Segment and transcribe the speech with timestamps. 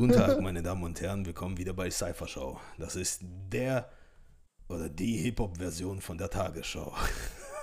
[0.00, 2.58] Guten Tag, meine Damen und Herren, willkommen wieder bei Cypher Show.
[2.78, 3.20] Das ist
[3.52, 3.90] der
[4.66, 6.96] oder die Hip-Hop-Version von der Tagesschau.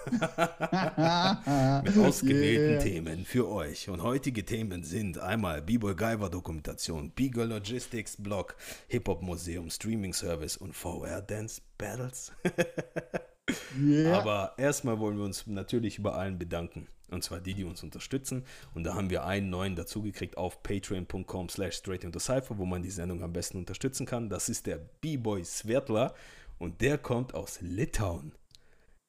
[0.12, 2.80] Mit ausgewählten yeah.
[2.80, 3.90] Themen für euch.
[3.90, 8.56] Und heutige Themen sind einmal B-Boy Guyver Dokumentation, B-Girl Logistics Blog,
[8.88, 12.32] Hip-Hop Museum Streaming Service und VR Dance Battles.
[13.78, 14.18] yeah.
[14.18, 16.88] Aber erstmal wollen wir uns natürlich über allen bedanken.
[17.10, 18.44] Und zwar die, die uns unterstützen.
[18.74, 23.24] Und da haben wir einen neuen dazugekriegt auf patreon.com slash straight wo man die Sendung
[23.24, 24.30] am besten unterstützen kann.
[24.30, 26.14] Das ist der B-Boy Svertler
[26.58, 28.34] und der kommt aus Litauen.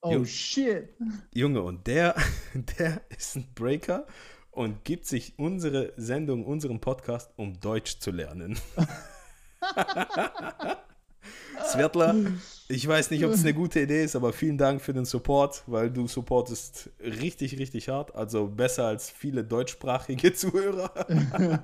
[0.01, 0.91] Oh Junge, shit.
[1.35, 2.15] Junge, und der,
[2.79, 4.07] der ist ein Breaker
[4.53, 8.61] und gibt sich unsere Sendung, unseren Podcast, um Deutsch zu lernen.
[11.65, 12.15] Svetla,
[12.71, 15.63] ich weiß nicht, ob es eine gute Idee ist, aber vielen Dank für den Support,
[15.67, 18.15] weil du supportest richtig, richtig hart.
[18.15, 20.93] Also besser als viele deutschsprachige Zuhörer.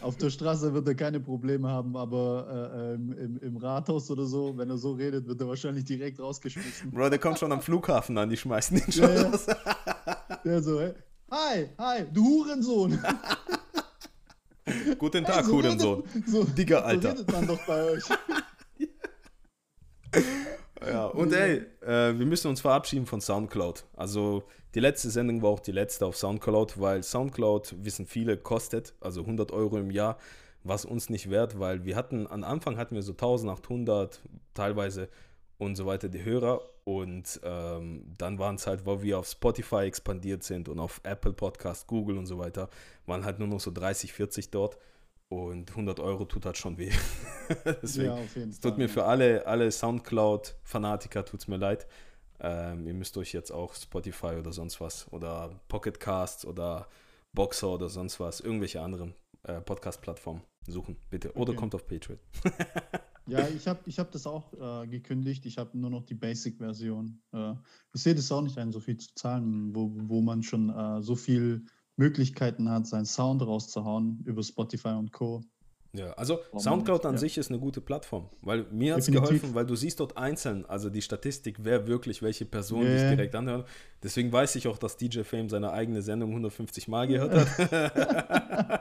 [0.00, 4.56] Auf der Straße wird er keine Probleme haben, aber äh, im, im, Rathaus oder so,
[4.56, 6.92] wenn er so redet, wird er wahrscheinlich direkt rausgeschmissen.
[6.92, 9.46] Bro, der kommt schon am Flughafen an, die schmeißen ihn schon ja, raus.
[10.44, 10.92] Der so, hey,
[11.30, 12.98] hi, hi, du Hurensohn.
[14.98, 16.02] Guten Tag, hey, so Hurensohn.
[16.02, 17.16] Redet, so, Digga, Alter.
[17.16, 18.04] So redet man doch bei euch.
[20.86, 23.84] ja, und ey, äh, wir müssen uns verabschieden von Soundcloud.
[23.96, 28.94] Also die letzte Sendung war auch die letzte auf Soundcloud, weil Soundcloud, wissen viele, kostet,
[29.00, 30.18] also 100 Euro im Jahr,
[30.64, 34.20] was uns nicht wert, weil wir hatten, am Anfang hatten wir so 1800,
[34.54, 35.08] teilweise
[35.58, 39.86] und so weiter die Hörer und ähm, dann waren es halt, weil wir auf Spotify
[39.86, 42.68] expandiert sind und auf Apple Podcast, Google und so weiter,
[43.06, 44.76] waren halt nur noch so 30, 40 dort.
[45.34, 46.92] Und 100 Euro tut halt schon weh.
[47.82, 51.56] Deswegen, ja, auf jeden es tut Fall, mir für alle, alle Soundcloud-Fanatiker tut es mir
[51.56, 51.86] leid.
[52.40, 56.88] Ähm, ihr müsst euch jetzt auch Spotify oder sonst was oder Pocket Casts oder
[57.32, 61.32] Boxer oder sonst was, irgendwelche anderen äh, Podcast-Plattformen suchen, bitte.
[61.32, 61.58] Oder okay.
[61.58, 62.18] kommt auf Patreon.
[63.26, 65.46] ja, ich habe ich hab das auch äh, gekündigt.
[65.46, 67.20] Ich habe nur noch die Basic-Version.
[67.32, 67.54] Äh,
[67.92, 71.02] ich sehe das auch nicht ein, so viel zu zahlen, wo, wo man schon äh,
[71.02, 75.42] so viel Möglichkeiten hat, seinen Sound rauszuhauen über Spotify und Co.
[75.94, 77.18] Ja, also Soundcloud an ja.
[77.18, 80.66] sich ist eine gute Plattform, weil mir hat es geholfen, weil du siehst dort einzeln,
[80.66, 82.94] also die Statistik, wer wirklich welche Person yeah.
[82.94, 83.68] dich direkt anhört.
[84.02, 88.80] Deswegen weiß ich auch, dass DJ Fame seine eigene Sendung 150 Mal gehört hat.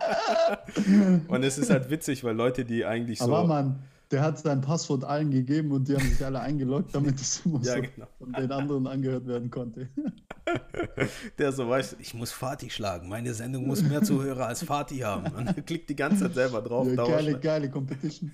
[1.27, 3.25] und es ist halt witzig, weil Leute, die eigentlich so.
[3.25, 7.19] Aber man, der hat sein Passwort allen gegeben und die haben sich alle eingeloggt, damit
[7.19, 8.07] es immer ja, so genau.
[8.19, 9.89] von den anderen angehört werden konnte.
[11.37, 13.09] Der so weiß, ich muss Fatih schlagen.
[13.09, 15.33] Meine Sendung muss mehr Zuhörer als Fatih haben.
[15.33, 16.87] Und klickt die ganze Zeit selber drauf.
[16.87, 18.31] Ja, geile, geile Competition.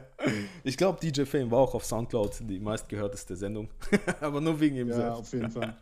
[0.64, 3.68] ich glaube, DJ Fame war auch auf Soundcloud die meistgehörteste Sendung.
[4.20, 5.08] Aber nur wegen ihm ja, selbst.
[5.08, 5.76] Ja, auf jeden Fall.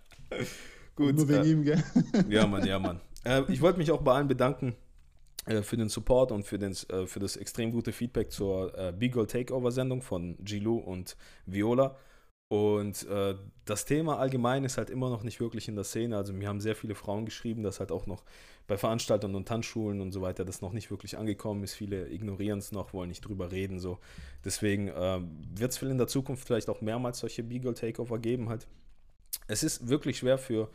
[0.94, 1.08] Gut.
[1.08, 1.82] Und nur wegen äh, ihm, gell?
[2.28, 3.00] ja, Mann, ja, Mann.
[3.24, 4.74] Äh, ich wollte mich auch bei allen bedanken,
[5.62, 9.26] für den Support und für, den, äh, für das extrem gute Feedback zur äh, Beagle
[9.26, 11.16] Takeover Sendung von Gilu und
[11.46, 11.96] Viola.
[12.48, 13.34] Und äh,
[13.64, 16.16] das Thema allgemein ist halt immer noch nicht wirklich in der Szene.
[16.16, 18.22] Also mir haben sehr viele Frauen geschrieben, dass halt auch noch
[18.66, 21.74] bei Veranstaltern und Tanzschulen und so weiter das noch nicht wirklich angekommen ist.
[21.74, 23.80] Viele ignorieren es noch, wollen nicht drüber reden.
[23.80, 23.98] So.
[24.44, 25.20] Deswegen äh,
[25.56, 28.48] wird es in der Zukunft vielleicht auch mehrmals solche Beagle Takeover geben.
[28.48, 28.68] Halt.
[29.48, 30.70] Es ist wirklich schwer für,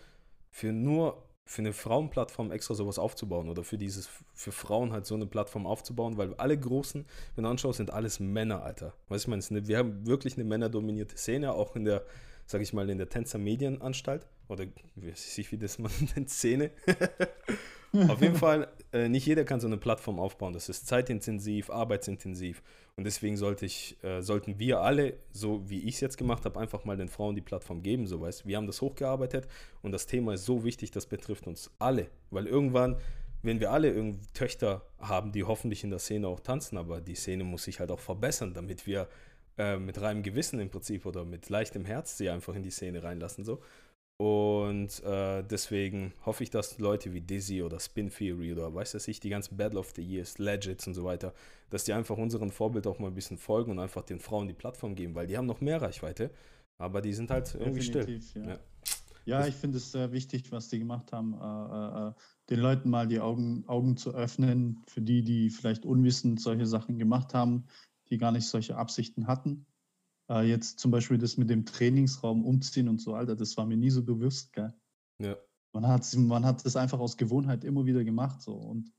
[0.52, 5.16] für nur für eine Frauenplattform extra sowas aufzubauen oder für dieses, für Frauen halt so
[5.16, 8.94] eine Plattform aufzubauen, weil alle Großen, wenn du anschaust, sind alles Männer, Alter.
[9.08, 12.06] Weißt du, ich meine, wir haben wirklich eine männerdominierte Szene, auch in der,
[12.46, 16.30] sag ich mal, in der Tänzer Medienanstalt oder wie weiß ich, wie das man nennt,
[16.30, 16.70] Szene.
[18.08, 20.54] Auf jeden Fall, äh, nicht jeder kann so eine Plattform aufbauen.
[20.54, 22.62] Das ist zeitintensiv, arbeitsintensiv.
[23.00, 26.60] Und deswegen sollte ich, äh, sollten wir alle, so wie ich es jetzt gemacht habe,
[26.60, 28.08] einfach mal den Frauen die Plattform geben.
[28.08, 29.48] So weißt wir haben das hochgearbeitet
[29.82, 32.08] und das Thema ist so wichtig, das betrifft uns alle.
[32.30, 32.98] Weil irgendwann,
[33.42, 37.46] wenn wir alle Töchter haben, die hoffentlich in der Szene auch tanzen, aber die Szene
[37.46, 39.08] muss sich halt auch verbessern, damit wir
[39.58, 43.02] äh, mit reinem Gewissen im Prinzip oder mit leichtem Herz sie einfach in die Szene
[43.02, 43.46] reinlassen.
[43.46, 43.62] So.
[44.22, 49.08] Und äh, deswegen hoffe ich, dass Leute wie Dizzy oder Spin Theory oder weiß das
[49.08, 51.34] ich, die ganzen Battle of the Years, Legends und so weiter,
[51.70, 54.54] dass die einfach unserem Vorbild auch mal ein bisschen folgen und einfach den Frauen die
[54.54, 56.32] Plattform geben, weil die haben noch mehr Reichweite,
[56.78, 58.44] aber die sind halt irgendwie Definitiv, still.
[58.44, 58.60] Ja, ja.
[59.24, 62.14] ja ich finde es sehr wichtig, was die gemacht haben, äh, äh, äh,
[62.50, 67.00] den Leuten mal die Augen, Augen zu öffnen, für die, die vielleicht unwissend solche Sachen
[67.00, 67.68] gemacht haben,
[68.10, 69.66] die gar nicht solche Absichten hatten
[70.30, 73.78] Äh, jetzt zum Beispiel das mit dem Trainingsraum umziehen und so, Alter, das war mir
[73.78, 74.74] nie so bewusst, gell?
[75.20, 75.36] Ja.
[75.74, 78.54] Man hat, man hat das einfach aus Gewohnheit immer wieder gemacht, so.
[78.54, 78.92] Und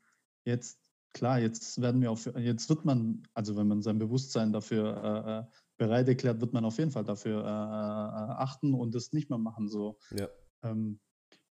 [0.45, 0.79] jetzt,
[1.13, 5.39] klar, jetzt werden wir auf, jetzt wird man, also wenn man sein Bewusstsein dafür äh,
[5.39, 5.45] äh
[5.79, 9.39] bereit erklärt, wird man auf jeden Fall dafür äh, äh, achten und das nicht mehr
[9.39, 9.99] machen, so.
[10.11, 10.29] Ja.
[10.63, 11.01] Ähm,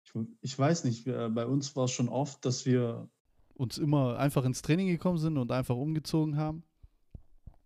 [0.05, 3.09] ich, ich, weiß nicht, bei uns war es schon oft, dass wir
[3.55, 6.63] uns immer einfach ins Training gekommen sind und einfach umgezogen haben.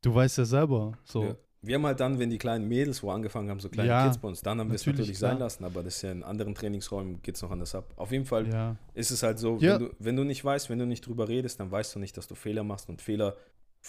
[0.02, 1.24] Du weißt ja selber, so.
[1.24, 1.36] Ja.
[1.62, 4.18] Wir haben halt dann, wenn die kleinen Mädels wo angefangen haben, so kleine ja, Kids
[4.18, 5.30] bei uns, dann haben wir es natürlich klar.
[5.30, 7.92] sein lassen, aber das ist ja in anderen Trainingsräumen geht es noch anders ab.
[7.96, 8.76] Auf jeden Fall ja.
[8.94, 9.74] ist es halt so, ja.
[9.74, 12.16] wenn, du, wenn du nicht weißt, wenn du nicht drüber redest, dann weißt du nicht,
[12.16, 13.36] dass du Fehler machst und Fehler,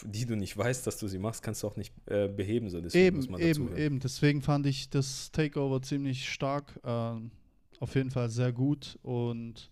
[0.04, 2.70] die du nicht weißt, dass du sie machst, kannst du auch nicht äh, beheben.
[2.70, 2.80] So.
[2.80, 4.00] Deswegen eben, eben, eben.
[4.00, 7.16] Deswegen fand ich das Takeover ziemlich stark, äh,
[7.80, 9.72] auf jeden Fall sehr gut und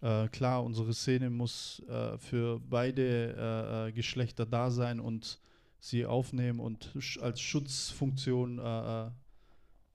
[0.00, 5.40] äh, klar, unsere Szene muss äh, für beide äh, äh, Geschlechter da sein und
[5.78, 9.10] sie aufnehmen und als Schutzfunktion äh, äh,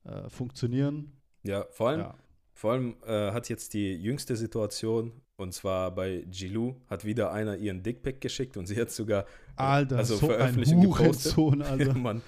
[0.06, 1.14] äh, funktionieren.
[1.44, 2.16] Ja, vor allem, ja.
[2.54, 7.58] Vor allem äh, hat jetzt die jüngste Situation, und zwar bei Jilou, hat wieder einer
[7.58, 9.26] ihren Dickpick geschickt und sie hat sogar
[9.56, 11.38] Alter, also so veröffentlicht ein gepostet.
[11.62, 11.94] Alter.
[11.96, 12.22] Mann.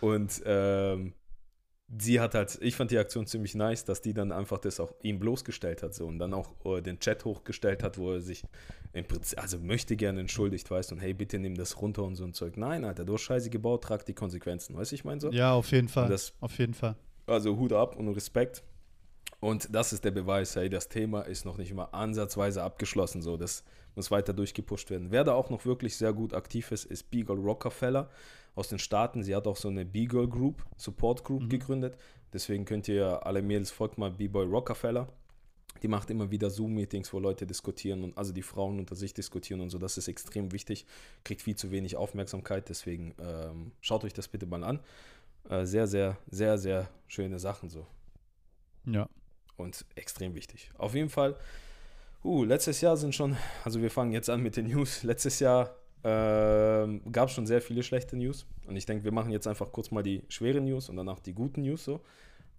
[0.00, 1.12] Und ähm,
[1.96, 4.92] sie hat halt, ich fand die Aktion ziemlich nice, dass die dann einfach das auch
[5.02, 8.44] ihm bloßgestellt hat so und dann auch uh, den Chat hochgestellt hat, wo er sich
[8.92, 12.24] im Prinzip, also möchte gerne entschuldigt, weißt und hey, bitte nimm das runter und so
[12.24, 12.56] ein Zeug.
[12.56, 15.30] Nein, Alter, du hast Scheiße gebaut, trag die Konsequenzen, weißt du, ich meine so?
[15.30, 16.08] Ja, auf jeden Fall.
[16.08, 16.96] Das, auf jeden Fall.
[17.26, 18.62] Also Hut ab und Respekt.
[19.40, 23.36] Und das ist der Beweis, hey, das Thema ist noch nicht mal ansatzweise abgeschlossen, so,
[23.36, 23.62] das
[23.94, 25.08] muss weiter durchgepusht werden.
[25.10, 28.10] Wer da auch noch wirklich sehr gut aktiv ist, ist Beagle Rockefeller
[28.58, 29.22] aus den Staaten.
[29.22, 31.48] Sie hat auch so eine B-Girl Group, Support Group mhm.
[31.48, 31.96] gegründet.
[32.32, 35.08] Deswegen könnt ihr alle Mädels folgt mal B-Boy Rockefeller.
[35.82, 39.60] Die macht immer wieder Zoom-Meetings, wo Leute diskutieren und also die Frauen unter sich diskutieren
[39.60, 39.78] und so.
[39.78, 40.86] Das ist extrem wichtig.
[41.24, 44.80] Kriegt viel zu wenig Aufmerksamkeit, deswegen ähm, schaut euch das bitte mal an.
[45.48, 47.86] Äh, sehr, sehr, sehr, sehr schöne Sachen so.
[48.86, 49.08] Ja.
[49.56, 50.72] Und extrem wichtig.
[50.76, 51.36] Auf jeden Fall,
[52.24, 55.04] uh, letztes Jahr sind schon, also wir fangen jetzt an mit den News.
[55.04, 55.76] Letztes Jahr
[56.08, 58.46] ähm, gab es schon sehr viele schlechte News.
[58.66, 61.34] Und ich denke, wir machen jetzt einfach kurz mal die schweren News und danach die
[61.34, 62.00] guten News so.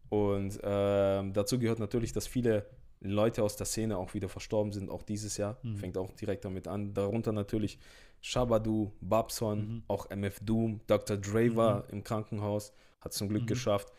[0.10, 2.66] Und ähm, dazu gehört natürlich, dass viele
[3.02, 5.58] Leute aus der Szene auch wieder verstorben sind, auch dieses Jahr.
[5.64, 5.78] Mhm.
[5.78, 6.94] Fängt auch direkt damit an.
[6.94, 7.80] Darunter natürlich
[8.22, 9.84] Shabadu, Babson, mhm.
[9.88, 11.18] auch MF Doom, Dr.
[11.18, 11.90] Dre war mhm.
[11.90, 13.48] im Krankenhaus, hat zum Glück mhm.
[13.48, 13.92] geschafft.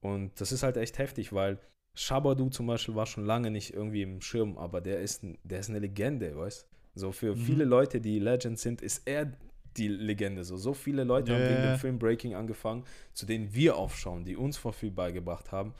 [0.00, 1.58] Und das ist halt echt heftig, weil
[1.94, 5.70] Shabadu zum Beispiel war schon lange nicht irgendwie im Schirm, aber der ist, der ist
[5.70, 6.76] eine Legende, weißt du?
[6.96, 7.40] So für mhm.
[7.40, 9.30] viele Leute, die Legends sind, ist er
[9.76, 10.44] die Legende.
[10.44, 11.40] So, so viele Leute yeah.
[11.40, 15.52] haben wegen dem Film Breaking angefangen, zu denen wir aufschauen, die uns vor viel beigebracht
[15.52, 15.74] haben.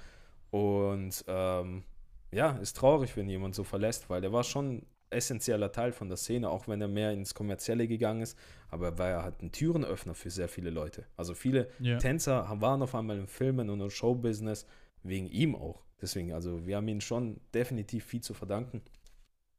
[0.50, 1.84] Und ähm,
[2.30, 6.18] ja, ist traurig, wenn jemand so verlässt, weil der war schon essentieller Teil von der
[6.18, 8.36] Szene, auch wenn er mehr ins Kommerzielle gegangen ist.
[8.68, 11.06] Aber er war ja halt ein Türenöffner für sehr viele Leute.
[11.16, 11.96] Also viele yeah.
[11.96, 14.66] Tänzer waren auf einmal in Filmen und im Showbusiness
[15.02, 15.82] wegen ihm auch.
[16.02, 18.82] Deswegen, also wir haben ihm schon definitiv viel zu verdanken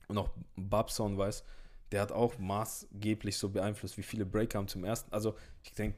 [0.08, 1.44] und auch Babson weiß,
[1.92, 5.12] der hat auch maßgeblich so beeinflusst, wie viele Breaker haben zum ersten.
[5.14, 5.98] Also ich denke,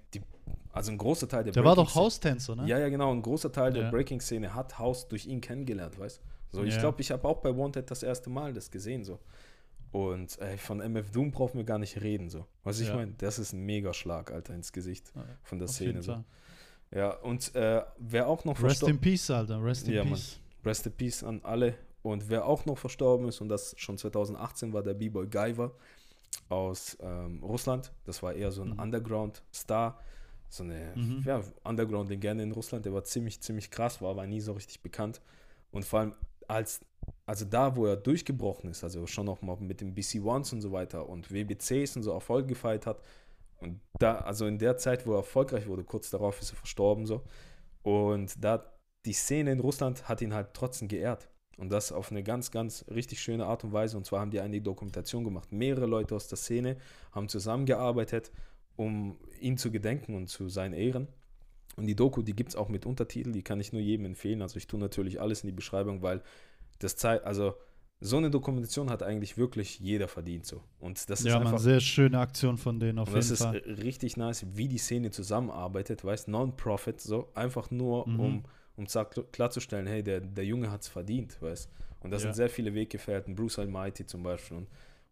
[0.72, 2.68] also ein großer Teil der Der war doch Haustänzer, ne?
[2.68, 3.12] Ja, ja, genau.
[3.12, 3.84] Ein großer Teil ja.
[3.84, 6.80] der Breaking-Szene hat Haus durch ihn kennengelernt, weißt So, ich ja.
[6.80, 9.20] glaube, ich habe auch bei Wanted das erste Mal das gesehen, so.
[9.92, 12.46] Und ey, von MF Doom brauchen wir gar nicht reden, so.
[12.64, 12.96] Was ich ja.
[12.96, 15.12] meine, das ist ein Megaschlag, Alter, ins Gesicht
[15.42, 16.24] von der Szene, so.
[16.92, 20.10] Ja, und äh, wer auch noch Rest in Peace, Alter, Rest in Peace.
[20.10, 20.66] Mann.
[20.66, 24.74] Rest in Peace an alle und wer auch noch verstorben ist, und das schon 2018
[24.74, 25.74] war der B-Boy Guyver
[26.48, 27.92] aus ähm, Russland.
[28.06, 28.80] Das war eher so ein mhm.
[28.80, 30.00] Underground-Star,
[30.50, 31.24] so eine mhm.
[31.26, 32.86] ja, Underground-Legende in Russland.
[32.86, 35.22] Der war ziemlich, ziemlich krass, war aber nie so richtig bekannt.
[35.72, 36.16] Und vor allem
[36.48, 36.82] als,
[37.26, 40.62] also da, wo er durchgebrochen ist, also schon noch mal mit den BC Ones und
[40.62, 43.02] so weiter und WBCs und so Erfolg gefeiert hat.
[43.60, 47.06] Und da, also in der Zeit, wo er erfolgreich wurde, kurz darauf ist er verstorben
[47.06, 47.24] so.
[47.84, 48.64] Und da
[49.06, 51.30] die Szene in Russland hat ihn halt trotzdem geehrt.
[51.60, 53.98] Und das auf eine ganz, ganz richtig schöne Art und Weise.
[53.98, 55.52] Und zwar haben die eine Dokumentation gemacht.
[55.52, 56.78] Mehrere Leute aus der Szene
[57.12, 58.32] haben zusammengearbeitet,
[58.78, 61.10] um ihn zu gedenken und zu seinen Ehren.
[61.76, 64.42] Und die Doku, die gibt es auch mit Untertiteln, die kann ich nur jedem empfehlen.
[64.42, 66.22] Also ich tue natürlich alles in die Beschreibung, weil
[66.80, 67.56] das zeigt, also
[68.00, 70.64] so eine Dokumentation hat eigentlich wirklich jeder verdient so.
[70.80, 73.60] Und das ja, ist einfach, eine sehr schöne Aktion von denen auf jeden Fall.
[73.60, 78.20] Das ist richtig nice, wie die Szene zusammenarbeitet, weißt, Non-Profit, so einfach nur mhm.
[78.20, 78.44] um
[78.80, 78.88] um
[79.32, 81.70] klarzustellen, hey, der, der Junge hat es verdient, weißt
[82.00, 82.30] Und das ja.
[82.30, 84.58] sind sehr viele Weggefährten, Bruce Almighty zum Beispiel.
[84.58, 84.68] Und,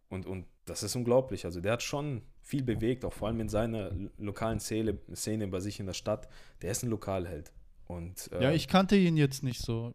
[0.10, 1.46] und, und das ist unglaublich.
[1.46, 5.60] Also der hat schon viel bewegt, auch vor allem in seiner lokalen Szene, Szene bei
[5.60, 6.30] sich in der Stadt.
[6.62, 7.52] Der ist ein Lokalheld.
[7.88, 9.94] Und, äh, ja, ich kannte ihn jetzt nicht so.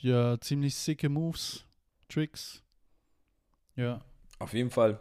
[0.00, 1.64] Ja, ziemlich sicke Moves,
[2.08, 2.62] Tricks.
[3.74, 4.00] Ja.
[4.38, 4.98] Auf jeden Fall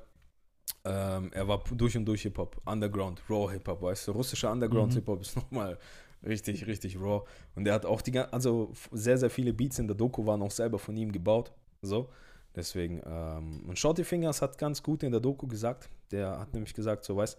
[0.83, 5.35] Ähm, er war durch und durch Hip-Hop, Underground, Raw Hip-Hop, weißt du, russischer Underground-Hip-Hop ist
[5.41, 5.79] nochmal
[6.25, 7.23] richtig, richtig raw.
[7.55, 10.51] Und er hat auch die, also sehr, sehr viele Beats in der Doku waren auch
[10.51, 11.51] selber von ihm gebaut,
[11.81, 12.09] so.
[12.55, 16.73] Deswegen, ähm, und Shorty Fingers hat ganz gut in der Doku gesagt, der hat nämlich
[16.73, 17.37] gesagt, so, weißt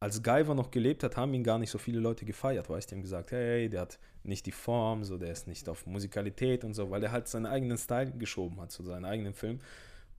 [0.00, 2.94] als Guyver noch gelebt hat, haben ihn gar nicht so viele Leute gefeiert, weißt du,
[2.94, 6.64] die haben gesagt, hey, der hat nicht die Form, so, der ist nicht auf Musikalität
[6.64, 9.58] und so, weil er halt seinen eigenen Style geschoben hat zu seinen eigenen Film.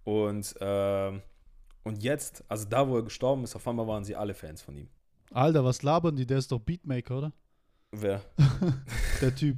[0.04, 1.20] Und, äh,
[1.84, 4.78] und jetzt, also da, wo er gestorben ist, auf einmal waren sie alle Fans von
[4.78, 4.88] ihm.
[5.32, 6.28] Alter, was labern die?
[6.28, 7.34] Der ist doch Beatmaker, oder?
[7.94, 8.22] Wer?
[9.22, 9.58] der Typ.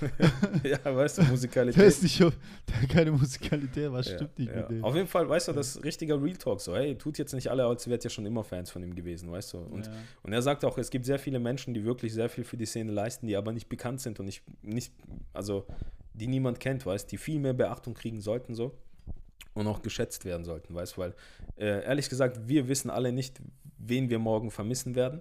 [0.64, 1.78] ja, weißt du, Musikalität.
[1.78, 2.32] Der ist nicht, der
[2.80, 4.60] hat keine Musikalität, was ja, stimmt nicht ja.
[4.60, 4.84] mit dem?
[4.84, 7.50] Auf jeden Fall, weißt du, das ist richtiger Real Talk so, hey, tut jetzt nicht
[7.50, 9.58] alle, als wärt ja schon immer Fans von ihm gewesen, weißt du.
[9.58, 9.92] Und, Ja.
[10.22, 12.64] und er sagt auch, es gibt sehr viele Menschen, die wirklich sehr viel für die
[12.64, 14.94] Szene leisten, die aber nicht bekannt sind und nicht, nicht
[15.34, 15.66] also
[16.14, 18.72] die niemand kennt, weißt die viel mehr Beachtung kriegen sollten so
[19.52, 21.14] und auch geschätzt werden sollten, weißt weil
[21.56, 23.42] äh, ehrlich gesagt, wir wissen alle nicht,
[23.76, 25.20] wen wir morgen vermissen werden.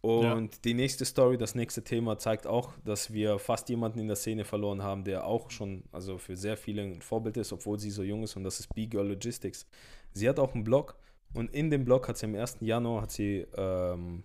[0.00, 4.16] Und die nächste Story, das nächste Thema zeigt auch, dass wir fast jemanden in der
[4.16, 7.90] Szene verloren haben, der auch schon, also für sehr viele ein Vorbild ist, obwohl sie
[7.90, 9.66] so jung ist und das ist B-Girl Logistics.
[10.12, 10.96] Sie hat auch einen Blog
[11.34, 12.58] und in dem Blog hat sie am 1.
[12.60, 14.22] Januar hat sie ähm,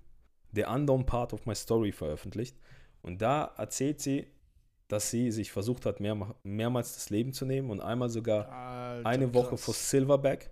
[0.53, 2.55] The Unknown Part of My Story veröffentlicht
[3.01, 4.27] und da erzählt sie,
[4.87, 9.09] dass sie sich versucht hat, mehr, mehrmals das Leben zu nehmen und einmal sogar Alter,
[9.09, 9.63] eine Woche krass.
[9.63, 10.51] vor Silverback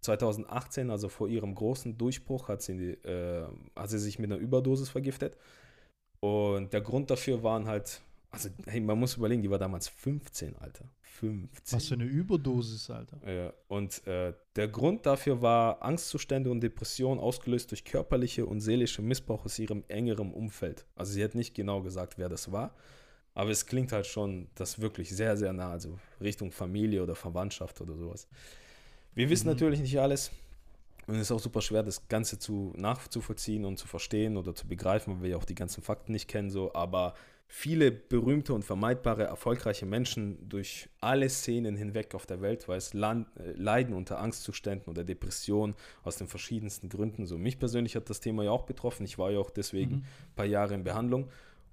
[0.00, 4.88] 2018, also vor ihrem großen Durchbruch, hat sie, äh, hat sie sich mit einer Überdosis
[4.88, 5.36] vergiftet.
[6.20, 10.56] Und der Grund dafür waren halt, also hey, man muss überlegen, die war damals 15,
[10.56, 10.84] Alter.
[11.00, 11.76] 15.
[11.76, 13.18] Was für eine Überdosis, Alter.
[13.26, 19.02] Ja, und äh, der Grund dafür war Angstzustände und Depressionen ausgelöst durch körperliche und seelische
[19.02, 20.84] Missbrauch aus ihrem engeren Umfeld.
[20.94, 22.74] Also sie hat nicht genau gesagt, wer das war,
[23.34, 27.80] aber es klingt halt schon das wirklich sehr, sehr nah, also Richtung Familie oder Verwandtschaft
[27.80, 28.28] oder sowas.
[29.16, 29.54] Wir wissen Mhm.
[29.54, 30.30] natürlich nicht alles
[31.08, 34.68] und es ist auch super schwer, das Ganze zu nachzuvollziehen und zu verstehen oder zu
[34.68, 37.14] begreifen, weil wir ja auch die ganzen Fakten nicht kennen, so, aber
[37.48, 43.28] viele berühmte und vermeidbare, erfolgreiche Menschen durch alle Szenen hinweg auf der Welt, weiß, land,
[43.38, 47.24] äh, leiden unter Angstzuständen oder Depressionen aus den verschiedensten Gründen.
[47.24, 49.04] So, mich persönlich hat das Thema ja auch betroffen.
[49.04, 50.02] Ich war ja auch deswegen Mhm.
[50.02, 51.28] ein paar Jahre in Behandlung.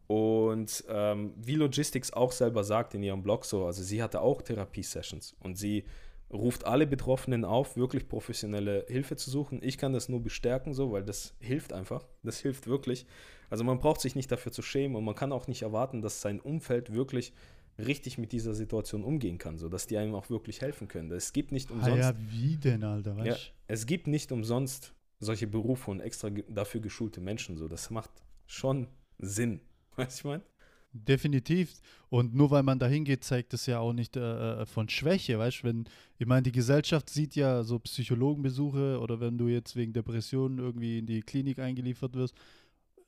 [0.08, 4.44] Und ähm, wie Logistics auch selber sagt in ihrem Blog so, also sie hatte auch
[4.44, 5.86] Therapiesessions und sie
[6.34, 9.60] ruft alle Betroffenen auf, wirklich professionelle Hilfe zu suchen.
[9.62, 12.06] Ich kann das nur bestärken, so, weil das hilft einfach.
[12.24, 13.06] Das hilft wirklich.
[13.50, 16.22] Also man braucht sich nicht dafür zu schämen und man kann auch nicht erwarten, dass
[16.22, 17.34] sein Umfeld wirklich
[17.78, 21.12] richtig mit dieser Situation umgehen kann, so dass die einem auch wirklich helfen können.
[21.12, 23.36] Es gibt nicht Ah umsonst, ja, wie denn, Alter, ja,
[23.68, 27.58] es gibt nicht umsonst solche Berufe und extra dafür geschulte Menschen.
[27.58, 28.12] So, das macht
[28.46, 28.88] schon
[29.20, 29.62] Sinn.
[29.96, 30.44] Weißt du, ich meine?
[30.94, 31.74] Definitiv.
[32.10, 35.40] Und nur weil man dahin geht, zeigt es ja auch nicht äh, äh, von Schwäche,
[35.40, 35.68] weißt du?
[35.68, 35.86] Wenn,
[36.20, 41.00] ich meine, die Gesellschaft sieht ja so Psychologenbesuche oder wenn du jetzt wegen Depressionen irgendwie
[41.00, 42.36] in die Klinik eingeliefert wirst,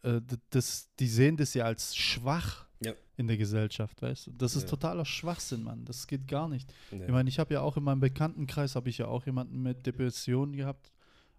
[0.02, 2.94] äh, das, die sehen das ja als schwach Ja.
[3.18, 4.32] in der Gesellschaft, weißt du?
[4.32, 4.70] Das ist Ja.
[4.70, 5.86] totaler Schwachsinn, Mann.
[5.86, 6.68] Das geht gar nicht.
[6.92, 7.06] Ja.
[7.06, 9.86] Ich meine, ich habe ja auch in meinem Bekanntenkreis, habe ich ja auch jemanden mit
[9.86, 10.92] Depressionen gehabt.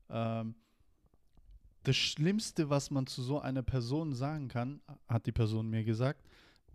[0.09, 0.55] Ähm,
[1.83, 6.21] das Schlimmste, was man zu so einer Person sagen kann, hat die Person mir gesagt,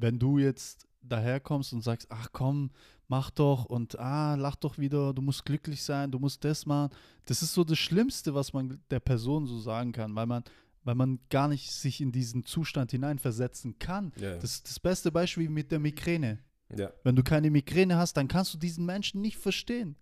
[0.02, 2.72] wenn du jetzt daherkommst und sagst, ach komm,
[3.08, 6.94] mach doch und ah, lach doch wieder, du musst glücklich sein, du musst das machen.
[7.26, 10.44] Das ist so das Schlimmste, was man der Person so sagen kann, weil man,
[10.84, 14.14] weil man gar nicht sich in diesen Zustand hineinversetzen kann.
[14.18, 14.36] ja.
[14.36, 16.40] Das ist das beste Beispiel mit der Migräne.
[16.76, 16.92] ja.
[17.04, 19.96] Wenn du keine Migräne hast, dann kannst du diesen Menschen nicht verstehen.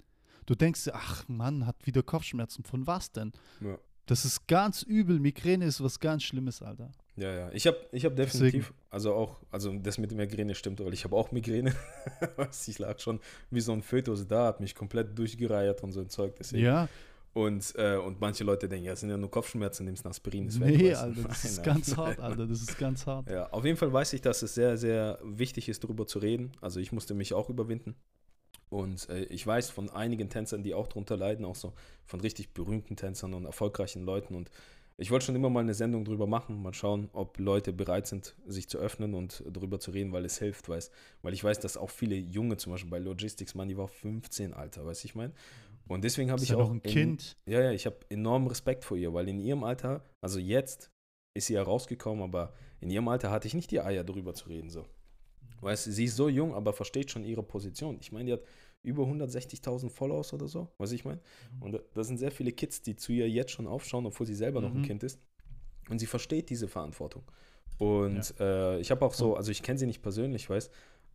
[0.45, 2.63] Du denkst, dir, ach Mann, hat wieder Kopfschmerzen.
[2.63, 3.31] Von was denn?
[4.07, 5.19] Das ist ganz übel.
[5.19, 6.91] Migräne ist was ganz Schlimmes, Alter.
[7.19, 7.49] Ja, ja.
[7.53, 11.03] Ich habe ich hab definitiv, also auch, also das mit der Migräne stimmt, weil ich
[11.03, 11.73] habe auch Migräne.
[12.67, 13.19] Ich lag schon
[13.51, 16.35] wie so ein Fötus da, hat mich komplett durchgereiert und so ein Zeug.
[16.37, 16.63] Deswegen.
[16.65, 16.87] Ja,
[17.33, 20.47] Und, äh, und manche Leute denken, ja, es sind ja nur Kopfschmerzen, nimmst ein Aspirin,
[20.47, 20.77] ist weg.
[20.77, 20.93] nee.
[20.93, 22.47] Alter, das ist ganz hart, Alter.
[22.47, 23.29] Das ist ganz hart.
[23.29, 26.51] Ja, auf jeden Fall weiß ich, dass es sehr, sehr wichtig ist, darüber zu reden.
[26.61, 27.95] Also ich musste mich auch überwinden.
[28.69, 31.73] Und äh, ich weiß von einigen Tänzern, die auch darunter leiden, auch so
[32.05, 34.35] von richtig berühmten Tänzern und erfolgreichen Leuten.
[34.35, 34.49] Und
[34.99, 38.35] ich wollte schon immer mal eine Sendung drüber machen, mal schauen, ob Leute bereit sind,
[38.45, 40.91] sich zu öffnen und drüber zu reden, weil es hilft, weiß.
[41.21, 44.53] Weil ich weiß, dass auch viele Junge, zum Beispiel bei Logistics, Mann, die war 15,
[44.53, 45.33] Alter, weiß ich mein.
[45.87, 47.37] Und deswegen habe ich ja auch ein in- Kind.
[47.45, 50.91] ja, ja, ich habe enormen Respekt vor ihr, weil in ihrem Alter, also jetzt
[51.33, 54.49] ist sie ja rausgekommen, aber in ihrem Alter hatte ich nicht die Eier, darüber zu
[54.49, 54.69] reden.
[54.69, 54.85] So.
[55.61, 57.97] Weißt du, sie ist so jung, aber versteht schon ihre Position.
[58.01, 58.41] Ich meine, die hat
[58.89, 61.19] über 160.000 Follows oder so, was ich meine.
[61.61, 64.59] Und da, sind sehr viele Kids, die zu ihr jetzt schon aufschauen, obwohl sie selber
[64.61, 64.85] noch ein Mhm.
[64.85, 65.19] Kind ist.
[65.89, 67.23] Und sie versteht diese Verantwortung.
[67.77, 70.69] Und äh, ich habe auch so, also ich kenne sie nicht persönlich, weiß,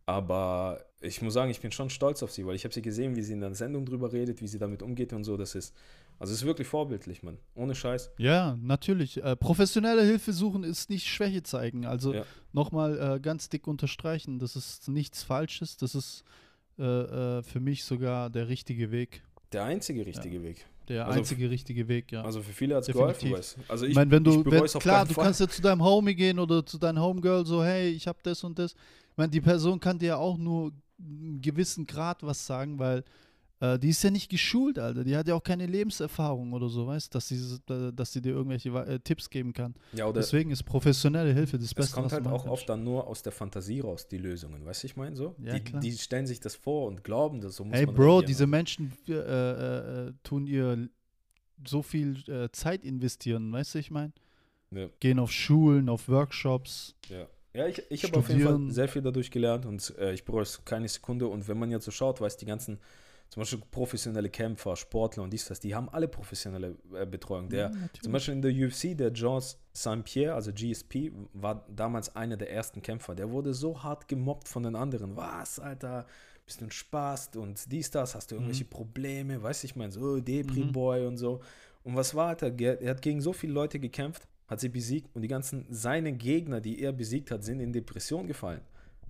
[0.07, 3.15] aber ich muss sagen, ich bin schon stolz auf sie, weil ich habe sie gesehen,
[3.15, 5.37] wie sie in der Sendung drüber redet, wie sie damit umgeht und so.
[5.37, 5.73] Das ist
[6.19, 7.37] Also es ist wirklich vorbildlich, Mann.
[7.55, 8.11] Ohne Scheiß.
[8.17, 9.21] Ja, natürlich.
[9.23, 11.85] Äh, professionelle Hilfe suchen ist nicht Schwäche zeigen.
[11.85, 12.25] Also Ja.
[12.53, 15.77] nochmal äh, ganz dick unterstreichen, das ist nichts Falsches.
[15.77, 16.23] Das ist
[16.77, 16.83] äh,
[17.39, 19.23] äh, für mich sogar der richtige Weg.
[19.51, 20.65] Der einzige richtige Weg.
[20.87, 22.21] Der Also- einzige richtige Weg, ja.
[22.23, 23.61] Also für viele hat es geholfen, weißt du.
[23.67, 25.25] Also ich, ich meine, wenn du, wenn, klar, du Fall.
[25.25, 28.43] kannst ja zu deinem Homie gehen oder zu deinem Homegirl so, hey, ich hab das
[28.43, 28.73] und das.
[28.73, 33.03] Ich meine, die Person kann dir ja auch nur einen gewissen Grad was sagen, weil
[33.59, 35.03] äh, die ist ja nicht geschult, Alter.
[35.03, 38.69] Die hat ja auch keine Lebenserfahrung oder so, weißt dass sie, dass sie dir irgendwelche
[38.69, 39.75] äh, Tipps geben kann.
[39.93, 42.83] ja, oder Deswegen ist professionelle Hilfe das es Beste, kommt was halt auch oft dann
[42.83, 44.65] nur aus der Fantasie raus, die Lösungen.
[44.65, 45.35] Weißt du, ich meine so?
[45.39, 45.81] Ja, die, klar.
[45.81, 48.91] die stellen sich das vor und glauben, das so muss Hey man Bro, diese Menschen
[49.07, 50.89] äh, äh, äh, tun ihr
[51.65, 54.11] so viel äh, Zeit investieren, weißt du, ich meine?
[54.71, 54.89] Ja.
[54.99, 56.95] Gehen auf Schulen, auf Workshops.
[57.07, 60.25] Ja, ja ich, ich habe auf jeden Fall sehr viel dadurch gelernt und äh, ich
[60.25, 61.27] bereue es keine Sekunde.
[61.27, 62.79] Und wenn man jetzt so schaut, weiß die ganzen,
[63.29, 67.49] zum Beispiel professionelle Kämpfer, Sportler und dies, das, die haben alle professionelle äh, Betreuung.
[67.49, 69.41] Der, Ja, zum Beispiel in der UFC, der Jean
[69.73, 73.13] Saint-Pierre, also GSP, war damals einer der ersten Kämpfer.
[73.15, 75.15] Der wurde so hart gemobbt von den anderen.
[75.17, 76.05] Was, Alter?
[76.45, 79.41] Bist du ein Spaß und dies, das, hast du irgendwelche Probleme?
[79.41, 81.41] Weißt du, ich meine, so oh, Depri-Boy und so.
[81.83, 82.57] Und was war, Alter?
[82.59, 86.61] Er hat gegen so viele Leute gekämpft, hat sie besiegt und die ganzen, seine Gegner,
[86.61, 88.61] die er besiegt hat, sind in Depression gefallen.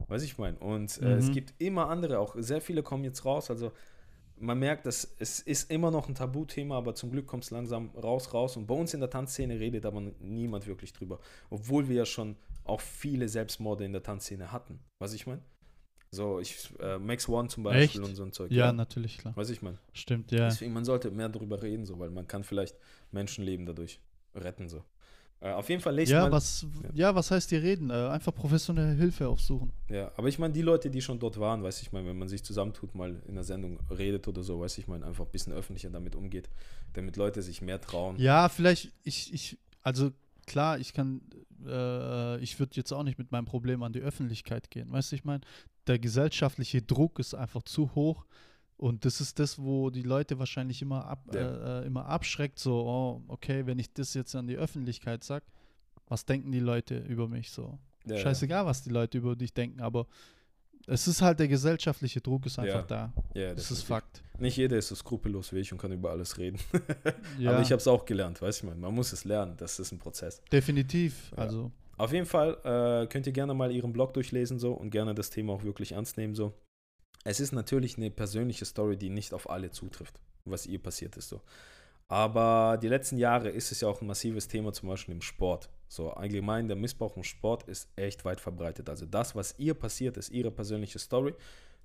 [0.07, 0.57] Weiß ich meine.
[0.59, 1.31] Und äh, es Mhm.
[1.33, 3.49] gibt immer andere, auch sehr viele kommen jetzt raus.
[3.49, 3.71] Also
[4.37, 7.89] man merkt, dass es ist immer noch ein Tabuthema, aber zum Glück kommt es langsam
[7.91, 8.57] raus, raus.
[8.57, 11.19] Und bei uns in der Tanzszene redet aber niemand wirklich drüber.
[11.49, 14.79] Obwohl wir ja schon auch viele Selbstmorde in der Tanzszene hatten.
[14.99, 15.41] Was ich meine?
[16.11, 18.09] So, ich, äh, Max One zum Beispiel Echt?
[18.09, 18.51] und so ein Zeug.
[18.51, 19.33] Ja, natürlich, klar.
[19.35, 19.79] Was ich meine?
[19.91, 20.45] Stimmt, ja.
[20.45, 22.77] Deswegen, man sollte mehr darüber reden, so, weil man kann vielleicht
[23.11, 23.99] Menschenleben dadurch
[24.33, 24.69] retten.
[24.69, 24.83] So.
[25.41, 26.31] Äh, auf jeden Fall lest Ja mal.
[26.31, 27.89] was, ja, was heißt hier reden?
[27.89, 29.71] Äh, einfach professionelle Hilfe aufsuchen.
[29.89, 32.27] Ja, aber ich meine, die Leute, die schon dort waren, weiß ich meine, wenn man
[32.27, 35.53] sich zusammentut, mal in der Sendung redet oder so, weiß ich meine, einfach ein bisschen
[35.53, 36.49] öffentlicher damit umgeht,
[36.93, 38.17] damit Leute sich mehr trauen.
[38.17, 40.11] Ja, vielleicht, ich, ich, also
[40.47, 41.21] klar, ich kann,
[41.65, 44.91] äh, ich würde jetzt auch nicht mit meinem Problem an die Öffentlichkeit gehen.
[44.91, 45.41] Weißt du, ich meine,
[45.87, 48.25] der gesellschaftliche Druck ist einfach zu hoch.
[48.77, 51.39] Und das ist das, wo die Leute wahrscheinlich immer, ab, Ja.
[51.39, 55.45] äh, äh, immer abschreckt, so, oh, okay, wenn ich das jetzt an die Öffentlichkeit sage,
[56.07, 57.77] was denken die Leute über mich so?
[58.05, 60.07] Ja, Scheißegal, was die Leute über dich denken, aber
[60.87, 63.11] es ist halt der gesellschaftliche Druck ist einfach da.
[63.33, 63.83] Ja, ja Das ist.
[63.83, 64.21] Fakt.
[64.37, 66.59] Nicht jeder ist so skrupellos wie ich und kann über alles reden.
[67.39, 69.79] Ja, Aber ich habe es auch gelernt, weiß ich meine, man muss es lernen, das
[69.79, 70.41] ist ein Prozess.
[70.51, 71.31] definitiv.
[71.31, 71.37] Ja.
[71.43, 75.15] Also, Auf jeden Fall äh, könnt ihr gerne mal ihren Blog durchlesen so und gerne
[75.15, 76.53] das Thema auch wirklich ernst nehmen so.
[77.27, 81.29] Es ist natürlich eine persönliche Story, die nicht auf alle zutrifft, was ihr passiert ist
[81.29, 81.41] so.
[82.07, 85.69] Aber die letzten Jahre ist es ja auch ein massives Thema, zum Beispiel im Sport.
[85.87, 88.89] So allgemein, der Missbrauch im Sport ist echt weit verbreitet.
[88.89, 91.33] Also das, was ihr passiert ist, ihre persönliche Story,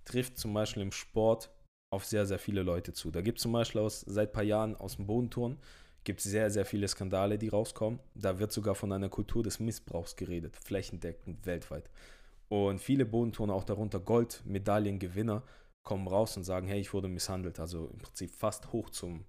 [0.04, 1.50] trifft zum Beispiel im Sport
[1.90, 3.10] auf sehr, sehr viele Leute zu.
[3.10, 5.58] Da gibt es zum Beispiel aus, seit ein paar Jahren aus dem Bodenturnen,
[6.04, 7.98] gibt es sehr, sehr viele Skandale, die rauskommen.
[8.14, 11.88] Da wird sogar von einer Kultur des Missbrauchs geredet, flächendeckend weltweit.
[12.50, 15.44] Und viele Bodenturner, auch darunter Goldmedaillengewinner,
[15.84, 17.60] kommen raus und sagen, hey, ich wurde misshandelt.
[17.60, 19.24] Also im Prinzip fast hoch zum,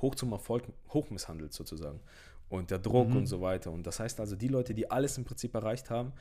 [0.00, 2.00] hoch zum Erfolg, hochmisshandelt sozusagen.
[2.48, 3.18] Und der Druck Mhm.
[3.18, 3.70] und so weiter.
[3.70, 6.14] Und das heißt also, die Leute, die alles im Prinzip erreicht haben,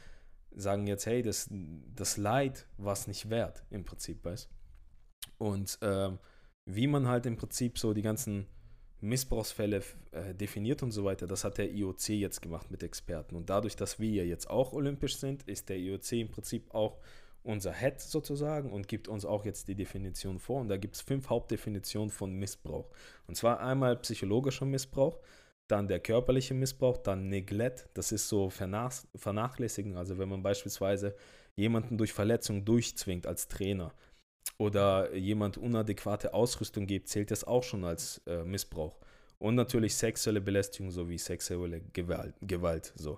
[0.53, 1.49] sagen jetzt, hey, das,
[1.95, 4.49] das Leid war es nicht wert, im Prinzip, weißt
[5.37, 6.19] Und ähm,
[6.65, 8.45] wie man halt im Prinzip so die ganzen
[9.01, 13.35] Missbrauchsfälle äh, definiert und so weiter, das hat der IOC jetzt gemacht mit Experten.
[13.35, 16.99] Und dadurch, dass wir ja jetzt auch olympisch sind, ist der IOC im Prinzip auch
[17.43, 20.61] unser Head sozusagen und gibt uns auch jetzt die Definition vor.
[20.61, 22.89] Und da gibt es fünf Hauptdefinitionen von Missbrauch.
[23.27, 25.19] Und zwar einmal psychologischer Missbrauch,
[25.67, 31.15] dann der körperliche Missbrauch, dann Neglect, das ist so Vernach Vernachlässigen, also wenn man beispielsweise
[31.55, 33.93] jemanden durch Verletzung durchzwingt als Trainer
[34.61, 38.95] oder jemand unadäquate Ausrüstung gibt, zählt das auch schon als äh, Missbrauch.
[39.39, 42.35] Und natürlich sexuelle Belästigung sowie sexuelle Gewalt.
[42.41, 43.17] Gewalt so.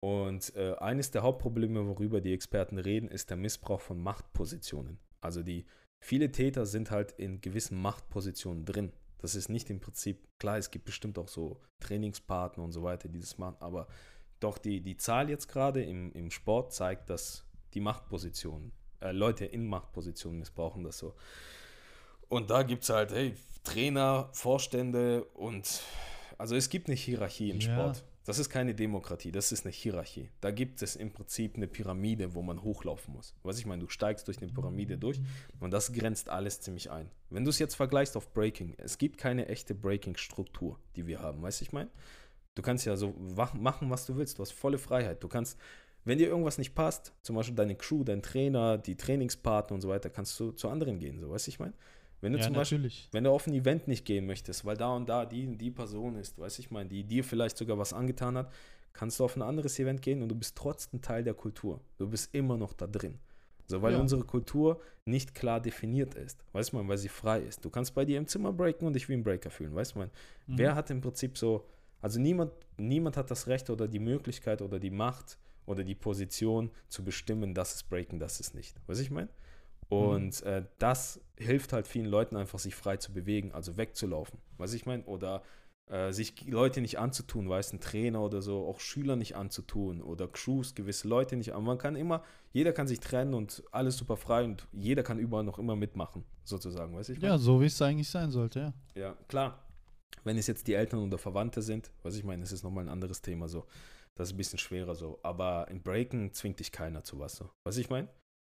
[0.00, 4.98] Und äh, eines der Hauptprobleme, worüber die Experten reden, ist der Missbrauch von Machtpositionen.
[5.22, 5.64] Also die
[5.98, 8.92] viele Täter sind halt in gewissen Machtpositionen drin.
[9.16, 13.08] Das ist nicht im Prinzip, klar, es gibt bestimmt auch so Trainingspartner und so weiter,
[13.08, 13.86] die das machen, aber
[14.40, 19.44] doch die, die Zahl jetzt gerade im, im Sport zeigt, dass die Machtpositionen, äh, Leute
[19.44, 21.14] in Machtpositionen missbrauchen das so.
[22.28, 25.80] Und da gibt es halt, hey, Trainer, Vorstände und
[26.38, 27.72] also es gibt eine Hierarchie im Ja.
[27.72, 28.04] Sport.
[28.24, 30.28] Das ist keine Demokratie, das ist eine Hierarchie.
[30.40, 33.36] Da gibt es im Prinzip eine Pyramide, wo man hochlaufen muss.
[33.44, 35.20] Was ich meine, du steigst durch eine Pyramide durch
[35.60, 37.08] und das grenzt alles ziemlich ein.
[37.30, 41.40] Wenn du es jetzt vergleichst auf Breaking, es gibt keine echte Breaking-Struktur, die wir haben,
[41.40, 41.88] weißt du, ich meine?
[42.56, 43.14] Du kannst ja so
[43.54, 45.22] machen, was du willst, du hast volle Freiheit.
[45.22, 45.56] Du kannst,
[46.06, 49.88] wenn dir irgendwas nicht passt, zum Beispiel deine Crew, dein Trainer, die Trainingspartner und so
[49.88, 51.74] weiter, kannst du zu anderen gehen, so, weißt du, ich meine?
[52.22, 53.08] Wenn du Ja, zum Beispiel, natürlich.
[53.12, 55.70] wenn du auf ein Event nicht gehen möchtest, weil da und da die und die
[55.70, 58.50] Person ist, weiß ich meine, die dir vielleicht sogar was angetan hat,
[58.94, 61.80] kannst du auf ein anderes Event gehen und du bist trotzdem Teil der Kultur.
[61.98, 63.18] Du bist immer noch da drin.
[63.66, 64.00] So, weil Ja.
[64.00, 66.42] unsere Kultur nicht klar definiert ist.
[66.52, 67.64] Weißt du, weil sie frei ist.
[67.64, 69.74] Du kannst bei dir im Zimmer breaken und dich wie ein Breaker fühlen.
[69.74, 70.08] Weißt du, Mhm.
[70.46, 71.66] wer hat im Prinzip so,
[72.00, 75.36] also niemand, niemand hat das Recht oder die Möglichkeit oder die Macht
[75.66, 78.76] oder die Position zu bestimmen, das ist Breaken, das ist nicht.
[78.86, 79.28] Weißt du, ich meine?
[79.88, 84.40] Und äh, das hilft halt vielen Leuten einfach, sich frei zu bewegen, also wegzulaufen.
[84.56, 85.04] Was ich meine?
[85.04, 85.42] Oder
[85.88, 90.26] äh, sich Leute nicht anzutun, weiß ein Trainer oder so, auch Schüler nicht anzutun oder
[90.26, 91.52] Crews, gewisse Leute nicht.
[91.52, 95.20] Aber man kann immer, jeder kann sich trennen und alles super frei und jeder kann
[95.20, 99.00] überall noch immer mitmachen, sozusagen, weiß ich Ja, so wie es eigentlich sein sollte, ja.
[99.00, 99.62] ja, klar.
[100.24, 103.22] Wenn es jetzt die Eltern oder Verwandte sind, was ich meine, ist nochmal ein anderes
[103.22, 103.64] Thema so.
[104.16, 105.18] Das ist ein bisschen schwerer so.
[105.22, 107.50] Aber im Breaken zwingt dich keiner zu was so.
[107.64, 108.08] Was ich meine?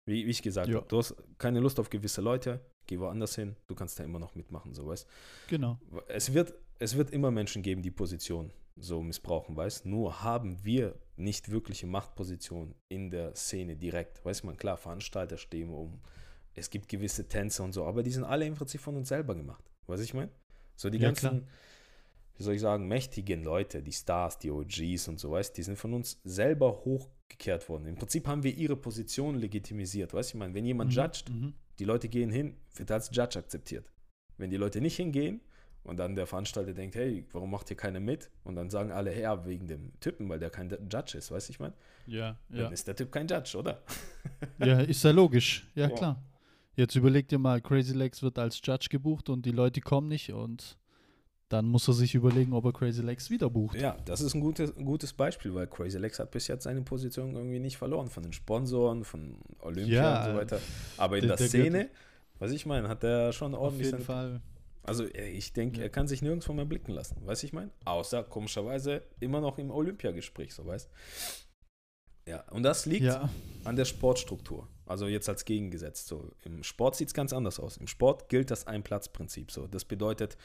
[0.05, 0.75] Wie, wie ich gesagt Ja.
[0.77, 4.19] habe, du hast keine Lust auf gewisse Leute, geh woanders hin, du kannst da immer
[4.19, 5.07] noch mitmachen, so weißt
[5.47, 5.79] Genau.
[6.09, 10.99] es wird, es wird immer Menschen geben, die Position so missbrauchen, weißt Nur haben wir
[11.15, 14.25] nicht wirkliche Machtposition in der Szene direkt.
[14.25, 16.01] Weiß man, klar, Veranstalter stehen um.
[16.55, 19.35] Es gibt gewisse Tänze und so, aber die sind alle im Prinzip von uns selber
[19.35, 19.63] gemacht.
[19.87, 20.29] Weiß ich mein?
[20.75, 21.41] So die Ja, ganzen, klar.
[22.37, 25.77] Wie soll ich sagen, mächtigen Leute, die Stars, die OGs und so, weißt die sind
[25.77, 27.85] von uns selber hochgekehrt worden.
[27.87, 30.13] Im Prinzip haben wir ihre Position legitimisiert.
[30.13, 31.53] Weißt du, ich meine, wenn jemand Mhm, judgt, mhm.
[31.79, 33.91] die Leute gehen hin, wird als Judge akzeptiert.
[34.37, 35.41] Wenn die Leute nicht hingehen
[35.83, 38.31] und dann der Veranstalter denkt, hey, warum macht hier keiner mit?
[38.43, 41.51] Und dann sagen alle, ja, wegen dem Typen, weil der kein Judge ist, weißt du,
[41.51, 41.73] ich meine?
[42.07, 42.63] Ja, ja.
[42.63, 43.83] Dann ist der Typ kein Judge, oder?
[44.57, 45.67] Ja, ist ja logisch.
[45.75, 45.95] Ja, Ja.
[45.95, 46.23] klar.
[46.75, 50.33] Jetzt überleg dir mal, Crazy Legs wird als Judge gebucht und die Leute kommen nicht
[50.33, 50.79] und
[51.53, 53.79] dann muss er sich überlegen, ob er Crazy Legs wieder bucht.
[53.79, 56.81] Ja, das ist ein gutes, ein gutes Beispiel, weil Crazy Legs hat bis jetzt seine
[56.81, 60.59] Position irgendwie nicht verloren von den Sponsoren, von Olympia Ja, und so weiter.
[60.97, 61.89] Aber in der- der, der Szene,
[62.39, 64.41] was ich meine, hat er schon Auf ordentlich jeden seine Fall.
[64.81, 65.83] Also äh, ich denke, Ja.
[65.83, 67.71] er kann sich nirgendwo mehr blicken lassen, weißt ich meine?
[67.85, 70.89] Außer komischerweise immer noch im Olympiagespräch, so weißt
[72.27, 73.29] Ja, und das liegt Ja,
[73.63, 74.67] an der Sportstruktur.
[74.85, 76.05] Also jetzt als Gegengesetz.
[76.07, 77.77] So, Im Sport sieht es ganz anders aus.
[77.77, 79.51] Im Sport gilt das Ein-Platz-Prinzip.
[79.51, 79.67] So.
[79.67, 80.37] Das bedeutet,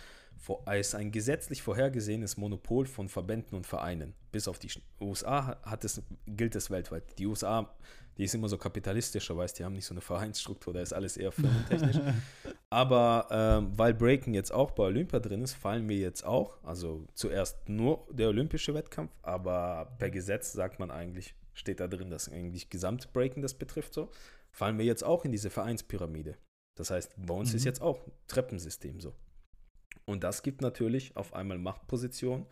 [0.67, 4.15] es ist ein gesetzlich vorhergesehenes Monopol von Verbänden und Vereinen.
[4.31, 4.71] Bis auf die
[5.01, 7.19] USA hat- hat es, gilt es weltweit.
[7.19, 7.75] Die USA,
[8.17, 11.17] die ist immer so kapitalistischer, weißt die haben nicht so eine Vereinsstruktur, da ist alles
[11.17, 11.97] eher firmentechnisch.
[12.71, 17.07] Aber ähm, weil Breaking jetzt auch bei Olympia drin ist, fallen wir jetzt auch, also
[17.15, 22.29] zuerst nur der olympische Wettkampf, aber per Gesetz sagt man eigentlich, steht da drin, dass
[22.29, 24.11] eigentlich Gesamtbreaking das betrifft so,
[24.53, 26.37] fallen wir jetzt auch in diese Vereinspyramide.
[26.79, 27.67] Das heißt, bei uns ist Mhm.
[27.67, 29.15] jetzt auch ein Treppensystem so.
[30.07, 32.47] Und das gibt natürlich auf einmal Machtpositionen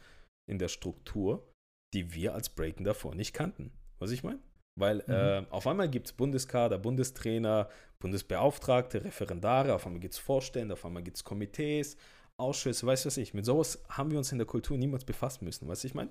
[0.50, 1.48] in der Struktur,
[1.94, 3.72] die wir als Breaken davor nicht kannten.
[3.98, 4.40] Was ich meine?
[4.78, 5.12] Weil Mhm.
[5.12, 10.84] äh, auf einmal gibt es Bundeskader, Bundestrainer, Bundesbeauftragte, Referendare, auf einmal gibt es Vorstände, auf
[10.84, 11.96] einmal gibt es Komitees,
[12.38, 13.32] Ausschüsse, weißt du was ich.
[13.32, 16.10] Mit sowas haben wir uns in der Kultur niemals befassen müssen, weißt du ich meine?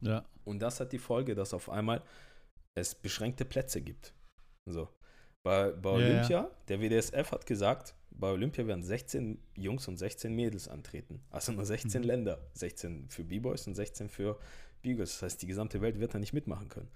[0.00, 0.24] Ja.
[0.44, 2.02] Und das hat die Folge, dass auf einmal
[2.74, 4.14] es beschränkte Plätze gibt.
[4.66, 4.88] So.
[5.42, 6.06] Bei, bei Ja, ja.
[6.14, 11.20] Olympia, der WDSF hat gesagt, bei Olympia werden 16 Jungs und 16 Mädels antreten.
[11.30, 12.06] Also nur 16 Mhm.
[12.06, 12.38] Länder.
[12.54, 14.38] 16 für B-Boys und 16 für
[14.82, 15.12] B-Girls.
[15.14, 16.88] Das heißt, die gesamte Welt wird da nicht mitmachen können.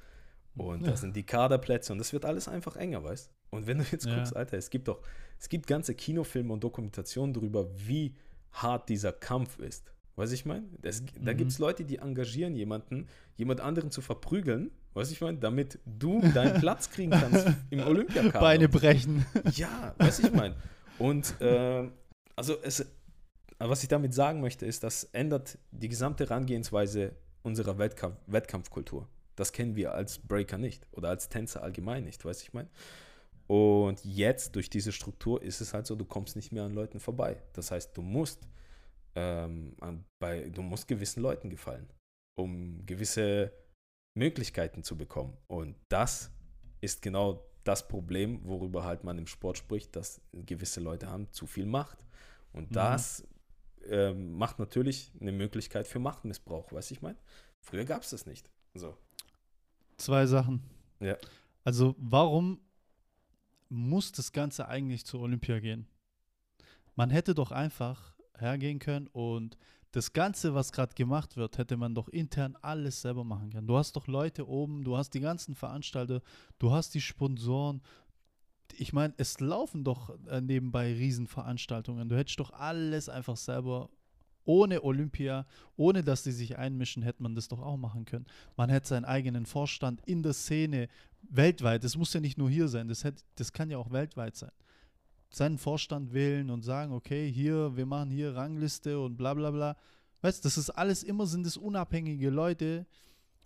[0.56, 0.90] Und Ja.
[0.90, 4.06] das sind die Kaderplätze und das wird alles einfach enger, weißt Und wenn du jetzt
[4.06, 5.00] guckst, Alter, es gibt doch,
[5.38, 8.14] es gibt ganze Kinofilme und Dokumentationen darüber, wie
[8.52, 9.92] hart dieser Kampf ist.
[10.16, 10.64] Weiß ich meine?
[10.82, 11.36] Das- Da Mhm.
[11.38, 16.20] gibt es Leute, die engagieren jemanden, jemand anderen zu verprügeln, weiß ich meine, damit du
[16.34, 18.40] deinen Platz kriegen kannst im Olympiakader.
[18.40, 19.24] Beine brechen.
[19.54, 20.54] Ja, weiß ich mein.
[20.98, 21.88] Und äh,
[22.36, 22.84] also es,
[23.58, 29.08] was ich damit sagen möchte, ist, das ändert die gesamte Herangehensweise unserer Wettkampf, Wettkampfkultur.
[29.34, 32.68] Das kennen wir als Breaker nicht oder als Tänzer allgemein nicht, weiß ich mein.
[33.46, 37.00] Und jetzt durch diese Struktur ist es halt so, du kommst nicht mehr an Leuten
[37.00, 37.42] vorbei.
[37.54, 38.40] Das heißt, du musst
[39.14, 39.74] ähm,
[40.18, 41.88] bei, du musst gewissen Leuten gefallen,
[42.34, 43.52] um gewisse
[44.14, 45.36] Möglichkeiten zu bekommen.
[45.46, 46.30] Und das
[46.80, 51.46] ist genau das Problem, worüber halt man im Sport spricht, dass gewisse Leute haben zu
[51.46, 52.04] viel Macht.
[52.52, 52.74] Und Mhm.
[52.74, 53.26] das
[53.86, 57.16] ähm, macht natürlich eine Möglichkeit für Machtmissbrauch, weiß ich mein.
[57.60, 58.50] Früher gab es das nicht.
[58.74, 58.96] So.
[59.96, 60.62] Zwei Sachen.
[61.00, 61.16] Ja.
[61.64, 62.60] Also, warum
[63.68, 65.86] muss das Ganze eigentlich zur Olympia gehen?
[66.96, 69.56] Man hätte doch einfach hergehen können und
[69.92, 73.66] das Ganze, was gerade gemacht wird, hätte man doch intern alles selber machen können.
[73.66, 76.22] Du hast doch Leute oben, du hast die ganzen Veranstalter,
[76.58, 77.82] du hast die Sponsoren.
[78.78, 82.08] Ich meine, es laufen doch äh, nebenbei Riesenveranstaltungen.
[82.08, 83.90] Du hättest doch alles einfach selber
[84.44, 88.26] ohne Olympia, ohne dass die sich einmischen, hätte man das doch auch machen können.
[88.56, 90.88] Man hätte seinen eigenen Vorstand in der Szene
[91.22, 91.84] weltweit.
[91.84, 94.52] Das muss ja nicht nur hier sein, das, hätte, das kann ja auch weltweit sein.
[95.34, 99.76] Seinen Vorstand wählen und sagen, okay, hier, wir machen hier Rangliste und bla bla bla.
[100.20, 102.86] Weißt du, das ist alles immer sind es unabhängige Leute,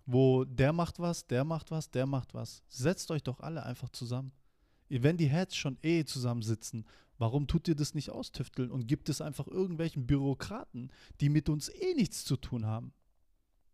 [0.05, 2.63] wo der macht was, der macht was, der macht was.
[2.67, 4.31] Setzt euch doch alle einfach zusammen.
[4.89, 6.85] Wenn die Heads schon eh zusammensitzen,
[7.17, 11.69] warum tut ihr das nicht austüfteln und gibt es einfach irgendwelchen Bürokraten, die mit uns
[11.69, 12.93] eh nichts zu tun haben?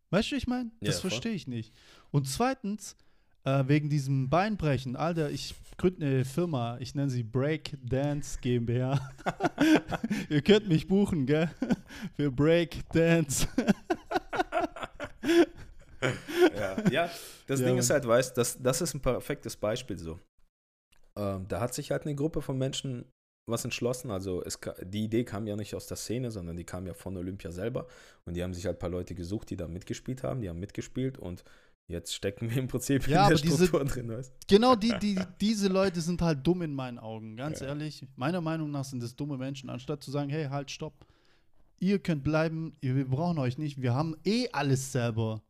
[0.09, 0.71] Weißt du, wie ich meine?
[0.81, 1.73] Das Ja, verstehe ich nicht.
[2.11, 2.95] Und zweitens,
[3.43, 8.99] äh, wegen diesem Beinbrechen, Alter, ich gründe eine Firma, ich nenne sie Break Dance GmbH.
[10.29, 11.49] Ihr könnt mich buchen, gell?
[12.15, 13.47] Für Break Dance.
[16.55, 17.09] Ja, ja
[17.47, 20.19] das Ja, Ding ist halt, weißt das, das ist ein perfektes Beispiel so.
[21.15, 23.05] Ähm, da hat sich halt eine Gruppe von Menschen
[23.45, 24.09] was entschlossen.
[24.11, 27.17] Also es, die Idee kam ja nicht aus der Szene, sondern die kam ja von
[27.17, 27.87] Olympia selber.
[28.25, 30.41] Und die haben sich halt ein paar Leute gesucht, die da mitgespielt haben.
[30.41, 31.43] Die haben mitgespielt und
[31.87, 34.93] jetzt stecken wir im Prinzip Ja, in der aber diese- Struktur drin, weißt Genau, die,
[35.01, 37.67] die, diese Leute sind halt dumm in meinen Augen, ganz Ja.
[37.67, 38.05] ehrlich.
[38.15, 41.05] Meiner Meinung nach sind es dumme Menschen, anstatt zu sagen, hey, halt, stopp.
[41.79, 45.41] Ihr könnt bleiben, wir brauchen euch nicht, wir haben eh alles selber.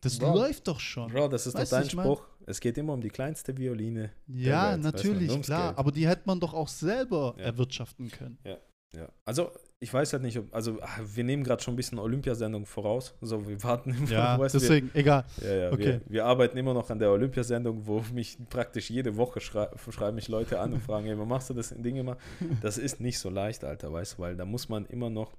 [0.00, 0.34] Das Bro.
[0.34, 1.12] läuft doch schon.
[1.12, 2.26] Bro, das ist Weißt doch dein ich mein- Spruch.
[2.44, 4.10] Es geht immer um die kleinste Violine.
[4.26, 5.68] Ja, Welt, natürlich, klar.
[5.68, 5.78] Geld.
[5.78, 7.44] Aber die hätte man doch auch selber Ja.
[7.44, 8.36] erwirtschaften können.
[8.44, 9.52] Ja, also
[9.82, 13.14] ich weiß halt nicht, ob, also ah, wir nehmen gerade schon ein bisschen Olympiasendung voraus.
[13.20, 15.24] So, wir warten immer Ja, weißt du, wir- deswegen, egal.
[15.42, 15.84] Ja, ja, Okay.
[15.84, 20.14] wir, wir arbeiten immer noch an der Olympiasendung, wo mich praktisch jede Woche schrei schreiben
[20.14, 22.16] mich Leute an und fragen, hey, machst du das in Dinge immer?
[22.60, 25.32] Das ist nicht so leicht, Alter, weißt du, weil da muss man immer noch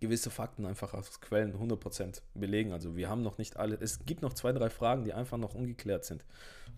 [0.00, 2.72] gewisse Fakten einfach aus Quellen 100% belegen.
[2.72, 5.54] Also wir haben noch nicht alle, es gibt noch zwei, drei Fragen, die einfach noch
[5.54, 6.24] ungeklärt sind.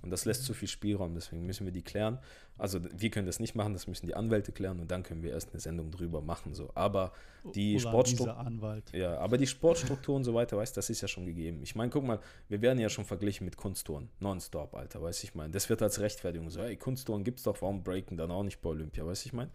[0.03, 2.19] Und das lässt zu viel Spielraum, deswegen müssen wir die klären.
[2.59, 5.31] Also wir können das nicht machen, das müssen die Anwälte klären und dann können wir
[5.31, 6.55] erst eine Sendung drüber machen.
[6.55, 6.71] So.
[6.75, 7.13] Aber
[7.55, 8.93] die Oder Sportstru- dieser Anwalt.
[8.93, 11.61] ja, aber die Sportstruktur und so weiter, weißt du, das ist ja schon gegeben.
[11.63, 14.09] Ich meine, guck mal, wir werden ja schon verglichen mit Kunsttouren.
[14.19, 15.53] Nonstop, Alter, weißt du, ich meine.
[15.53, 18.71] Das wird als Rechtfertigung so, hey, Kunsttouren gibt's doch, warum breaken dann auch nicht bei
[18.71, 19.51] Olympia, weißt du, ich meine.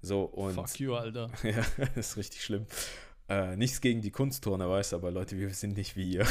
[0.00, 0.54] So, und.
[0.54, 1.30] Fuck you, Alter.
[1.44, 2.66] ja, das ist richtig schlimm.
[3.32, 6.26] Äh, nichts gegen die Kunstturner, weißt du, aber Leute, wir sind nicht wie ihr.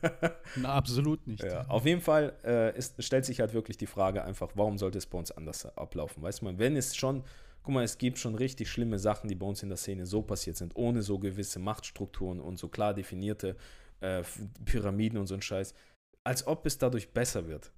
[0.56, 1.42] Na, absolut nicht.
[1.42, 4.96] Ja, auf jeden Fall äh, ist, stellt sich halt wirklich die Frage einfach, warum sollte
[4.96, 6.22] es bei uns anders ablaufen?
[6.22, 7.24] Weißt du, man, wenn es schon,
[7.62, 10.22] guck mal, es gibt schon richtig schlimme Sachen, die bei uns in der Szene so
[10.22, 13.54] passiert sind, ohne so gewisse Machtstrukturen und so klar definierte
[14.00, 14.22] äh,
[14.64, 15.74] Pyramiden und so ein Scheiß,
[16.24, 17.70] als ob es dadurch besser wird.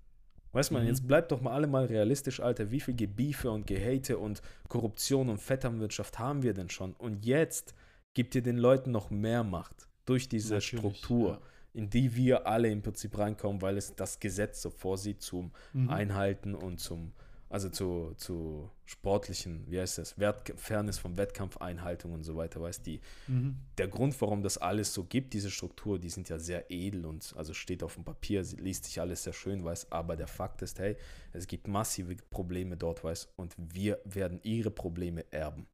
[0.52, 0.88] Weißt du, man, Mhm.
[0.90, 5.30] jetzt bleibt doch mal alle mal realistisch, Alter, wie viel Gebiefe und Gehate und Korruption
[5.30, 6.92] und Vetternwirtschaft haben wir denn schon?
[6.92, 7.74] Und jetzt
[8.14, 11.40] gibt ihr den Leuten noch mehr Macht durch diese Natürlich, Struktur ja.
[11.74, 15.90] in die wir alle im Prinzip reinkommen, weil es das Gesetz so vorsieht zum Mhm.
[15.90, 17.12] Einhalten und zum,
[17.48, 22.84] also zu, zu sportlichen, wie heißt das, Wert, Fairness von Wettkampfeinhaltung und so weiter, weißt
[22.86, 23.56] die, Mhm.
[23.78, 27.32] der Grund, warum das alles so gibt, diese Struktur, die sind ja sehr edel und
[27.36, 30.78] also steht auf dem Papier, liest sich alles sehr schön, weiß, aber der Fakt ist,
[30.78, 30.96] hey,
[31.32, 35.66] es gibt massive Probleme dort, weiß, und wir werden ihre Probleme erben.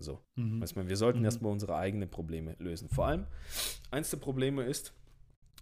[0.00, 0.20] So.
[0.36, 0.60] Mhm.
[0.60, 1.24] Weißt du, wir sollten Mhm.
[1.24, 2.88] erstmal unsere eigenen Probleme lösen.
[2.88, 3.26] Vor allem,
[3.90, 4.92] eins der Probleme ist,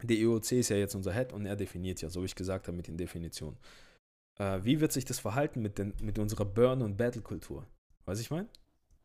[0.03, 2.69] der IOC ist ja jetzt unser Head und er definiert ja, so wie ich gesagt
[2.69, 3.57] habe, mit den Definitionen.
[4.39, 7.67] Äh, wie wird sich das verhalten mit, den, mit unserer Burn- und Battle-Kultur?
[8.05, 8.49] Weiß ich mein?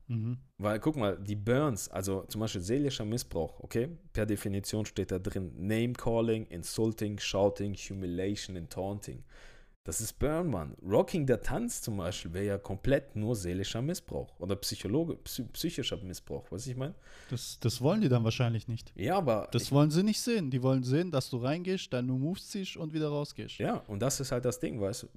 [0.07, 0.37] Mhm.
[0.57, 3.87] Weil, guck mal, die Burns, also zum Beispiel seelischer Missbrauch, okay?
[4.11, 9.23] Per Definition steht da drin Name-Calling, Insulting, Shouting, Humiliation and Taunting.
[9.83, 10.75] Das ist Burn, Mann.
[10.87, 15.97] Rocking der Tanz zum Beispiel wäre ja komplett nur seelischer Missbrauch oder Psychologe, psy psychischer
[15.97, 16.93] Missbrauch, was ich meine?
[17.31, 18.93] Das, das wollen die dann wahrscheinlich nicht.
[18.95, 20.51] Ja, aber Das wollen sie nicht sehen.
[20.51, 23.57] Die wollen sehen, dass du reingehst, deine Moves ziehst und wieder rausgehst.
[23.57, 25.07] ja, und das ist halt das Ding, weißt du?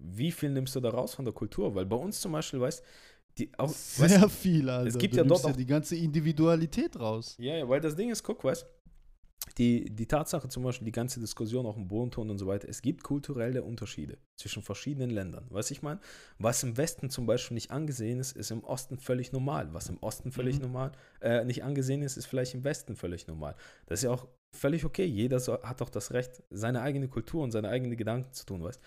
[0.00, 1.74] Wie viel nimmst du da raus von der Kultur?
[1.74, 2.84] Weil bei uns zum Beispiel, weißt
[3.36, 4.96] die auch, weißt, Sehr viel, Alter.
[4.98, 7.34] gibt du ja dort auch- die ganze Individualität raus.
[7.40, 8.64] Ja, ja, weil das Ding ist, guck, weißt
[9.56, 12.82] die, die Tatsache zum Beispiel, die ganze Diskussion auch im Bodenton und so weiter, es
[12.82, 15.46] gibt kulturelle Unterschiede zwischen verschiedenen Ländern.
[15.50, 16.00] Weißt ich meine?
[16.38, 19.72] Was im Westen zum Beispiel nicht angesehen ist, ist im Osten völlig normal.
[19.72, 20.62] Was im Osten völlig Mhm.
[20.62, 23.54] normal, äh, nicht angesehen ist, ist vielleicht im Westen völlig normal.
[23.86, 25.04] Das ist ja auch völlig okay.
[25.04, 28.62] Jeder so, hat doch das Recht, seine eigene Kultur und seine eigenen Gedanken zu tun,
[28.64, 28.80] weißt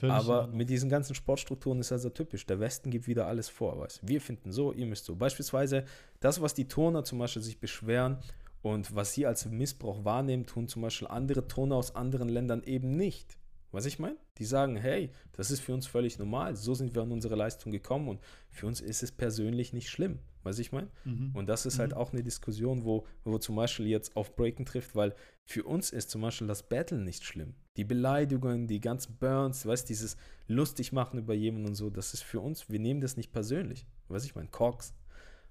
[0.00, 0.56] Völlig aber Ordnung.
[0.58, 2.44] mit diesen ganzen Sportstrukturen ist das ja typisch.
[2.46, 3.78] Der Westen gibt wieder alles vor.
[3.78, 4.00] Weißt?
[4.06, 5.16] Wir finden so, ihr müsst so.
[5.16, 5.84] Beispielsweise
[6.20, 8.18] das, was die Turner zum Beispiel sich beschweren
[8.62, 12.96] und was sie als Missbrauch wahrnehmen, tun zum Beispiel andere Turner aus anderen Ländern eben
[12.96, 13.36] nicht.
[13.72, 14.16] Was ich meine?
[14.38, 16.56] Die sagen, hey, das ist für uns völlig normal.
[16.56, 20.18] So sind wir an unsere Leistung gekommen und für uns ist es persönlich nicht schlimm.
[20.42, 20.88] Was ich meine?
[21.04, 21.32] Mhm.
[21.34, 21.96] Und das ist halt Mhm.
[21.96, 25.14] auch eine Diskussion, wo, wo zum Beispiel jetzt auf Breaken trifft, weil
[25.44, 27.54] für uns ist zum Beispiel das Battle nicht schlimm.
[27.76, 30.16] Die Beleidigungen, die ganzen Burns, weißt dieses
[30.46, 33.86] lustig machen über jemanden und so, das ist für uns, wir nehmen das nicht persönlich.
[34.08, 34.94] Weiß ich mein, Cox.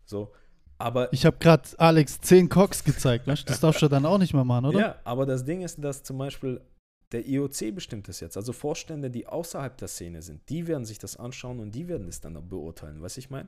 [0.05, 0.31] So.
[0.77, 3.33] Aber Ich habe gerade Alex 10 Cox gezeigt, du?
[3.33, 4.79] Das darfst du dann auch nicht mehr machen, oder?
[4.79, 6.61] ja, aber das Ding ist, dass zum Beispiel
[7.11, 8.35] der IOC bestimmt das jetzt.
[8.35, 12.07] Also Vorstände, die außerhalb der Szene sind, die werden sich das anschauen und die werden
[12.07, 13.47] es dann beurteilen, was ich meine.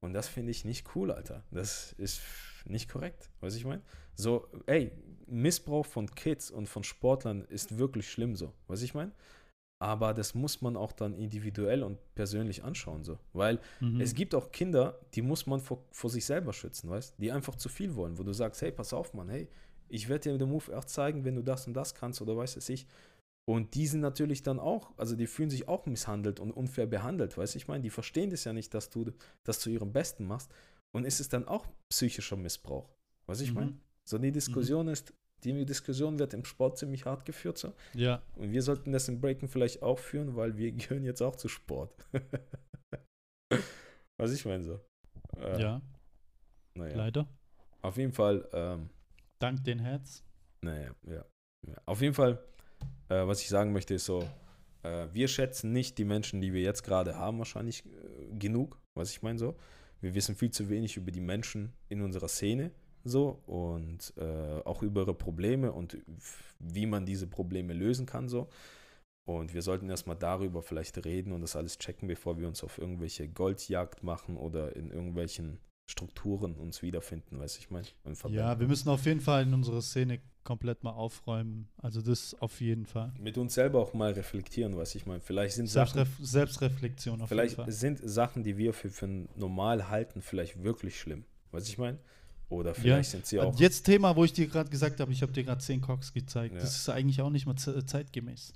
[0.00, 1.42] Und das finde ich nicht cool, Alter.
[1.50, 2.20] Das ist
[2.64, 3.82] nicht korrekt, was ich meine.
[4.14, 4.92] So, ey,
[5.26, 9.12] Missbrauch von Kids und von Sportlern ist wirklich schlimm, so, was ich meine.
[9.82, 13.18] Aber das muss man auch dann individuell und persönlich anschauen, so.
[13.32, 14.00] Weil mhm.
[14.00, 17.56] es gibt auch Kinder, die muss man vor, vor sich selber schützen, weißt Die einfach
[17.56, 19.48] zu viel wollen, wo du sagst, hey, pass auf, Mann, hey,
[19.88, 22.54] ich werde dir den Move erst zeigen, wenn du das und das kannst oder weiß
[22.54, 22.86] es ich.
[23.44, 27.36] Und die sind natürlich dann auch, also die fühlen sich auch misshandelt und unfair behandelt,
[27.36, 29.10] weißt du, ich meine, die verstehen das ja nicht, dass du
[29.42, 30.48] das zu ihrem Besten machst.
[30.92, 32.88] Und ist es dann auch psychischer Missbrauch?
[33.26, 33.54] Was ich mhm.
[33.56, 33.78] meine?
[34.04, 34.92] So die Diskussion mhm.
[34.92, 35.12] ist,
[35.44, 37.58] die Diskussion wird im Sport ziemlich hart geführt.
[37.58, 37.72] So.
[37.94, 38.22] Ja.
[38.36, 41.48] Und wir sollten das im Breaken vielleicht auch führen, weil wir gehören jetzt auch zu
[41.48, 41.92] Sport.
[44.18, 44.80] Was ich meine so.
[45.36, 45.82] Äh, ja.
[46.74, 46.96] Naja.
[46.96, 47.28] Leider.
[47.82, 48.48] Auf jeden Fall.
[48.52, 48.88] Ähm,
[49.38, 50.22] Dank den Herz.
[50.62, 51.24] Naja, ja.
[51.66, 51.74] ja.
[51.86, 52.38] Auf jeden Fall,
[53.08, 54.22] äh, was ich sagen möchte, ist so,
[54.84, 59.10] äh, wir schätzen nicht die Menschen, die wir jetzt gerade haben, wahrscheinlich äh, genug, was
[59.10, 59.56] ich meine so.
[60.00, 62.70] Wir wissen viel zu wenig über die Menschen in unserer Szene
[63.04, 65.98] so und äh, auch über ihre Probleme und
[66.58, 68.48] wie man diese Probleme lösen kann so.
[69.24, 72.78] Und wir sollten erstmal darüber vielleicht reden und das alles checken, bevor wir uns auf
[72.78, 77.86] irgendwelche Goldjagd machen oder in irgendwelchen Strukturen uns wiederfinden, weiß ich meine.
[78.30, 81.68] Ja, wir müssen auf jeden Fall in unserer Szene komplett mal aufräumen.
[81.76, 83.12] Also das auf jeden Fall.
[83.18, 85.20] Mit uns selber auch mal reflektieren, was ich meine.
[85.20, 87.72] Vielleicht sind Sachen, Selbstreflexion auf vielleicht jeden Fall.
[87.72, 91.24] sind Sachen, die wir für, für normal halten, vielleicht wirklich schlimm.
[91.50, 91.98] Was ich meine?
[92.52, 93.18] Oder vielleicht ja.
[93.18, 93.58] sind sie auch.
[93.58, 96.54] Jetzt Thema, wo ich dir gerade gesagt habe, ich habe dir gerade 10 Cox gezeigt.
[96.54, 96.60] Ja.
[96.60, 98.52] Das ist eigentlich auch nicht mal zeitgemäß.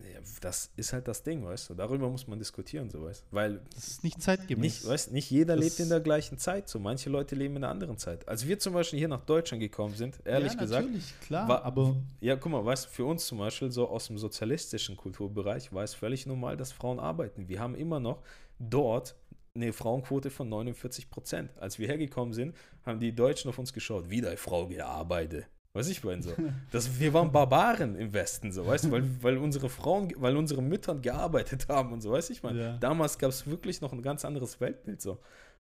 [0.00, 1.74] Ja, das ist halt das Ding, weißt du.
[1.74, 3.60] Darüber muss man diskutieren, so weißt Weil.
[3.74, 4.80] Das ist nicht zeitgemäß.
[4.80, 6.68] Nicht, weißt, nicht jeder das lebt in der gleichen Zeit.
[6.68, 8.28] So manche Leute leben in einer anderen Zeit.
[8.28, 10.86] Als wir zum Beispiel hier nach Deutschland gekommen sind, ehrlich ja, gesagt.
[10.86, 11.48] Natürlich, klar.
[11.48, 11.96] War, aber.
[12.20, 15.94] Ja, guck mal, weißt für uns zum Beispiel, so aus dem sozialistischen Kulturbereich, war es
[15.94, 17.48] völlig normal, dass Frauen arbeiten.
[17.48, 18.22] Wir haben immer noch
[18.58, 19.14] dort
[19.56, 21.50] eine Frauenquote von 49 Prozent.
[21.58, 25.46] Als wir hergekommen sind, haben die Deutschen auf uns geschaut, wie deine Frau gearbeitet.
[25.72, 26.32] Weiß ich meine so.
[26.72, 30.62] Das, wir waren Barbaren im Westen, so, weißt du, weil, weil unsere Frauen, weil unsere
[30.62, 32.60] Mütter gearbeitet haben und so, weiß ich meine.
[32.60, 32.76] Ja.
[32.78, 35.18] Damals gab es wirklich noch ein ganz anderes Weltbild so.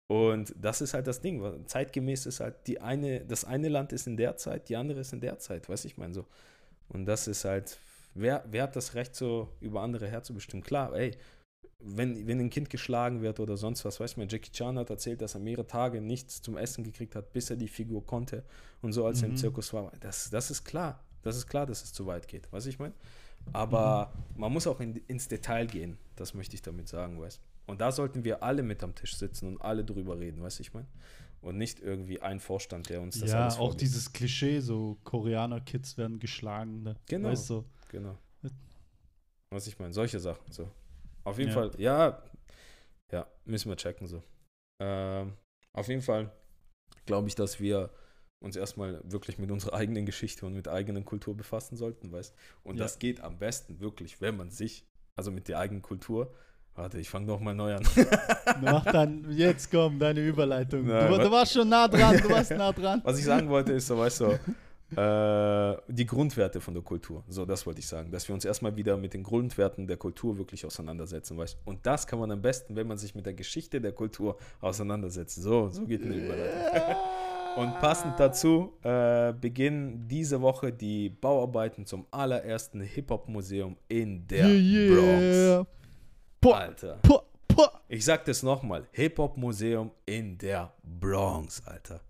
[0.07, 1.67] Und das ist halt das Ding.
[1.67, 5.13] Zeitgemäß ist halt die eine, das eine Land ist in der Zeit, die andere ist
[5.13, 6.25] in der Zeit, weiß ich meine so.
[6.89, 7.79] Und das ist halt,
[8.15, 10.65] wer, wer hat das Recht, so über andere herzubestimmen?
[10.65, 11.13] Klar, ey,
[11.81, 15.23] wenn, wenn ein Kind geschlagen wird oder sonst was, weiß man, Jackie Chan hat erzählt,
[15.23, 18.45] dass er mehrere Tage nichts zum Essen gekriegt hat, bis er die Figur konnte
[18.83, 19.25] und so, als mhm.
[19.25, 19.39] er im mhm.
[19.39, 19.93] Zirkus war.
[20.01, 21.03] Das, das ist klar.
[21.23, 22.95] Das ist klar, dass es zu weit geht, was ich meine.
[23.53, 24.41] Aber mhm.
[24.41, 27.93] man muss auch in, ins Detail gehen, das möchte ich damit sagen, weißt Und da
[27.93, 30.89] sollten wir alle mit am Tisch sitzen und alle drüber reden, weißt ich meine.
[31.41, 34.99] Und nicht irgendwie ein Vorstand, der uns das ja, alles Ja, auch dieses Klischee, so
[35.05, 36.83] Koreaner-Kids werden geschlagen.
[36.83, 36.97] Ne?
[37.07, 37.29] Genau.
[37.29, 37.65] Weißt du?
[37.91, 38.19] Genau.
[39.51, 40.51] Was ich meine, solche Sachen.
[40.51, 40.69] So.
[41.25, 41.55] Auf jeden ja.
[41.55, 42.23] Fall, ja,
[43.13, 44.23] ja, müssen wir checken so.
[44.81, 45.35] Ähm,
[45.73, 46.31] auf jeden Fall
[47.07, 47.91] glaube ich, dass wir
[48.41, 52.77] uns erstmal wirklich mit unserer eigenen Geschichte und mit eigenen Kultur befassen sollten, weißt Und
[52.77, 52.85] ja.
[52.85, 56.33] das geht am besten wirklich, wenn man sich, also mit der eigenen Kultur,
[56.75, 57.83] warte, ich fange doch mal neu an.
[58.61, 60.87] Mach dann, jetzt komm, deine Überleitung.
[60.87, 63.01] Na, du, du, warst schon nah dran, du warst nah dran.
[63.05, 64.39] Was ich sagen wollte, ist so, weißt du,
[64.97, 67.23] äh, die Grundwerte von der Kultur.
[67.29, 68.11] So, das wollte ich sagen.
[68.11, 72.07] Dass wir uns erstmal wieder mit den Grundwerten der Kultur wirklich auseinandersetzen, weißt Und das
[72.07, 75.37] kann man am besten, wenn man sich mit der Geschichte der Kultur auseinandersetzt.
[75.43, 76.97] So, so geht eine Überleitung.
[77.57, 85.67] Und passend dazu äh, beginnen diese Woche die Bauarbeiten zum allerersten Hip-Hop-Museum in der yeah.
[86.41, 86.53] Bronx.
[86.55, 86.99] Alter.
[87.03, 87.67] Puh, puh.
[87.89, 92.01] Ich sag das nochmal: Hip-Hop-Museum in der Bronx, Alter.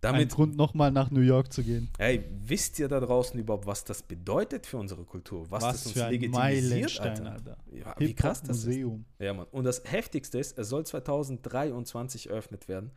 [0.00, 1.90] Damit, Ein Grund, nochmal nach New York zu gehen.
[1.98, 5.50] Ey, wisst ihr da draußen überhaupt, was das bedeutet für unsere Kultur?
[5.50, 7.32] Was, was das uns für ein legitimisiert, Alter?
[7.32, 7.56] Alter.
[7.72, 9.04] Ja, wie krass das Museum.
[9.18, 9.24] ist.
[9.24, 9.46] Ja, Mann.
[9.50, 12.92] Und das Heftigste ist, es soll 2023 eröffnet werden.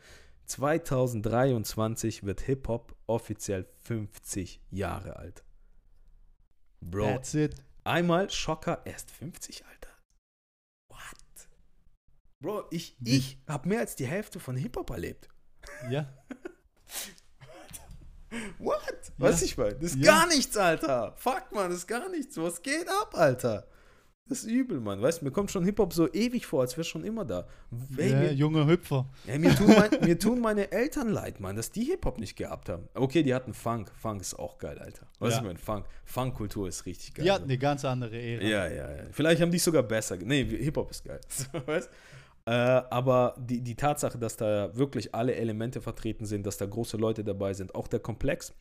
[0.46, 5.44] 2023 wird Hip-Hop offiziell 50 Jahre alt.
[6.82, 7.06] Bro.
[7.06, 7.56] That's it.
[7.84, 9.90] Einmal Schocker, erst 50, Alter.
[10.90, 11.50] What?
[12.42, 15.30] Bro, ich, ich habe mehr als die Hälfte von Hip-Hop erlebt.
[15.90, 16.14] Ja.
[18.60, 18.82] What?
[18.82, 19.14] Ja.
[19.18, 19.76] Was ich meine?
[19.76, 20.12] Das ist ja.
[20.12, 21.14] gar nichts, Alter.
[21.18, 22.38] Fuck, man, das ist gar nichts.
[22.38, 23.68] Was geht ab, Alter?
[24.32, 25.02] Das ist übel, Mann.
[25.02, 27.46] Weißt du, mir kommt schon Hip-Hop so ewig vor, als wäre schon immer da.
[27.98, 29.06] Hey, ja, mir, junge Hüpfer.
[29.28, 32.70] Ja, mir, tun mein, mir tun meine Eltern leid, Mann, dass die Hip-Hop nicht gehabt
[32.70, 32.88] haben.
[32.94, 33.92] Okay, die hatten Funk.
[34.00, 35.06] Funk ist auch geil, Alter.
[35.20, 35.42] Weißt ja.
[35.42, 35.86] du, mein Funk.
[36.06, 37.26] Funk-Kultur ist richtig geil.
[37.26, 38.44] Die hatten eine ganz andere Ära.
[38.44, 39.04] Ja, ja, ja.
[39.12, 40.16] Vielleicht haben die sogar besser.
[40.16, 41.20] Nee, Hip-Hop ist geil.
[41.66, 41.94] weißt du?
[42.46, 46.98] Äh, aber die, die Tatsache, dass da wirklich alle Elemente vertreten sind, dass da große
[46.98, 48.54] Leute dabei sind, auch der Komplex,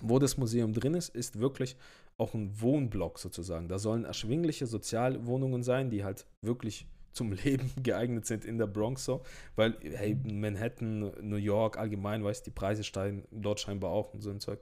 [0.00, 1.76] wo das Museum drin ist, ist wirklich
[2.18, 3.68] auch ein Wohnblock sozusagen.
[3.68, 9.04] Da sollen erschwingliche Sozialwohnungen sein, die halt wirklich zum Leben geeignet sind in der Bronx
[9.04, 9.22] so,
[9.56, 14.30] weil hey, Manhattan, New York allgemein, weißt die Preise steigen dort scheinbar auch und so
[14.30, 14.60] ein Zeug.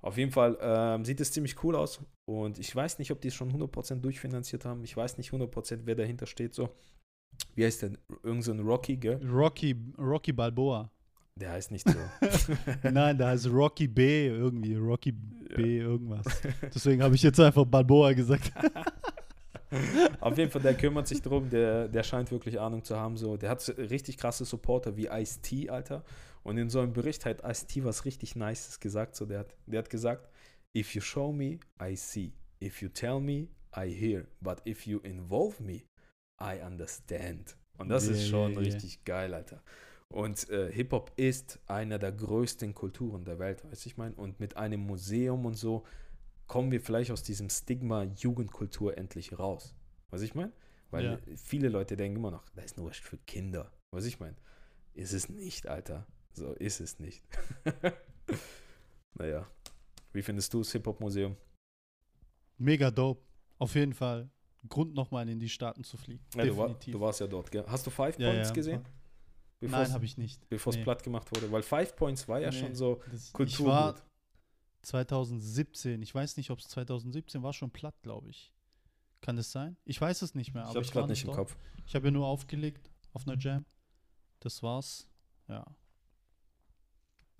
[0.00, 3.28] Auf jeden Fall ähm, sieht es ziemlich cool aus und ich weiß nicht, ob die
[3.28, 4.82] es schon 100% durchfinanziert haben.
[4.82, 6.70] Ich weiß nicht 100%, wer dahinter steht so.
[7.54, 7.92] Wie heißt der?
[8.22, 9.20] Irgend so ein Rocky, gell?
[9.26, 10.90] Rocky, Rocky Balboa.
[11.36, 11.98] Der heißt nicht so.
[12.90, 14.74] Nein, der heißt Rocky B irgendwie.
[14.74, 16.26] Rocky B irgendwas.
[16.74, 18.52] Deswegen habe ich jetzt einfach Balboa gesagt.
[20.20, 23.16] Auf jeden Fall, der kümmert sich drum, der, der scheint wirklich Ahnung zu haben.
[23.16, 23.36] So.
[23.36, 26.04] Der hat richtig krasse Supporter wie Ice-T, Alter.
[26.42, 29.16] Und in so einem Bericht hat Ice-T was richtig Nices gesagt.
[29.16, 30.28] So, der, hat, der hat gesagt,
[30.76, 32.34] if you show me, I see.
[32.62, 34.26] If you tell me, I hear.
[34.40, 35.84] But if you involve me,
[36.42, 37.56] I understand.
[37.78, 39.02] Und das yeah, ist schon yeah, richtig yeah.
[39.04, 39.62] geil, Alter.
[40.08, 44.12] Und äh, Hip-Hop ist einer der größten Kulturen der Welt, weiß ich mein.
[44.14, 45.84] Und mit einem Museum und so
[46.46, 49.74] kommen wir vielleicht aus diesem Stigma Jugendkultur endlich raus.
[50.10, 50.52] Was ich meine?
[50.90, 51.18] Weil ja.
[51.36, 53.72] viele Leute denken immer noch, das ist nur was für Kinder.
[53.90, 54.36] Was ich meine?
[54.92, 56.06] Ist es nicht, Alter.
[56.34, 57.24] So ist es nicht.
[59.14, 59.50] naja.
[60.12, 61.36] Wie findest du das Hip-Hop-Museum?
[62.58, 63.22] Mega dope.
[63.58, 64.28] Auf jeden Fall.
[64.68, 66.24] Grund nochmal in die Staaten zu fliegen.
[66.34, 67.64] Ja, du, war, du, warst ja dort, gell?
[67.66, 68.54] Hast du Five ja, Points ja.
[68.54, 68.84] gesehen?
[69.60, 70.48] Nein, habe ich nicht.
[70.48, 70.82] Bevor es nee.
[70.82, 71.50] platt gemacht wurde.
[71.50, 73.00] Weil Five Points war ja nee, schon so
[73.32, 73.48] Kulturgut.
[73.48, 73.94] Ich war
[74.82, 78.52] 2017, ich weiß nicht, ob es 2017 war, schon platt, glaube ich.
[79.20, 79.76] Kann das sein?
[79.84, 80.64] Ich weiß es nicht mehr.
[80.64, 81.38] Ich habe es gerade nicht im dort.
[81.38, 81.56] Kopf.
[81.86, 83.64] Ich habe ja nur aufgelegt auf einer Jam.
[84.40, 85.08] Das war's.
[85.48, 85.64] Ja.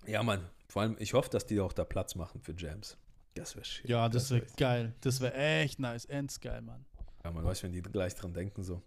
[0.05, 0.49] Ja, Mann.
[0.69, 2.97] Vor allem, ich hoffe, dass die auch da Platz machen für Jams.
[3.35, 3.89] Das wäre schön.
[3.89, 4.95] Ja, das, das wäre wär geil.
[5.01, 6.05] Das wäre echt nice.
[6.05, 6.85] Ends geil, Mann.
[7.25, 8.81] Ja, man weiß, wenn die gleich dran denken, so.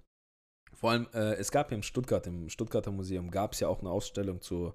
[0.74, 3.80] Vor allem, äh, es gab ja im Stuttgart, im Stuttgarter Museum, gab es ja auch
[3.80, 4.74] eine Ausstellung zur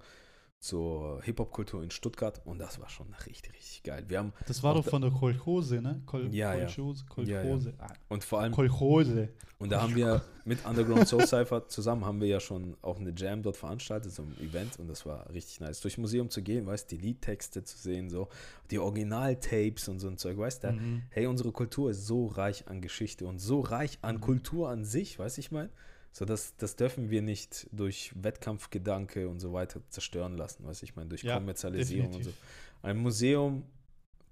[0.62, 4.06] zur Hip-Hop-Kultur in Stuttgart und das war schon richtig, richtig geil.
[4.08, 6.04] Wir haben das war doch von der Kolchose, ne?
[6.06, 7.74] Kol ja, Kolchose, Kolchose.
[7.78, 7.90] Ja, ja.
[7.90, 7.94] Ah.
[8.10, 9.30] Und vor allem Kolchose.
[9.58, 13.12] Und da haben wir mit Underground Soul Cypher zusammen haben wir ja schon auch eine
[13.16, 15.82] Jam dort veranstaltet, so ein Event und das war richtig nice.
[15.82, 18.30] Durch Museum zu gehen, weißt du, die Liedtexte zu sehen, so
[18.70, 21.02] die Original-Tapes und so ein Zeug, weißt du, mhm.
[21.10, 24.22] hey, unsere Kultur ist so reich an Geschichte und so reich an mhm.
[24.22, 25.70] Kultur an sich, weißt du, ich meine?
[26.12, 30.96] So, das, das dürfen wir nicht durch Wettkampfgedanke und so weiter zerstören lassen, was ich
[30.96, 32.34] meine, durch ja, Kommerzialisierung definitiv.
[32.34, 32.88] und so.
[32.88, 33.64] Ein Museum,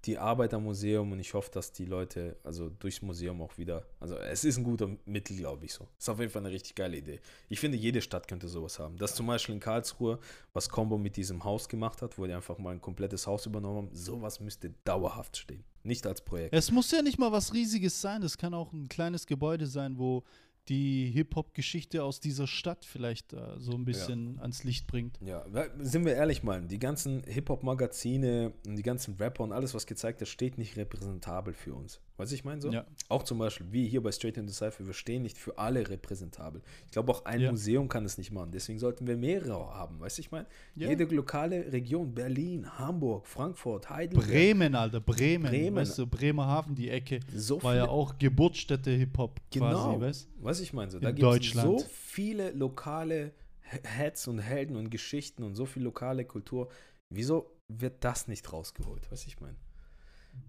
[0.06, 3.86] die Arbeit am Museum und ich hoffe, dass die Leute, also durchs Museum auch wieder,
[4.00, 5.88] also es ist ein guter Mittel, glaube ich so.
[5.98, 7.20] Ist auf jeden Fall eine richtig geile Idee.
[7.50, 8.98] Ich finde, jede Stadt könnte sowas haben.
[8.98, 10.20] Das zum Beispiel in Karlsruhe,
[10.54, 13.88] was Combo mit diesem Haus gemacht hat, wo die einfach mal ein komplettes Haus übernommen
[13.88, 15.64] haben, sowas müsste dauerhaft stehen.
[15.84, 16.54] Nicht als Projekt.
[16.54, 19.98] Es muss ja nicht mal was Riesiges sein, das kann auch ein kleines Gebäude sein,
[19.98, 20.24] wo
[20.70, 24.42] die Hip-Hop-Geschichte aus dieser Stadt vielleicht äh, so ein bisschen ja.
[24.42, 25.20] ans Licht bringt.
[25.22, 25.44] Ja,
[25.80, 30.20] sind wir ehrlich mal, die ganzen Hip-Hop-Magazine und die ganzen Rapper und alles, was gezeigt
[30.20, 32.00] wird, steht nicht repräsentabel für uns.
[32.20, 32.70] Weißt ich meine so?
[32.70, 32.86] Ja.
[33.08, 36.62] Auch zum Beispiel, wie hier bei Straight into Cypher, wir stehen nicht für alle repräsentabel.
[36.86, 37.50] Ich glaube, auch ein ja.
[37.50, 38.52] Museum kann es nicht machen.
[38.52, 40.02] Deswegen sollten wir mehrere haben.
[40.02, 40.46] Weißt du, ich meine?
[40.76, 44.28] Jede lokale Region, Berlin, Hamburg, Frankfurt, Heidelberg.
[44.28, 45.50] Bremen, Alter, Bremen.
[45.50, 45.78] Bremen.
[45.78, 47.22] Weißt du, Bremerhaven, die Ecke.
[47.34, 49.98] So war ja auch Geburtsstätte Hip-Hop genau.
[49.98, 50.92] quasi, weißt Was ich meine?
[50.92, 53.32] So, da gibt es so viele lokale
[53.62, 56.70] Heads und Helden und Geschichten und so viel lokale Kultur.
[57.10, 59.10] Wieso wird das nicht rausgeholt?
[59.12, 59.56] Was ich meine?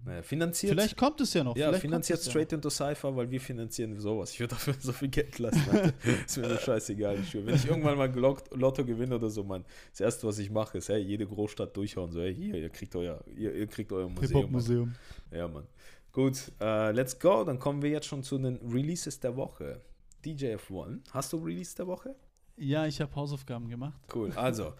[0.05, 0.73] Naja, finanziert.
[0.73, 1.55] Vielleicht kommt es ja noch.
[1.55, 2.57] Ja, finanziert Straight ja.
[2.57, 4.31] into Cypher, weil wir finanzieren sowas.
[4.31, 5.93] Ich würde dafür so viel Geld lassen.
[6.25, 7.19] ist mir nur scheißegal.
[7.19, 8.11] Ich Wenn ich irgendwann mal
[8.51, 12.11] Lotto gewinne oder so, Mann, das erste, was ich mache, ist, hey, jede Großstadt durchhauen.
[12.11, 14.51] So, hey, hier, ihr kriegt euer, ihr, ihr kriegt euer Museum.
[14.51, 14.95] Museum.
[15.31, 15.67] Ja, Mann.
[16.11, 17.43] Gut, uh, let's go.
[17.43, 19.81] Dann kommen wir jetzt schon zu den Releases der Woche.
[20.25, 20.99] DJ F1.
[21.11, 22.15] Hast du Release der Woche?
[22.57, 23.99] Ja, ich habe Hausaufgaben gemacht.
[24.13, 24.31] Cool.
[24.35, 24.73] Also,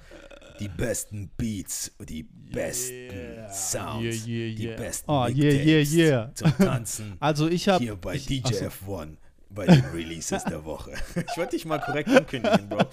[0.59, 3.49] die besten Beats, die besten yeah.
[3.51, 6.35] Sounds, yeah, yeah, die besten oh, yeah, yeah, yeah.
[6.35, 7.17] zum Tanzen.
[7.19, 9.17] Also ich habe hier bei ich, DJ also, F1
[9.49, 10.91] bei den Releases der Woche.
[11.15, 12.83] Ich wollte dich mal korrekt ankündigen, Bro.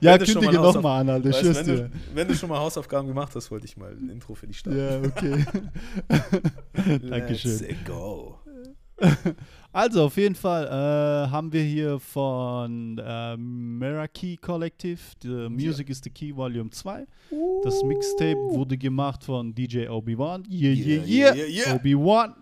[0.00, 1.30] ja, kündige nochmal an, Alter.
[1.30, 4.34] Weißt, wenn, du, wenn du schon mal Hausaufgaben gemacht hast, wollte ich mal ein Intro
[4.34, 4.78] für dich starten.
[4.78, 5.44] Ja, okay.
[7.08, 7.58] Dankeschön.
[7.58, 8.38] Let's go.
[9.72, 15.92] Also, auf jeden Fall äh, haben wir hier von äh, Meraki Collective, The Music yeah.
[15.92, 17.06] is the Key Volume 2.
[17.30, 17.62] Uh.
[17.64, 20.44] Das Mixtape wurde gemacht von DJ Obi-Wan.
[20.50, 21.74] Yeah, yeah, yeah, yeah, yeah.
[21.74, 22.34] Obi-Wan.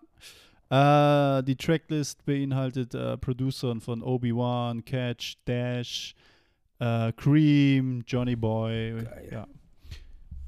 [0.70, 6.16] Äh, die Tracklist beinhaltet äh, Producern von Obi-Wan, Catch, Dash,
[6.81, 9.05] äh, Cream, Johnny Boy.
[9.05, 9.28] Geil.
[9.31, 9.47] Ja.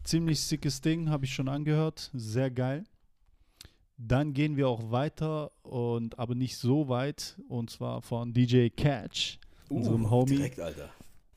[0.02, 2.10] Ziemlich sickes Ding, habe ich schon angehört.
[2.12, 2.82] Sehr geil.
[4.04, 9.38] Dann gehen wir auch weiter und aber nicht so weit und zwar von DJ Catch,
[9.70, 10.36] uh, unserem Homie.
[10.36, 10.88] Direkt, Alter.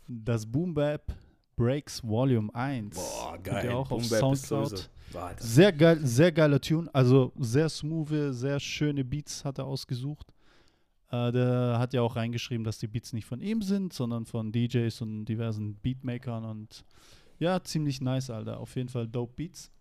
[0.08, 1.16] Das Boom Bap
[1.56, 2.96] Breaks Volume 1.
[2.96, 3.66] Boah, geil.
[3.66, 4.90] ihr auch auf Boom Bap ist Soundcloud.
[5.38, 6.90] Sehr geil, sehr geiler Tune.
[6.92, 10.34] Also sehr smooth, sehr schöne Beats hat er ausgesucht.
[11.12, 14.52] Äh, der hat ja auch reingeschrieben, dass die Beats nicht von ihm sind, sondern von
[14.52, 16.84] DJs und diversen Beatmakern und
[17.38, 18.60] ja, ziemlich nice, Alter.
[18.60, 19.72] Auf jeden Fall dope Beats.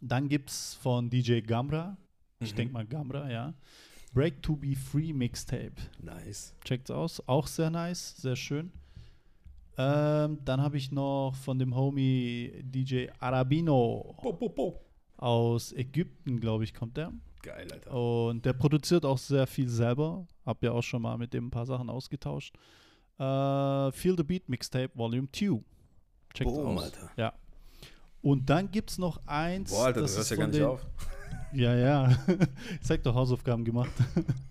[0.00, 1.96] Dann gibt's von DJ Gamra,
[2.40, 2.56] ich Mhm.
[2.56, 3.54] denke mal Gamra, ja.
[4.12, 5.72] Break to be Free Mixtape.
[6.00, 6.54] Nice.
[6.64, 7.26] Checkt's aus.
[7.28, 8.70] Auch sehr nice, sehr schön.
[9.76, 14.80] Ähm, dann habe ich noch von dem Homie DJ Arabino Po, po, po.
[15.16, 17.12] aus Ägypten, glaube ich, kommt der.
[17.42, 17.90] Geil, Alter.
[17.92, 20.26] Und der produziert auch sehr viel selber.
[20.46, 22.54] Hab ja auch schon mal mit dem ein paar Sachen ausgetauscht.
[23.18, 25.60] Äh, Feel the Beat Mixtape Volume 2.
[26.32, 26.84] Checkt's Boom, aus.
[26.84, 27.10] Alter.
[27.16, 27.32] Ja.
[28.24, 29.70] Und dann gibt's noch eins.
[29.70, 30.80] Boah, Alter, du das hörst ist ja gar nicht den- auf.
[31.52, 32.10] Ja, ja.
[32.80, 33.92] ich zeig doch Hausaufgaben gemacht.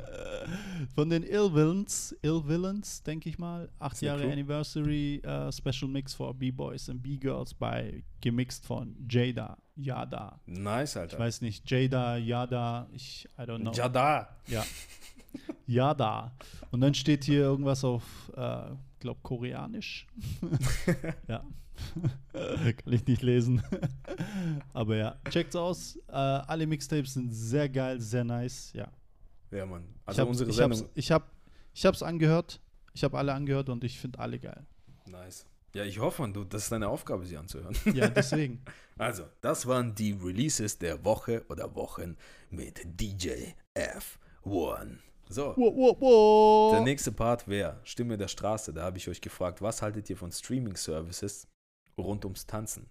[0.96, 3.68] Von den Ill Villains, Ill Villains, denke ich mal.
[3.78, 4.32] Acht Jahre Crew?
[4.32, 10.40] Anniversary äh, Special Mix for B-Boys and B-Girls bei gemixt von Jada, Yada.
[10.46, 11.18] Nice, Alter.
[11.18, 13.74] Ich weiß nicht, Jada, Yada, ich, I don't know.
[13.74, 14.30] Ja, da.
[14.48, 14.64] Ja.
[15.68, 16.32] Yada.
[16.72, 18.62] Und dann steht hier irgendwas auf, äh,
[19.02, 20.08] glaub, Koreanisch.
[21.28, 21.44] ja.
[22.34, 23.62] Kann ich nicht lesen.
[24.74, 25.96] Aber ja, checkt's aus.
[26.08, 28.72] Äh, alle Mixtapes sind sehr geil, sehr nice.
[28.74, 28.92] Ja.
[29.52, 29.84] Ja, Mann.
[29.84, 30.80] Ich Also hab's- unsere ich Sendung.
[30.80, 31.32] Hab's, ich hab,
[31.74, 32.60] ich hab's angehört.
[32.94, 34.66] Ich habe alle angehört und ich finde alle geil.
[35.08, 35.46] Nice.
[35.76, 37.76] Ja, ich hoffe, du, das ist deine Aufgabe, sie anzuhören.
[37.96, 38.62] Ja, deswegen.
[38.98, 42.16] Also, das waren die Releases der Woche oder Wochen
[42.52, 44.98] mit DJ F1.
[45.30, 46.72] So, wow, wow, wow.
[46.74, 48.72] der nächste Part wäre Stimme der Straße.
[48.74, 51.48] Da habe ich euch gefragt, was haltet ihr von Streaming-Services
[51.98, 52.88] rund ums Tanzen?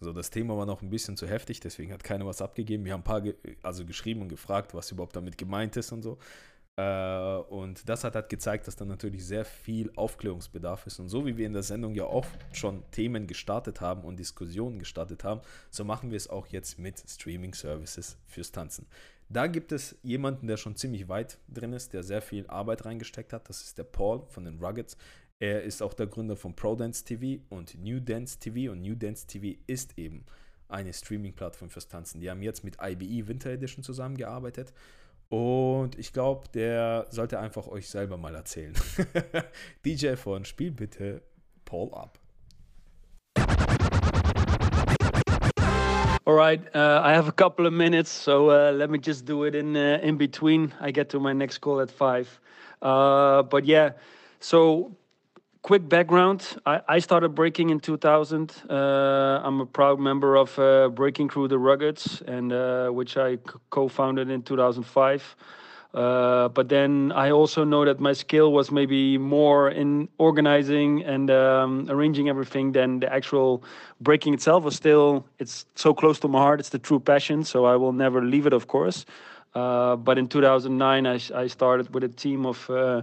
[0.00, 2.84] So, das Thema war noch ein bisschen zu heftig, deswegen hat keiner was abgegeben.
[2.84, 6.02] Wir haben ein paar ge also geschrieben und gefragt, was überhaupt damit gemeint ist und
[6.02, 6.18] so.
[6.78, 11.00] Äh, und das hat halt gezeigt, dass da natürlich sehr viel Aufklärungsbedarf ist.
[11.00, 14.78] Und so wie wir in der Sendung ja auch schon Themen gestartet haben und Diskussionen
[14.78, 15.40] gestartet haben,
[15.70, 18.86] so machen wir es auch jetzt mit Streaming-Services fürs Tanzen.
[19.28, 23.32] Da gibt es jemanden, der schon ziemlich weit drin ist, der sehr viel Arbeit reingesteckt
[23.32, 23.48] hat.
[23.48, 24.96] Das ist der Paul von den Ruggets.
[25.40, 28.72] Er ist auch der Gründer von ProDance TV und New Dance TV.
[28.72, 30.24] Und New Dance TV ist eben
[30.68, 32.20] eine Streaming-Plattform fürs Tanzen.
[32.20, 34.72] Die haben jetzt mit IBE Winter Edition zusammengearbeitet.
[35.28, 38.74] Und ich glaube, der sollte einfach euch selber mal erzählen.
[39.86, 41.22] DJ von Spiel bitte
[41.64, 42.18] Paul ab.
[46.24, 49.46] All right, uh, I have a couple of minutes, so uh, let me just do
[49.46, 50.74] it in uh, in between.
[50.78, 52.28] I get to my next call at five.
[52.82, 53.92] Uh, but yeah,
[54.38, 54.94] so
[55.62, 58.52] quick background: I, I started breaking in 2000.
[58.68, 58.74] Uh,
[59.42, 63.38] I'm a proud member of uh, Breaking Crew, the Ruggeds, and uh, which I
[63.70, 65.36] co-founded in 2005.
[65.94, 71.30] Uh, but then I also know that my skill was maybe more in organizing and
[71.30, 73.62] um, arranging everything than the actual
[74.00, 77.64] breaking itself was still it's so close to my heart it's the true passion so
[77.64, 79.06] i will never leave it of course
[79.54, 83.00] uh, but in 2009 I, I started with a team of uh,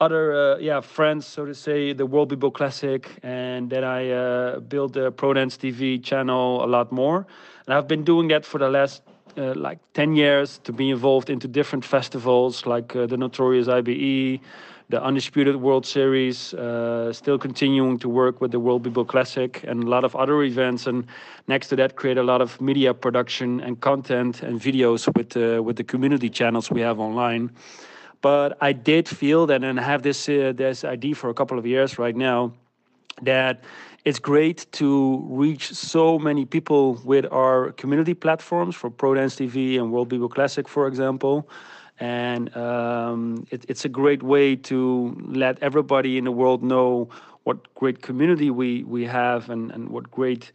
[0.00, 4.58] other uh, yeah friends so to say the world people classic and then i uh,
[4.60, 7.26] built the pro dance tv channel a lot more.
[7.66, 9.02] And i've been doing that for the last
[9.36, 14.40] uh, like 10 years to be involved into different festivals like uh, the notorious ibe
[14.88, 19.84] the undisputed world series uh, still continuing to work with the world people classic and
[19.84, 20.88] a lot of other events.
[20.88, 21.06] And
[21.46, 25.62] next to that create a lot of media production and content and videos with uh,
[25.62, 27.50] with the community channels we have online
[28.22, 31.58] but I did feel that, and I have this uh, this idea for a couple
[31.58, 32.52] of years right now,
[33.22, 33.64] that
[34.04, 39.78] it's great to reach so many people with our community platforms for Pro Dance TV
[39.78, 41.48] and World People Classic, for example.
[41.98, 47.10] And um, it, it's a great way to let everybody in the world know
[47.44, 50.52] what great community we, we have and, and what great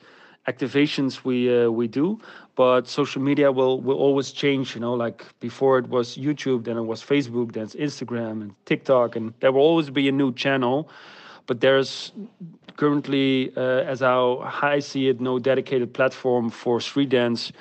[0.48, 2.20] activations we uh, we do
[2.56, 6.78] but social media will will always change you know like before it was youtube then
[6.78, 10.34] it was facebook then it's instagram and tiktok and there will always be a new
[10.34, 10.90] channel
[11.48, 12.12] but there's
[12.78, 17.52] currently uh, as how i see it no dedicated platform for street dance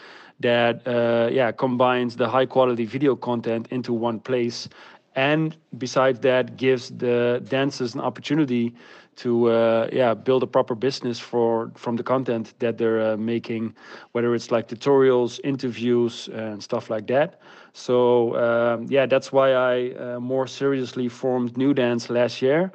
[0.41, 4.69] that uh, yeah combines the high quality video content into one place
[5.17, 8.75] and besides that gives the dancers an opportunity
[9.17, 13.75] to uh, yeah build a proper business for from the content that they're uh, making
[14.13, 17.41] whether it's like tutorials interviews and stuff like that.
[17.73, 22.73] So um, yeah that's why i uh, more seriously formed new dance last year.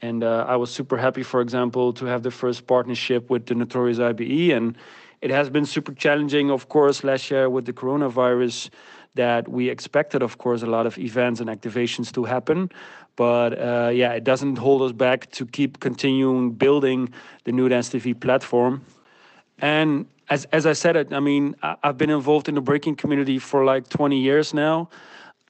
[0.00, 3.54] And uh, i was super happy for example to have the first partnership with the
[3.54, 4.76] notorious ibe and
[5.20, 8.70] it has been super challenging of course last year with the coronavirus
[9.14, 12.70] that we expected, of course, a lot of events and activations to happen.
[13.16, 17.12] But uh, yeah, it doesn't hold us back to keep continuing building
[17.44, 18.84] the New Dance TV platform.
[19.58, 23.38] And as, as I said it, I mean, I've been involved in the breaking community
[23.38, 24.88] for like 20 years now.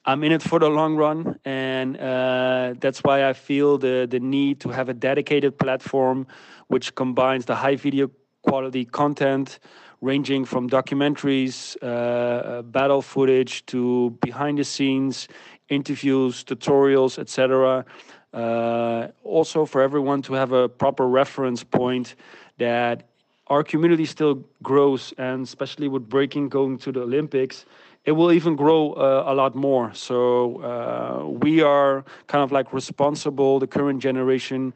[0.05, 4.19] I'm in it for the long run, and uh, that's why I feel the the
[4.19, 6.27] need to have a dedicated platform
[6.67, 8.11] which combines the high video
[8.41, 9.59] quality content,
[10.03, 15.27] ranging from documentaries, uh, uh battle footage to behind the scenes
[15.69, 17.85] interviews, tutorials, etc.
[18.33, 22.15] Uh, also, for everyone to have a proper reference point
[22.57, 23.07] that
[23.47, 27.65] our community still grows, and especially with breaking going to the Olympics
[28.05, 29.93] it will even grow uh, a lot more.
[29.93, 34.73] So uh, we are kind of like responsible, the current generation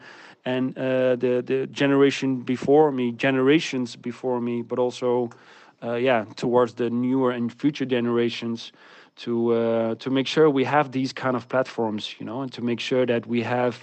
[0.47, 5.29] and uh, the the generation before me, generations before me, but also
[5.83, 8.71] uh, yeah towards the newer and future generations
[9.23, 12.61] to uh, to make sure we have these kind of platforms, you know, and to
[12.61, 13.73] make sure that we have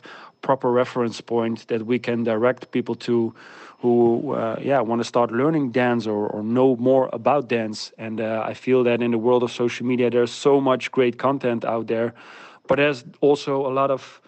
[0.41, 3.35] proper reference point that we can direct people to
[3.83, 7.93] who uh, yeah want to start learning dance or, or know more about dance.
[7.99, 11.17] And uh, i feel that in the world of social media there's so much great
[11.19, 12.13] content out there
[12.69, 14.21] but there's also a lot of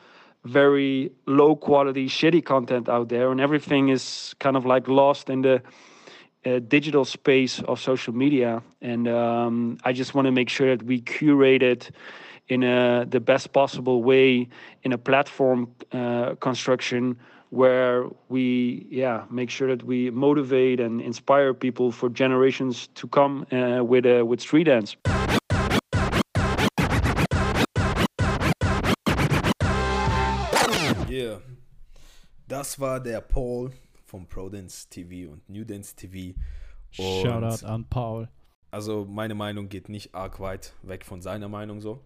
[0.47, 5.43] very low quality shitty content out there and everything is kind of like lost in
[5.43, 5.63] the
[6.45, 10.85] uh, digital space of social media and um, i just want to make sure that
[10.87, 11.91] we curate it
[12.49, 14.49] in a, the best possible way
[14.85, 17.17] in a platform uh, construction
[17.51, 23.47] where we yeah make sure that we motivate and inspire people for generations to come
[23.53, 24.97] uh, with uh, with street dance.
[32.49, 33.73] Das war der Paul
[34.05, 36.39] vom ProDance TV und New Dance TV.
[36.99, 38.29] Und Shoutout an Paul.
[38.71, 42.05] Also meine Meinung geht nicht arg weit weg von seiner Meinung so.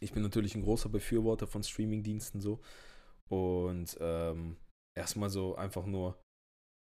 [0.00, 2.60] Ich bin natürlich ein großer Befürworter von Streamingdiensten so.
[3.28, 4.56] Und ähm,
[4.96, 6.20] erstmal so einfach nur,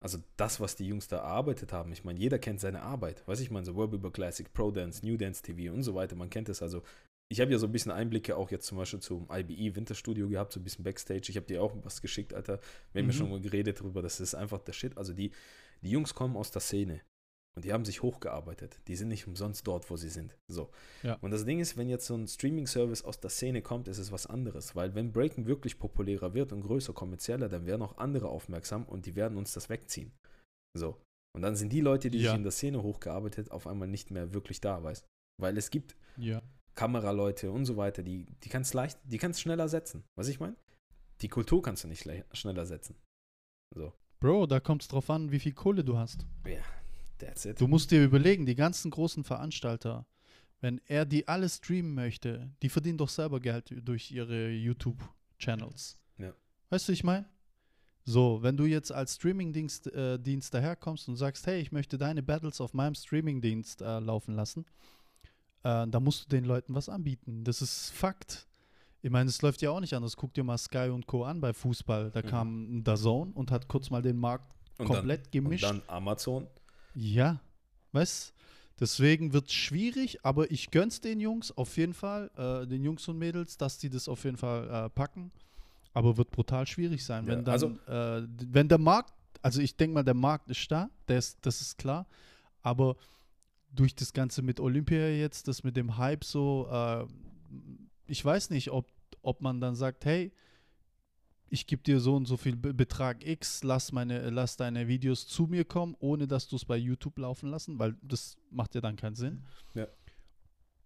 [0.04, 1.92] also das, was die Jungs da erarbeitet haben.
[1.92, 3.28] Ich meine, jeder kennt seine Arbeit.
[3.28, 6.16] Weiß ich meine, so World Classic, Pro Dance, New Dance TV und so weiter.
[6.16, 6.84] Man kennt es also.
[7.30, 10.54] Ich habe ja so ein bisschen Einblicke auch jetzt zum Beispiel zum IBE Winterstudio gehabt,
[10.54, 11.28] so ein bisschen Backstage.
[11.28, 12.60] Ich habe dir auch was geschickt, Alter.
[12.94, 13.12] Wir haben mhm.
[13.12, 14.98] ja schon mal geredet darüber, das ist einfach der Shit.
[14.98, 15.32] Also die,
[15.82, 17.02] die Jungs kommen aus der Szene.
[17.58, 18.80] Und die haben sich hochgearbeitet.
[18.88, 20.38] Die sind nicht umsonst dort, wo sie sind.
[20.48, 20.70] So.
[21.02, 21.16] Ja.
[21.22, 24.12] Und das Ding ist, wenn jetzt so ein Streaming-Service aus der Szene kommt, ist es
[24.12, 24.76] was anderes.
[24.76, 29.08] Weil wenn Breaking wirklich populärer wird und größer, kommerzieller, dann werden auch andere aufmerksam und
[29.08, 30.14] die werden uns das wegziehen.
[30.78, 31.02] So.
[31.36, 32.30] Und dann sind die Leute, die ja.
[32.30, 35.08] sich in der Szene hochgearbeitet, auf einmal nicht mehr wirklich da, weißt
[35.42, 36.44] Weil es gibt ja.
[36.78, 40.06] Kameraleute und so weiter, die, die kannst leicht, die kannst schneller setzen.
[40.16, 40.56] Was ich meine?
[41.22, 42.96] Die Kultur kannst du nicht schneller setzen.
[43.76, 43.92] So.
[44.20, 46.26] Bro, da kommt es drauf an, wie viel Kohle du hast.
[46.46, 46.62] Ja,
[47.18, 47.60] That's it.
[47.60, 50.06] Du musst dir überlegen, die ganzen großen Veranstalter,
[50.62, 56.00] wenn er die alle streamen möchte, die verdienen doch selber Geld durch ihre YouTube-Channels.
[56.18, 56.34] Ja.
[56.70, 57.26] Weißt du, ich meine?
[58.04, 60.18] So, wenn du jetzt als Streaming-Dienst äh,
[60.52, 64.66] daherkommst und sagst, hey, ich möchte deine Battles auf meinem Streaming-Dienst äh, laufen lassen,
[65.64, 67.44] äh, dann musst du den Leuten was anbieten.
[67.44, 68.48] Das ist Fakt.
[69.02, 70.18] Ich meine, es läuft ja auch nicht anders.
[70.18, 71.24] Guck dir mal Sky und Co.
[71.24, 72.12] an bei Fußball.
[72.12, 72.28] Da mhm.
[72.28, 75.64] kam ein Dazone und hat kurz mal den Markt und komplett dann, gemischt.
[75.66, 76.48] Und dann Amazon.
[76.96, 77.40] Ja,
[77.92, 78.34] weißt
[78.80, 83.08] Deswegen wird es schwierig, aber ich gönn's den Jungs auf jeden Fall, äh, den Jungs
[83.08, 85.32] und Mädels, dass die das auf jeden Fall äh, packen.
[85.94, 89.76] Aber wird brutal schwierig sein, ja, wenn dann, also, äh, wenn der Markt, also ich
[89.76, 92.06] denke mal, der Markt ist da, ist, das ist klar,
[92.62, 92.98] aber
[93.70, 97.06] durch das Ganze mit Olympia jetzt, das mit dem Hype so, äh,
[98.08, 98.92] ich weiß nicht, ob,
[99.22, 100.32] ob man dann sagt, hey,
[101.50, 105.44] ich gebe dir so und so viel Betrag X, lass, meine, lass deine Videos zu
[105.44, 108.96] mir kommen, ohne dass du es bei YouTube laufen lassen, weil das macht ja dann
[108.96, 109.46] keinen Sinn.
[109.74, 109.88] Ja.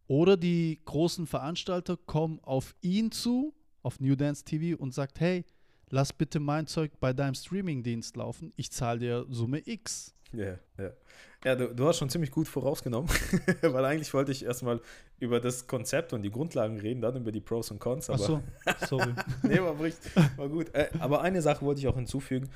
[0.08, 5.46] Oder die großen Veranstalter kommen auf ihn zu, auf New Dance TV und sagt, hey,
[5.90, 10.14] lass bitte mein Zeug bei deinem Streamingdienst laufen, ich zahle dir Summe X.
[10.34, 10.92] Ja, ja.
[11.44, 13.10] Ja, du, du hast schon ziemlich gut vorausgenommen,
[13.62, 14.80] weil eigentlich wollte ich erstmal
[15.20, 18.10] über das Konzept und die Grundlagen reden, dann über die Pros und Cons.
[18.10, 19.14] Aber Ach so, sorry.
[19.42, 20.74] nee, war, war gut.
[20.76, 22.50] Äh, aber eine Sache wollte ich auch hinzufügen.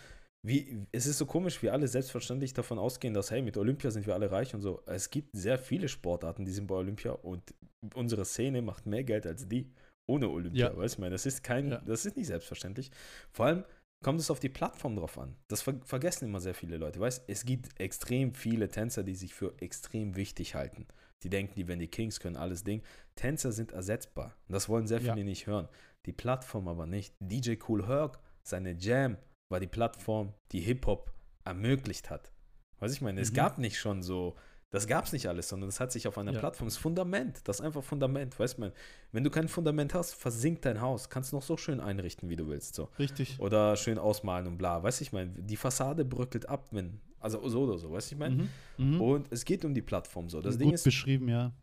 [0.45, 4.05] Wie, es ist so komisch, wie alle selbstverständlich davon ausgehen, dass, hey, mit Olympia sind
[4.05, 4.83] wir alle reich und so.
[4.86, 7.55] Es gibt sehr viele Sportarten, die sind bei Olympia und
[7.95, 9.71] unsere Szene macht mehr Geld als die
[10.05, 10.69] ohne Olympia.
[10.69, 10.77] Ja.
[10.77, 11.81] Weißt du, das ist kein, ja.
[11.83, 12.91] das ist nicht selbstverständlich.
[13.31, 13.63] Vor allem,
[14.06, 15.36] kommt es auf die Plattform drauf an.
[15.47, 16.99] Das ver vergessen immer sehr viele Leute.
[16.99, 20.86] Weißt, es gibt extrem viele Tänzer, die sich für extrem wichtig halten.
[21.24, 22.84] Die denken, die wenn die Kings können alles Ding.
[23.16, 24.36] Tänzer sind ersetzbar.
[24.47, 25.24] Und das wollen sehr viele ja.
[25.24, 25.68] nicht hören.
[26.06, 27.16] Die Plattform aber nicht.
[27.20, 29.18] DJ Cool Herc, seine Jam
[29.49, 31.12] war die Plattform, die Hip-Hop
[31.43, 32.32] ermöglicht hat.
[32.78, 33.24] Was ich meine, mhm.
[33.24, 34.36] es gab nicht schon so
[34.72, 36.39] Das gab es nicht alles, sondern das hat sich auf einer Ja.
[36.39, 38.74] Plattform, das Fundament, das ist einfach Fundament, weißt du,
[39.11, 42.47] wenn du kein Fundament hast, versinkt dein Haus, kannst noch so schön einrichten, wie du
[42.47, 42.89] willst, so.
[42.99, 43.39] Richtig.
[43.39, 47.47] Oder schön ausmalen und bla, weißt du, ich meine, die Fassade bröckelt ab, wenn, also
[47.47, 48.36] so oder so, weißt du, ich meine.
[48.78, 48.95] Mhm.
[48.95, 49.01] Mhm.
[49.01, 50.41] Und es geht um die Plattform so.
[50.41, 51.53] Das Gut Ding ist, beschrieben, ja.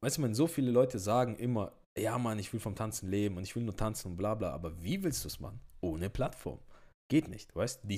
[0.00, 3.36] weißt du, man, so viele Leute sagen immer, ja, Mann, ich will vom Tanzen leben
[3.36, 5.60] und ich will nur tanzen und bla bla, aber wie willst du es machen?
[5.80, 6.60] Ohne Plattform.
[7.08, 7.88] Geht nicht, weißt du?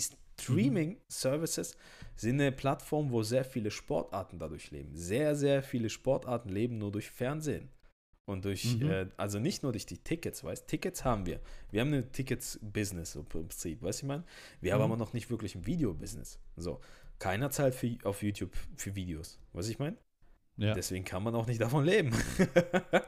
[0.43, 1.77] Streaming-Services
[2.17, 4.91] sind eine Plattform, wo sehr viele Sportarten dadurch leben.
[4.95, 7.69] Sehr, sehr viele Sportarten leben nur durch Fernsehen.
[8.25, 8.89] Und durch, Mhm.
[8.91, 11.41] äh, also nicht nur durch die Tickets, weißt Tickets haben wir.
[11.71, 14.25] Wir haben eine Tickets-Business im Prinzip, weißt du, ich meine?
[14.61, 14.85] Wir haben Mhm.
[14.85, 16.39] aber noch nicht wirklich ein Video-Business.
[16.57, 16.81] So.
[17.19, 19.97] Keiner zahlt für, auf YouTube für Videos, was ich meine?
[20.57, 22.13] Ja, Deswegen kann man auch nicht davon leben.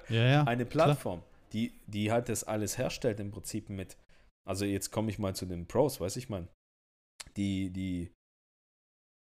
[0.09, 0.25] ja.
[0.25, 0.45] ja.
[0.45, 1.23] Eine Plattform,
[1.53, 3.97] die, die halt das alles herstellt im Prinzip mit,
[4.45, 6.49] also jetzt komme ich mal zu den Pros, weiß ich mal,
[7.37, 8.13] die, die,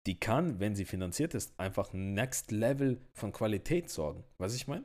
[0.07, 4.84] die kann, wenn sie finanziert ist, einfach Next Level von Qualität sorgen, weiß ich meine?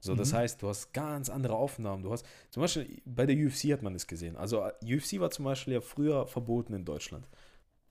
[0.00, 0.34] So, das Mhm.
[0.34, 2.02] heißt, du hast ganz andere Aufnahmen.
[2.04, 4.36] Du hast, zum Beispiel bei der UFC hat man das gesehen.
[4.36, 7.26] Also äh, UFC war zum Beispiel ja früher verboten in Deutschland.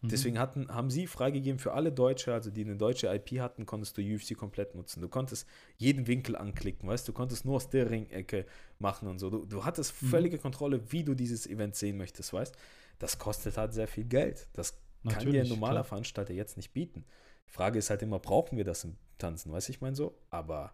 [0.02, 0.10] Mhm.
[0.10, 3.98] Deswegen hatten, haben sie freigegeben für alle Deutsche, also die eine deutsche IP hatten, konntest
[3.98, 5.02] du UFC komplett nutzen.
[5.02, 5.48] Du konntest
[5.78, 8.46] jeden Winkel anklicken, weißt du, konntest nur aus der Ringecke
[8.80, 9.30] machen und so.
[9.30, 10.08] Du, du hattest Mhm.
[10.10, 12.56] völlige Kontrolle, wie du dieses Event sehen möchtest, weißt
[13.00, 14.48] Das kostet halt sehr viel Geld.
[14.54, 15.84] Das kann dir ein Natürlich, normaler klar.
[15.86, 17.06] Veranstalter jetzt nicht bieten.
[17.48, 20.18] Die Frage ist halt immer, brauchen wir das im Tanzen, weißt du, ich meine so?
[20.30, 20.74] Aber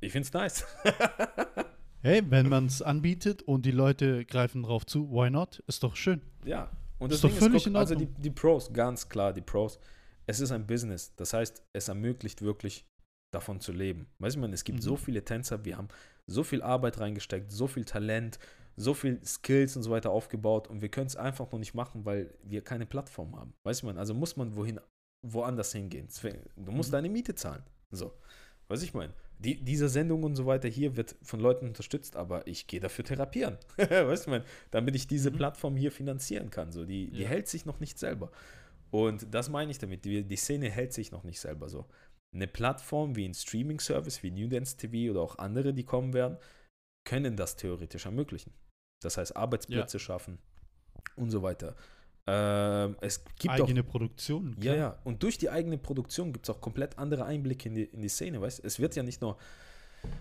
[0.00, 0.64] ich finde es nice.
[2.02, 5.62] Hey, wenn man es anbietet und die Leute greifen drauf zu, why not?
[5.66, 6.22] Ist doch schön.
[6.44, 9.32] Ja, und Ist das doch Ding völlig guck, in also die, die Pros, ganz klar,
[9.32, 9.80] die Pros.
[10.26, 11.14] Es ist ein Business.
[11.16, 12.86] Das heißt, es ermöglicht wirklich
[13.32, 14.06] davon zu leben.
[14.20, 14.82] Weißt du, man, es gibt Mhm.
[14.82, 15.88] so viele Tänzer, wir haben
[16.28, 18.38] so viel Arbeit reingesteckt, so viel Talent,
[18.76, 22.04] so viel Skills und so weiter aufgebaut und wir können es einfach noch nicht machen,
[22.04, 23.54] weil wir keine Plattform haben.
[23.64, 24.78] Weißt du, man, also muss man wohin,
[25.26, 26.08] woanders hingehen.
[26.56, 26.92] Du musst Mhm.
[26.92, 27.62] deine Miete zahlen.
[27.90, 28.12] So.
[28.68, 32.46] Weiß ich meine, die, diese Sendung und so weiter hier wird von Leuten unterstützt, aber
[32.46, 33.58] ich gehe dafür therapieren.
[33.76, 35.36] weißt du, mein, damit ich diese Mhm.
[35.36, 36.72] Plattform hier finanzieren kann.
[36.72, 37.28] So, die, die Ja.
[37.28, 38.30] hält sich noch nicht selber.
[38.90, 40.04] Und das meine ich damit.
[40.04, 41.86] Die, die Szene hält sich noch nicht selber so.
[42.34, 46.36] Eine Plattform wie ein Streaming-Service, wie New Dance TV oder auch andere, die kommen werden,
[47.04, 48.52] können das theoretisch ermöglichen.
[49.06, 50.38] Das heißt, Arbeitsplätze schaffen
[51.14, 51.74] und so weiter.
[52.26, 54.56] Ähm, es gibt auch Eigene Produktion.
[54.58, 54.76] ja, klar.
[54.76, 54.98] ja.
[55.04, 58.08] Und durch die eigene Produktion gibt es auch komplett andere Einblicke in die, in die
[58.08, 59.36] Szene, weißt Es wird ja nicht nur,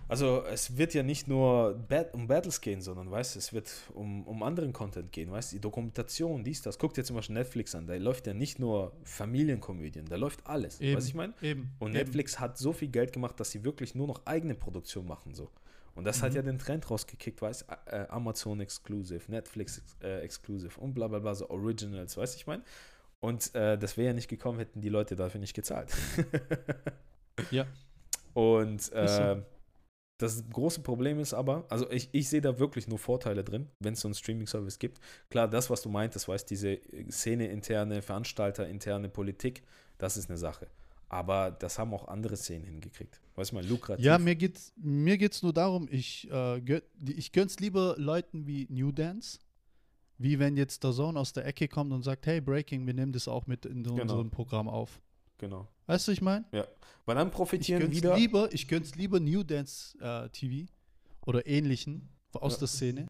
[0.08, 4.24] also es wird ja nicht nur Bat um Battles gehen, sondern, weißt es wird um,
[4.28, 6.78] um anderen Content gehen, weißt Die Dokumentation, dies, das.
[6.78, 10.80] Guck dir zum Beispiel Netflix an, da läuft ja nicht nur Familienkomödien, da läuft alles,
[10.80, 11.34] Eben, weißt ich meine?
[11.80, 11.94] Und eben.
[11.94, 15.50] Netflix hat so viel Geld gemacht, dass sie wirklich nur noch eigene Produktion machen, so.
[15.96, 16.36] Und das hat Mhm.
[16.36, 21.34] ja den Trend rausgekickt, weißt äh, Amazon Exclusive, Netflix äh, Exclusive und bla bla bla,
[21.36, 22.64] so Originals, weißt ich meine?
[23.22, 25.92] Und äh, das wäre ja nicht gekommen, hätten die Leute dafür nicht gezahlt.
[27.52, 27.66] Ja.
[28.34, 29.42] Und äh,
[30.18, 33.94] das große Problem ist aber, also ich, ich sehe da wirklich nur Vorteile drin, wenn
[33.94, 35.00] es so einen Streaming-Service gibt.
[35.30, 39.64] Klar, das, was du meintest, weißt diese äh, Szene-interne, Veranstalter-interne Politik,
[39.98, 40.68] das ist eine Sache.
[41.08, 43.22] Aber das haben auch andere Szenen hingekriegt.
[43.36, 44.04] Weißt du mal, lukrativ.
[44.04, 48.48] Ja, mir geht's, mir geht's nur darum, ich, äh, gö die- ich gönn's lieber Leuten
[48.48, 49.40] wie New Dance,
[50.18, 53.12] wie wenn jetzt der Sohn aus der Ecke kommt und sagt, hey, Breaking, wir nehmen
[53.12, 54.02] das auch mit in Genau.
[54.02, 55.00] unserem Programm auf.
[55.38, 55.68] Genau.
[55.86, 56.46] Weißt du, ich meine?
[57.06, 58.16] Weil dann Ich profitieren gönn's wieder.
[58.16, 60.72] lieber, ich gönn's lieber New Dance äh, TV
[61.26, 62.60] oder ähnlichen aus Ja.
[62.60, 63.08] der Szene.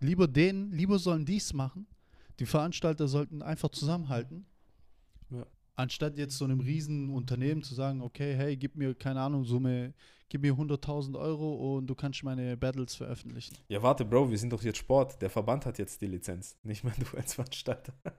[0.00, 1.86] Lieber denen, lieber sollen dies machen.
[2.38, 4.46] Die Veranstalter sollten einfach zusammenhalten.
[5.74, 9.94] Anstatt jetzt so einem riesen Unternehmen zu sagen, okay, hey, gib mir, keine Ahnung, Summe,
[10.28, 13.56] gib mir 100.000 Euro und du kannst meine Battles veröffentlichen.
[13.68, 15.20] Ja, warte, Bro, wir sind doch jetzt Sport.
[15.22, 16.56] Der Verband hat jetzt die Lizenz.
[16.62, 17.94] Nicht mehr du als Veranstalter.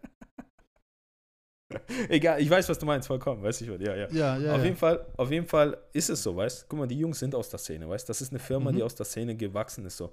[2.08, 3.82] Egal, ich weiß, was du meinst, vollkommen, weiß ich was.
[3.82, 4.08] Ja, ja.
[4.12, 4.52] Ja, ja.
[4.54, 4.64] auf, ja.
[4.66, 7.50] Jeden Fall, auf jeden Fall ist es so, weißt Guck mal, die Jungs sind aus
[7.50, 8.76] der Szene, weißt Das ist eine Firma, Mhm.
[8.76, 10.12] die aus der Szene gewachsen ist, so.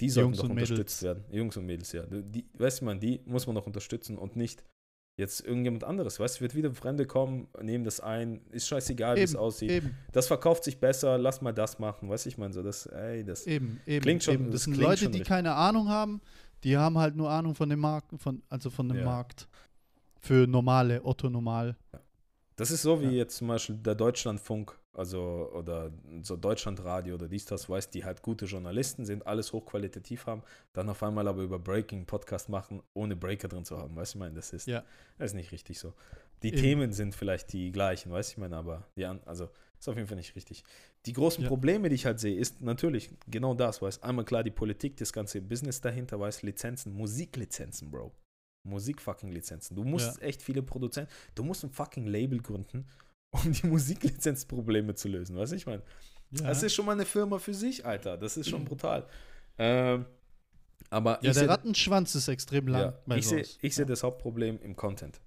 [0.00, 1.24] Die sollten Jungs doch unterstützt werden.
[1.30, 2.04] Jungs und Mädels, ja.
[2.06, 4.64] Die, weißt du, man, die muss man doch unterstützen und nicht
[5.16, 9.20] jetzt irgendjemand anderes, weißt du, wird wieder Fremde kommen, nehmen das ein, ist scheißegal, wie
[9.22, 9.70] es aussieht.
[9.70, 12.86] Eben, Das verkauft sich besser, lass mal das machen, weißt du, ich meine, so, das,
[12.86, 13.46] ey, das.
[13.46, 14.02] eben, eben.
[14.02, 14.44] Klingt schon- eben.
[14.46, 16.20] das Das sind Leute, die keine Ahnung haben,
[16.64, 19.04] die haben halt nur Ahnung von dem Markt, von, also von dem Ja.
[19.04, 19.48] Markt.
[20.20, 21.76] Für normale, Otto Normal.
[22.56, 23.10] Das ist so wie Ja.
[23.10, 25.90] jetzt zum Beispiel der Deutschlandfunk, also oder
[26.22, 30.88] so Deutschlandradio oder dies, das, weiß, die halt gute Journalisten sind, alles hochqualitativ haben, dann
[30.88, 33.96] auf einmal aber über Breaking Podcast machen, ohne Breaker drin zu haben.
[33.96, 34.84] Weißt du, ich meine, das ist, Ja.
[35.18, 35.94] das ist nicht richtig so.
[36.42, 36.56] Die Eben.
[36.58, 39.96] Themen sind vielleicht die gleichen, weißt du, ich meine, aber die an, also ist auf
[39.96, 40.62] jeden Fall nicht richtig.
[41.06, 41.48] Die großen Ja.
[41.48, 45.12] Probleme, die ich halt sehe, ist natürlich genau das, weißt einmal klar die Politik, das
[45.12, 48.12] ganze Business dahinter, weißt Lizenzen, Musiklizenzen, Bro.
[48.64, 49.74] Musik-fucking-Lizenzen.
[49.74, 52.86] Du musst echt viele Produzenten, du musst ein fucking Label gründen
[53.32, 55.36] um die Musiklizenzprobleme zu lösen.
[55.36, 55.82] Weißt du, ich meine?
[56.30, 56.48] Ja.
[56.48, 58.16] Das ist schon mal eine Firma für sich, Alter.
[58.16, 59.06] Das ist schon brutal.
[59.58, 60.06] Ähm,
[60.90, 62.94] aber ja, der seh- Rattenschwanz ist extrem lang.
[63.06, 65.20] ja, ich sehe ich seh das Hauptproblem im Content.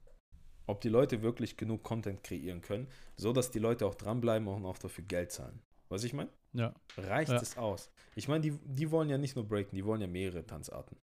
[0.67, 2.87] Ob die Leute wirklich genug Content kreieren können,
[3.17, 5.61] so dass die Leute auch dranbleiben und auch dafür Geld zahlen.
[5.89, 6.29] Was ich meine?
[6.53, 6.73] Ja.
[6.97, 7.37] Reicht Ja.
[7.37, 7.91] es aus?
[8.15, 10.97] Ich meine, die, die wollen ja nicht nur breaken, die wollen ja mehrere Tanzarten.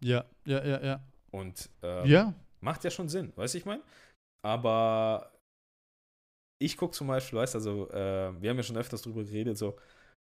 [0.00, 1.04] Ja, ja, ja, ja.
[1.30, 3.82] Und ähm, Ja, macht ja schon Sinn, weißt du, ich meine?
[4.44, 5.31] Aber
[6.64, 9.56] ich gucke zum Beispiel, weißt du, also, äh, wir haben ja schon öfters drüber geredet,
[9.58, 9.76] so,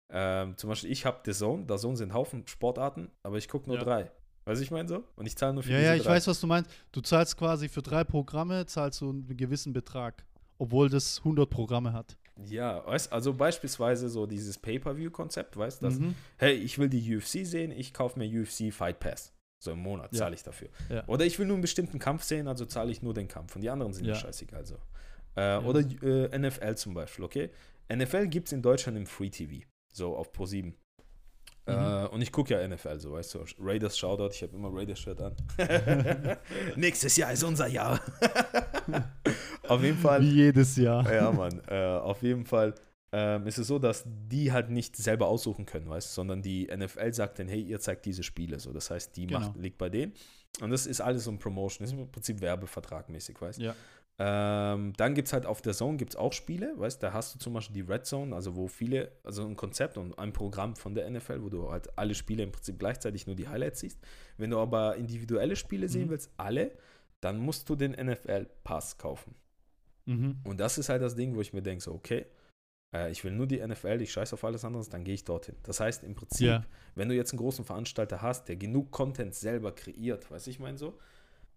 [0.09, 3.67] ähm, zum Beispiel, ich habe The Zone, The Zone sind Haufen Sportarten, aber ich gucke
[3.69, 3.83] nur Ja.
[3.83, 4.11] drei.
[4.45, 5.03] Weißt du, ich meine so?
[5.15, 6.11] Und ich zahle nur für ja, ja, ich drei.
[6.15, 6.69] weiß, was du meinst.
[6.91, 10.25] Du zahlst quasi für drei Programme, zahlst du einen gewissen Betrag,
[10.57, 12.17] obwohl das 100 Programme hat.
[12.45, 16.15] Ja, weißt also beispielsweise so dieses Pay-Per-View-Konzept, weißt du, dass, Mhm.
[16.37, 19.31] hey, ich will die UFC sehen, ich kaufe mir UFC Fight Pass.
[19.63, 20.19] So im Monat Ja.
[20.19, 20.69] zahle ich dafür.
[20.89, 21.07] Ja.
[21.07, 23.55] Oder ich will nur einen bestimmten Kampf sehen, also zahle ich nur den Kampf.
[23.55, 24.15] Und die anderen sind Ja.
[24.15, 24.65] scheißegal.
[24.65, 24.77] So.
[25.36, 27.49] Äh, Oder äh, NFL zum Beispiel, okay?
[27.93, 30.69] NFL gibt es in Deutschland im Free TV, so auf Pro 7.
[31.67, 31.73] Mhm.
[31.73, 33.45] Äh, und ich gucke ja NFL, so weißt du.
[33.59, 35.36] Raiders Shoutout, ich habe immer Raiders-Shirt an.
[36.75, 37.99] Nächstes Jahr ist unser Jahr.
[39.67, 40.21] auf jeden Fall.
[40.21, 41.11] Wie jedes Jahr.
[41.11, 41.61] Ja, Mann.
[41.67, 42.73] Äh, auf jeden Fall
[43.13, 46.67] ähm, ist es so, dass die halt nicht selber aussuchen können, weißt du, sondern die
[46.75, 48.59] NFL sagt dann, hey, ihr zeigt diese Spiele.
[48.59, 49.41] So, das heißt, die Genau.
[49.41, 50.13] Macht liegt bei denen.
[50.61, 51.86] Und das ist alles so ein Promotion.
[51.86, 53.65] Das ist im Prinzip Werbevertragmäßig, weißt du.
[53.65, 53.75] Ja.
[54.24, 57.39] Ähm, dann gibt es halt auf der Zone gibt's auch Spiele, weißt da hast du
[57.39, 60.93] zum Beispiel die Red Zone, also wo viele, also ein Konzept und ein Programm von
[60.93, 63.99] der NFL, wo du halt alle Spiele im Prinzip gleichzeitig nur die Highlights siehst.
[64.38, 66.09] Wenn du aber individuelle Spiele sehen Mhm.
[66.11, 66.72] willst, alle,
[67.19, 69.34] dann musst du den NFL-Pass kaufen.
[70.05, 70.39] Mhm.
[70.43, 72.28] Und das ist halt das Ding, wo ich mir denke, so, okay,
[72.93, 75.55] äh, ich will nur die NFL, ich scheiße auf alles anderes, dann gehe ich dorthin.
[75.63, 76.65] Das heißt, im Prinzip, Ja.
[76.93, 80.78] wenn du jetzt einen großen Veranstalter hast, der genug Content selber kreiert, weiß ich mein
[80.78, 80.99] so,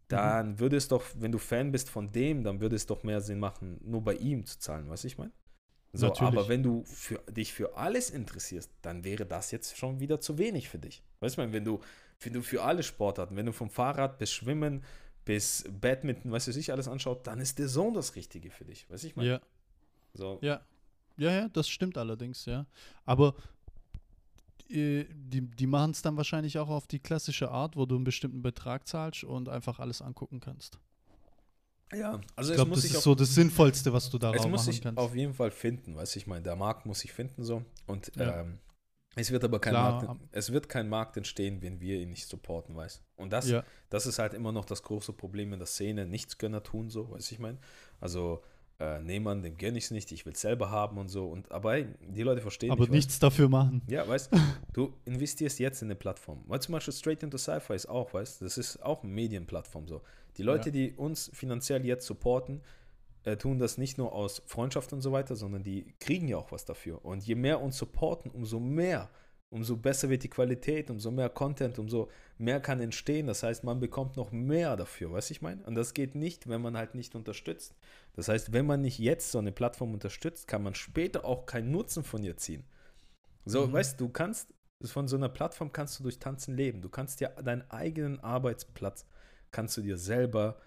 [0.09, 3.21] dann würde es doch, wenn du Fan bist von dem, dann würde es doch mehr
[3.21, 5.33] Sinn machen, nur bei ihm zu zahlen, weiß ich mein.
[5.93, 6.33] So, Natürlich.
[6.33, 10.39] aber wenn du für, dich für alles interessierst, dann wäre das jetzt schon wieder zu
[10.39, 11.05] wenig für dich.
[11.21, 11.81] Weißt du, mein, wenn du,
[12.21, 14.83] wenn du für alle Sportarten, wenn du vom Fahrrad bis Schwimmen
[15.25, 18.91] bis Badminton, weißt du, sich alles anschaut, dann ist der Sohn das Richtige für dich.
[18.91, 19.27] Weiß ich mein.
[19.27, 19.41] Ja.
[20.15, 20.39] So.
[20.43, 20.61] Ja.
[21.17, 22.67] Ja, ja, das stimmt allerdings, ja.
[23.05, 23.37] Aber
[24.69, 28.43] die, die machen es dann wahrscheinlich auch auf die klassische Art, wo du einen bestimmten
[28.43, 30.79] Betrag zahlst und einfach alles angucken kannst.
[31.93, 34.21] Ja, also Ich es glaube, muss das sich ist so das Sinnvollste, was du es
[34.23, 34.99] darauf muss machen sich kannst.
[34.99, 38.11] auf jeden Fall finden, weißt du, ich meine, der Markt muss sich finden so und
[38.17, 38.41] Ja.
[38.41, 38.59] ähm,
[39.17, 42.27] es wird aber kein Klar, Markt, es wird kein Markt entstehen, wenn wir ihn nicht
[42.29, 45.67] supporten, weißt Und das, ja, das ist halt immer noch das große Problem in der
[45.69, 47.59] Szene, Nichtsgönner tun so, weißt du, ich meine,
[48.01, 48.43] also
[48.81, 51.51] äh, Nehmann, dem gönne ich es nicht, ich will es selber haben und so und
[51.53, 53.83] aber ey, die Leute verstehen aber nicht, weißt nichts dafür machen.
[53.89, 54.31] Ja, weißt
[54.73, 56.43] du, investierst jetzt in eine Plattform.
[56.47, 59.87] Weil zum Beispiel Straight into Sci-Fi ist auch, weißt du, das ist auch eine Medienplattform
[59.87, 60.03] so.
[60.37, 60.73] Die Leute, Ja.
[60.73, 62.63] die uns finanziell jetzt supporten,
[63.23, 66.51] äh, tun das nicht nur aus Freundschaft und so weiter, sondern die kriegen ja auch
[66.53, 67.05] was dafür.
[67.05, 69.09] Und je mehr uns supporten, umso mehr,
[69.51, 72.09] umso besser wird die Qualität, umso mehr Content, umso
[72.39, 73.27] mehr kann entstehen.
[73.27, 75.63] Das heißt, man bekommt noch mehr dafür, weißt du, ich meine?
[75.65, 77.75] Und das geht nicht, wenn man halt nicht unterstützt.
[78.15, 81.71] Das heißt, wenn man nicht jetzt so eine Plattform unterstützt, kann man später auch keinen
[81.71, 82.65] Nutzen von ihr ziehen.
[83.45, 83.73] So, Mhm.
[83.73, 84.53] weißt du, du kannst,
[84.85, 86.83] von so einer Plattform kannst du durch Tanzen leben.
[86.83, 89.07] Du kannst ja deinen eigenen Arbeitsplatz,
[89.51, 90.61] kannst du dir selber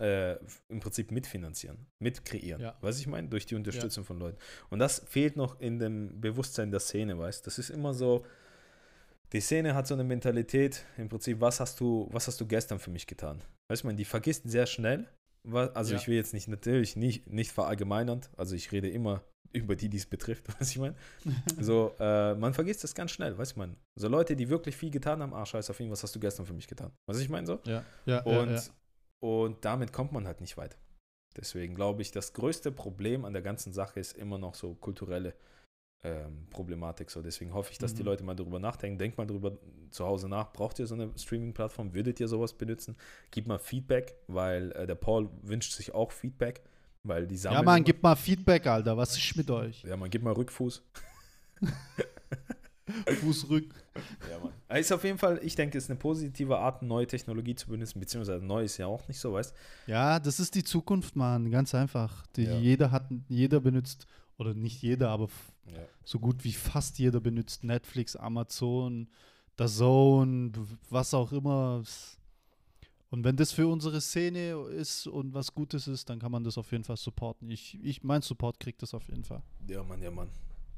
[0.00, 0.34] äh,
[0.68, 2.60] im Prinzip mitfinanzieren, mitkreieren.
[2.60, 2.76] Ja.
[2.80, 3.28] Weißt du, ich meine?
[3.28, 4.36] Durch die Unterstützung von Leuten.
[4.68, 7.44] Und das fehlt noch in dem Bewusstsein der Szene, weißt du?
[7.44, 8.26] Das ist immer so,
[9.32, 12.78] die Szene hat so eine Mentalität, im Prinzip, was hast du, was hast du gestern
[12.78, 13.40] für mich getan?
[13.68, 15.06] Weißt du, man, die vergisst sehr schnell.
[15.74, 16.00] Also Ja.
[16.00, 19.22] ich will jetzt nicht natürlich nicht, nicht verallgemeinernd, also ich rede immer
[19.52, 20.94] über die, die es betrifft, was ich meine.
[21.60, 23.76] So, äh, man vergisst das ganz schnell, weißt du, man.
[23.96, 26.46] So Leute, die wirklich viel getan haben, ah, scheiß auf ihn, was hast du gestern
[26.46, 26.92] für mich getan?
[27.06, 27.60] Was ich meine so?
[27.64, 28.62] Ja, ja, Und, ja, ja.
[29.20, 30.76] und damit kommt man halt nicht weit.
[31.36, 35.34] Deswegen glaube ich, das größte Problem an der ganzen Sache ist immer noch so kulturelle
[36.02, 37.10] ähm, Problematik.
[37.10, 38.06] So, deswegen hoffe ich, dass die Mhm.
[38.08, 38.98] Leute mal darüber nachdenken.
[38.98, 39.52] Denkt mal darüber
[39.90, 40.52] zu Hause nach.
[40.52, 41.92] Braucht ihr so eine Streaming-Plattform?
[41.94, 42.96] Würdet ihr sowas benutzen?
[43.30, 46.62] Gib mal Feedback, weil äh, der Paul wünscht sich auch Feedback,
[47.02, 47.64] weil die Ja, sammeln.
[47.64, 48.96] Mann, immer- gib mal Feedback, Alter.
[48.96, 49.82] Was ist mit euch?
[49.84, 50.82] ja, man, gib mal Rückfuß.
[53.20, 53.66] Fuß rück.
[54.28, 54.78] Ja, Mann.
[54.80, 58.00] Ist auf jeden Fall, ich denke, es ist eine positive Art, neue Technologie zu benutzen,
[58.00, 59.54] beziehungsweise neu ist ja auch nicht so, weißt
[59.86, 61.50] Ja, das ist die Zukunft, Mann.
[61.50, 62.26] Ganz einfach.
[62.36, 62.56] Die, Ja.
[62.58, 64.06] Jeder hat, jeder benutzt,
[64.40, 65.28] oder nicht jeder, aber
[65.66, 65.78] Ja.
[66.04, 69.08] so gut wie fast jeder benutzt Netflix, Amazon,
[69.58, 70.52] The Zone,
[70.88, 71.82] was auch immer.
[73.10, 76.56] Und wenn das für unsere Szene ist und was Gutes ist, dann kann man das
[76.58, 77.50] auf jeden Fall supporten.
[77.50, 79.42] Ich, ich mein Support kriegt das auf jeden Fall.
[79.68, 80.28] Ja, Mann, ja, Mann.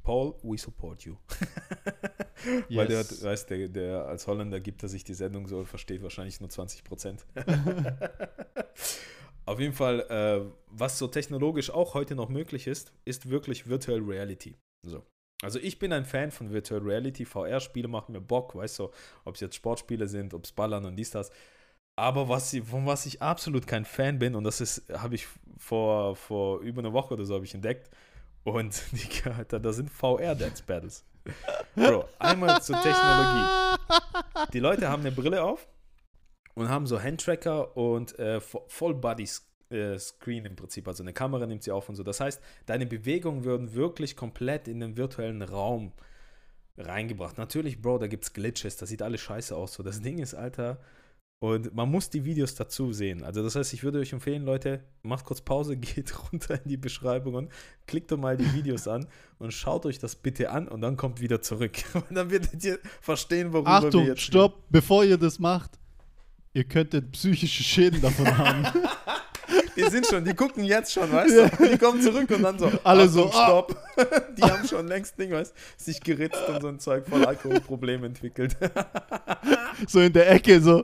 [0.03, 1.15] Paul, we support you.
[2.71, 3.23] Weil der, Yes.
[3.23, 6.83] weißt, der, der als Holländer gibt er sich die Sendung so, versteht wahrscheinlich nur 20
[6.83, 7.25] Prozent.
[9.53, 14.01] Auf jeden Fall, äh, was so technologisch auch heute noch möglich ist, ist wirklich Virtual
[14.01, 14.57] Reality.
[14.83, 15.05] So.
[15.43, 18.91] Also ich bin ein Fan von Virtual Reality, VR-Spiele machen mir Bock, weißt du,
[19.27, 21.31] ob es jetzt Sportspiele sind, ob es Ballern und dies, das.
[22.01, 25.27] Aber was, von was ich absolut kein Fan bin, und das ist, habe ich
[25.59, 27.91] vor, vor über einer Woche oder so ich entdeckt,
[28.45, 29.07] und die,
[29.47, 31.05] da sind VR-Dance-Battles.
[31.75, 33.77] Bro, einmal zur Technologie.
[34.55, 35.69] Die Leute haben eine Brille auf
[36.55, 40.89] und haben so Handtracker und äh, Full-Body-Screen im Prinzip.
[40.89, 42.03] Also eine Kamera nimmt sie auf und so.
[42.03, 45.93] Das heißt, deine Bewegungen würden wirklich komplett in den virtuellen Raum
[46.77, 47.39] reingebracht.
[47.39, 49.75] Natürlich, Bro, da gibt es Glitches, das sieht alles scheiße aus.
[49.75, 50.81] So, das Ding ist, Alter,
[51.43, 53.25] und man muss die Videos dazu sehen.
[53.25, 56.77] Also das heißt, ich würde euch empfehlen, Leute, macht kurz Pause, geht runter in die
[56.77, 57.53] Beschreibung und
[57.89, 59.09] klickt doch mal die Videos an
[59.41, 61.83] und schaut euch das bitte an und dann kommt wieder zurück.
[61.95, 65.81] Und dann werdet ihr verstehen, worüber Achtung, wir jetzt stopp, bevor ihr das macht,
[66.55, 68.67] ihr könntet psychische Schäden davon haben.
[69.77, 71.69] Die sind schon, die gucken jetzt schon, weißt du?
[71.69, 73.45] Die kommen zurück und dann so, Alle Achtung, so, ah.
[73.45, 73.77] stopp.
[74.37, 78.57] Die haben schon längst Ding, weißt sich geritzt und so ein Zeug voll Alkoholproblem entwickelt.
[79.87, 80.83] so in der Ecke, so.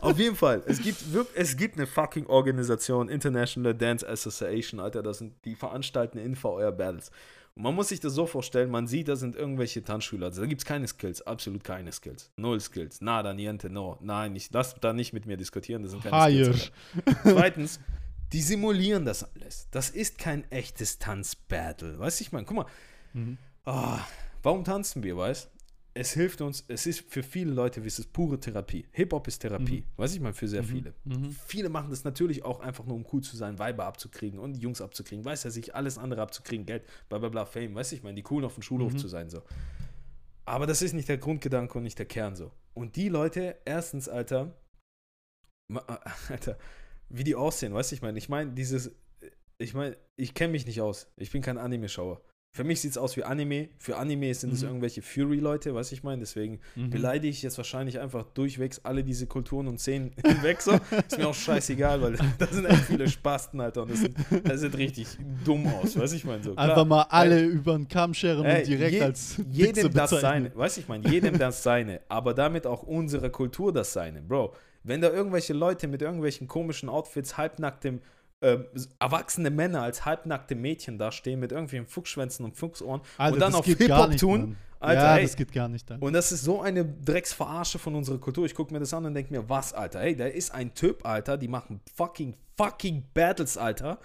[0.00, 1.02] Auf jeden Fall, es gibt,
[1.34, 6.72] es gibt eine fucking Organisation, International Dance Association, Alter, das sind die veranstalten in VR
[6.72, 7.10] Battles.
[7.54, 10.46] Und man muss sich das so vorstellen, man sieht, da sind irgendwelche Tanzschüler, also da
[10.46, 12.30] gibt es keine Skills, absolut keine Skills.
[12.36, 13.98] Null Skills, nada, niente, no.
[14.00, 16.44] Nein, ich lass da nicht mit mir diskutieren, das sind keine Haier.
[16.54, 16.72] Skills.
[17.24, 17.80] Zweitens,
[18.32, 19.68] die simulieren das alles.
[19.70, 21.98] Das ist kein echtes Tanzbattle.
[21.98, 22.66] Weißt du, ich meine, guck mal,
[23.14, 23.38] Mhm.
[23.64, 24.00] Ah,
[24.42, 25.50] warum tanzen wir, weißt
[25.94, 28.86] Es hilft uns, es ist für viele Leute, wie es ist pure Therapie.
[28.92, 30.94] Hip-Hop ist Therapie, weiß ich mal, für sehr viele.
[31.04, 31.36] Mhm.
[31.46, 34.80] Viele machen das natürlich auch einfach nur, um cool zu sein, Weiber abzukriegen und Jungs
[34.80, 38.14] abzukriegen, weiß er sich, alles andere abzukriegen, Geld, bla bla bla, Fame, weiß ich mal,
[38.14, 38.98] die coolen auf dem Schulhof Mhm.
[38.98, 39.42] zu sein, so.
[40.46, 42.52] Aber das ist nicht der Grundgedanke und nicht der Kern, so.
[42.72, 44.56] Und die Leute, erstens, Alter,
[45.68, 45.84] ma-
[46.30, 46.56] Alter,
[47.10, 48.92] wie die aussehen, weißt du, ich meine, ich meine, dieses,
[49.58, 52.22] ich meine, ich kenne mich nicht aus, ich bin kein Anime-Schauer.
[52.54, 53.70] Für mich sieht es aus wie Anime.
[53.78, 54.68] Für Anime sind es Mhm.
[54.68, 56.18] irgendwelche Fury-Leute, weiß ich meine.
[56.20, 56.90] Deswegen Mhm.
[56.90, 60.60] beleidige ich jetzt wahrscheinlich einfach durchwegs alle diese Kulturen und Szenen hinweg.
[60.60, 60.72] So.
[60.72, 63.84] Ist mir auch scheißegal, weil da sind echt viele Spasten, Alter.
[63.84, 65.06] Und das sieht, das sieht richtig
[65.46, 66.42] dumm aus, weiß ich meine.
[66.44, 69.36] So, klar, Einfach mal alle weil- über den Kamm scheren Ey, und direkt je- als
[69.50, 70.20] jedem das bezeichnen.
[70.20, 74.52] seine, weiß ich meine, jedem das seine, aber damit auch unsere Kultur das seine, Bro.
[74.84, 78.00] Wenn da irgendwelche Leute mit irgendwelchen komischen Outfits, halbnacktem,
[78.42, 78.66] ähm,
[78.98, 83.54] erwachsene Männer als halbnackte Mädchen da stehen mit irgendwelchen Fuchsschwänzen und Fuchsohren Alter, und dann
[83.54, 84.56] auf Hip-Hop tun, Mann.
[84.80, 85.22] Alter, ja, ey.
[85.22, 85.88] das geht gar nicht.
[85.90, 86.04] Alter.
[86.04, 88.44] und das ist so eine Drecksverarsche von unserer Kultur.
[88.46, 90.00] Ich gucke mir das an und denke mir, was, Alter?
[90.00, 93.98] Hey, da ist ein Typ, Alter, die machen fucking, fucking Battles, Alter.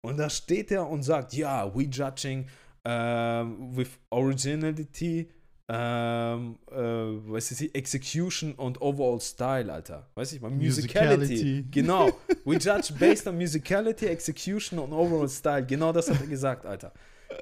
[0.00, 2.46] Und da steht er und sagt, ja, we judging
[2.84, 5.30] ähm, with originality,
[5.66, 10.06] ähm, äh, was ist die, execution und overall style, Alter.
[10.14, 11.16] Weiß ich mal, musicality.
[11.16, 11.66] Musicality.
[11.70, 12.12] Genau.
[12.44, 15.64] We judge based on musicality, execution und overall style.
[15.64, 16.92] Genau das hat er gesagt, Alter.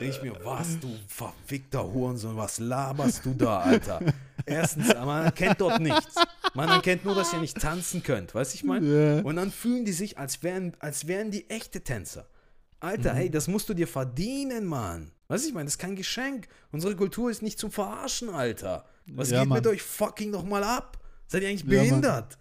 [0.01, 4.01] Denke ich mir, was, du verfickter Hurensohn, was laberst du da, Alter?
[4.47, 6.15] Erstens, man erkennt dort nichts.
[6.55, 9.17] Man erkennt nur, dass ihr nicht tanzen könnt, weißt du, ich meine?
[9.17, 9.23] Ja.
[9.23, 12.27] Und dann fühlen die sich, als wären, als wären die echte Tänzer.
[12.81, 15.13] Alter, hey, das musst du dir verdienen, Mann.
[15.33, 16.47] Weißt du, ich meine, das ist kein Geschenk.
[16.73, 18.85] Unsere Kultur ist nicht zum Verarschen, Alter.
[19.07, 19.73] Was Ja, geht mit Mann.
[19.73, 20.99] euch fucking nochmal ab?
[21.27, 22.37] Seid ihr eigentlich Ja, behindert?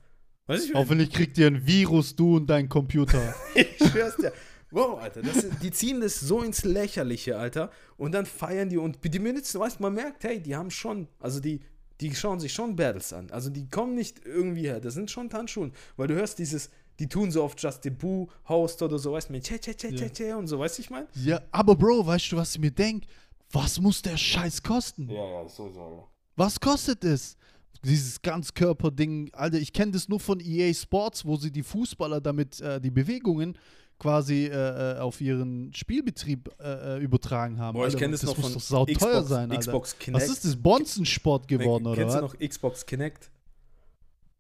[0.48, 3.34] weißt du, ich Hoffentlich kriegt ihr ein Virus, du und dein Computer.
[3.56, 4.34] ich schwör's dir.
[4.72, 7.72] Wow, Alter, das die ziehen das so ins Lächerliche, Alter.
[7.96, 11.08] Und dann feiern die und die benutzen, weißt du, man merkt, hey, die haben schon,
[11.20, 11.62] also die,
[12.02, 13.32] die schauen sich schon Battles an.
[13.32, 15.72] Also die kommen nicht irgendwie her, das sind schon Tanzschulen.
[15.96, 16.70] Weil du hörst dieses,
[17.02, 19.74] die tun so oft Just the Boo Host oder so, weißt du, mit Che, Che,
[19.74, 19.98] Che, Ja.
[19.98, 21.08] Che, Che und so, weißt du, ich meine?
[21.16, 23.08] ja, aber Bro, weißt du, was ich mir denke?
[23.52, 25.10] Was muss der Scheiß kosten?
[25.10, 26.08] ja, sowieso.
[26.36, 27.36] Was kostet es?
[27.84, 32.62] Dieses Ganzkörperding, Alter, ich kenne das nur von EA Sports, wo sie die Fußballer damit
[32.62, 33.58] äh, die Bewegungen
[33.98, 37.76] quasi äh, äh, auf ihren Spielbetrieb äh, äh, übertragen haben.
[37.78, 39.60] Boah, ich kenne das, das noch muss von doch sauteuer Xbox, sein, Alter.
[39.60, 40.24] Xbox Kinect.
[40.24, 40.56] Was ist das?
[40.56, 42.32] Bonzensport geworden, oder Kennst was?
[42.32, 43.32] du noch Xbox Kinect?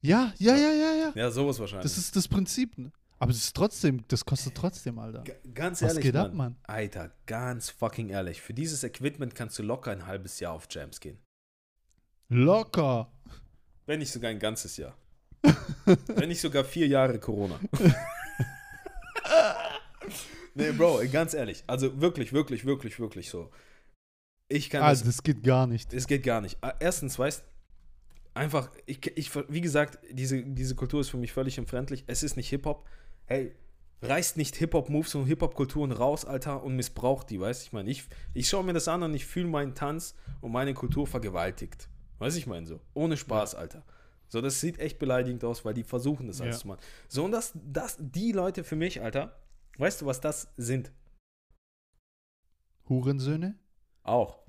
[0.01, 1.11] Ja, ja, ja, ja, ja.
[1.15, 1.83] Ja, sowas wahrscheinlich.
[1.83, 2.77] Das ist das Prinzip.
[2.77, 2.91] Ne?
[3.19, 5.21] Aber es ist trotzdem, das kostet trotzdem, Alter.
[5.23, 6.25] G- Ganz Was ehrlich, geht Mann.
[6.25, 6.55] ab, Mann?
[6.63, 8.41] Alter, ganz fucking ehrlich.
[8.41, 11.19] Für dieses Equipment kannst du locker ein halbes Jahr auf Jams gehen.
[12.29, 13.11] Locker.
[13.85, 14.97] Wenn nicht sogar ein ganzes Jahr.
[16.07, 17.59] Wenn nicht sogar vier Jahre Corona.
[20.55, 21.63] nee, Bro, ganz ehrlich.
[21.67, 23.51] Also wirklich, wirklich, wirklich, wirklich so.
[24.47, 25.15] Ich kann Also, das.
[25.17, 25.93] das geht gar nicht.
[25.93, 26.57] Es geht gar nicht.
[26.61, 27.43] Ah, Erstens, weißt
[28.33, 32.03] einfach, ich, ich, wie gesagt, diese, diese Kultur ist für mich völlig entfremdlich.
[32.07, 32.87] Es ist nicht Hip-Hop.
[33.25, 33.53] Hey,
[34.01, 37.65] reißt nicht Hip-Hop-Moves und Hip-Hop-Kulturen raus, Alter, und missbraucht die, weißt du?
[37.67, 38.03] Ich meine, ich,
[38.33, 41.87] ich schaue mir das an und ich fühle meinen Tanz und meine Kultur vergewaltigt.
[42.19, 42.81] Weiß ich meine so.
[42.93, 43.83] Ohne Spaß, Alter.
[44.27, 46.61] So, das sieht echt beleidigend aus, weil die versuchen das alles Ja.
[46.61, 46.79] zu machen.
[47.07, 49.37] So, und das, das, die Leute für mich, Alter,
[49.77, 50.91] weißt du, was das sind?
[52.87, 53.55] Hurensöhne?
[54.03, 54.39] Auch.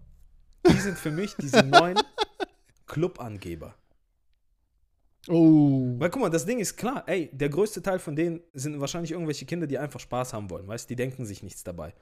[0.66, 1.96] Die sind für mich diese neuen
[2.92, 3.74] Clubangeber.
[5.28, 5.94] Oh.
[5.98, 9.12] Weil guck mal, das Ding ist klar, ey, der größte Teil von denen sind wahrscheinlich
[9.12, 11.94] irgendwelche Kinder, die einfach Spaß haben wollen, weißt du, die denken sich nichts dabei.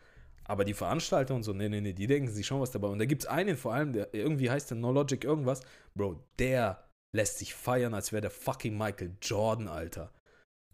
[0.45, 2.89] Aber die Veranstalter und so, nee, nee, nee, die denken sich schon was dabei.
[2.89, 5.61] Und da gibt es einen vor allem, der irgendwie heißt der No Logic irgendwas,
[5.95, 6.83] Bro, der
[7.13, 10.11] lässt sich feiern, als wäre der fucking Michael Jordan, Alter.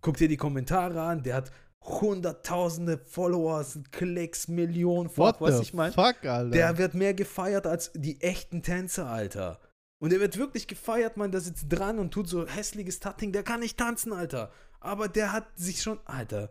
[0.00, 1.52] Guck dir die Kommentare an, der hat
[1.82, 5.92] hunderttausende Followers, Klicks, Millionen, fuck, was ich meine.
[5.92, 6.50] fuck, Alter?
[6.50, 9.60] Der wird mehr gefeiert als die echten Tänzer, Alter.
[10.06, 13.32] Und der wird wirklich gefeiert, man, der sitzt dran und tut so hässliches Tutting.
[13.32, 14.52] Der kann nicht tanzen, Alter.
[14.78, 16.48] Aber der hat sich schon, Alter,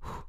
[0.00, 0.22] puh,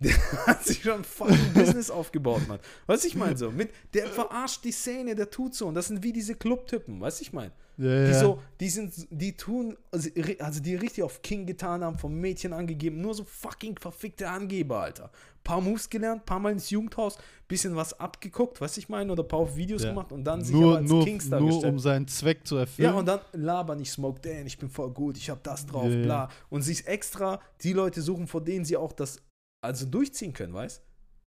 [0.00, 0.12] der
[0.46, 2.60] hat sich schon fucking Business aufgebaut, Mann.
[2.86, 3.50] Weißt du, ich meine so?
[3.50, 5.66] Mit, der verarscht die Szene, der tut so.
[5.66, 7.52] Und das sind wie diese Clubtypen, weißt du, ich meine?
[7.76, 8.20] ja, Die ja.
[8.20, 10.08] so, die sind, die tun, also,
[10.40, 14.80] also die richtig auf King getan haben, vom Mädchen angegeben, nur so fucking verfickte Angeber,
[14.82, 15.10] Alter.
[15.44, 19.38] Paar Moves gelernt, paar Mal ins Jugendhaus, bisschen was abgeguckt, was ich meine, oder paar
[19.38, 19.90] auf Videos Ja.
[19.90, 22.90] gemacht und dann sich nur, aber als nur, Kings nur um seinen Zweck zu erfüllen.
[22.90, 25.88] ja, und dann labern, ich smoke den, ich bin voll gut, ich hab das drauf,
[25.88, 26.28] bla.
[26.50, 29.22] Und sich extra die Leute suchen, vor denen sie auch das
[29.60, 30.82] also durchziehen können, weißt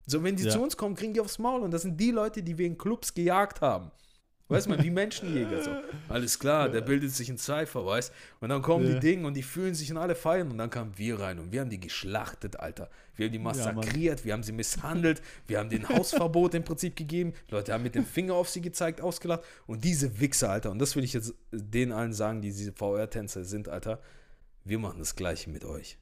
[0.06, 0.50] So, wenn die Ja.
[0.50, 2.76] zu uns kommen, kriegen die aufs Maul und das sind die Leute, die wir in
[2.76, 3.92] Clubs gejagt haben.
[4.48, 5.70] Weißt du, wie Menschenjäger so.
[6.08, 8.94] Alles klar, der bildet sich ein Cypher, weißt Und dann kommen Ja.
[8.94, 11.52] die Dinge und die fühlen sich und alle feiern und dann kamen wir rein und
[11.52, 12.90] wir haben die geschlachtet, Alter.
[13.14, 17.32] Wir haben die massakriert, wir haben sie misshandelt, wir haben den Hausverbot im Prinzip gegeben.
[17.48, 19.44] Die Leute haben mit dem Finger auf sie gezeigt, ausgelacht.
[19.66, 23.44] Und diese Wichser, Alter, und das will ich jetzt denen allen sagen, die diese VR-Tänzer
[23.44, 24.02] sind, Alter.
[24.64, 25.96] Wir machen das Gleiche mit euch.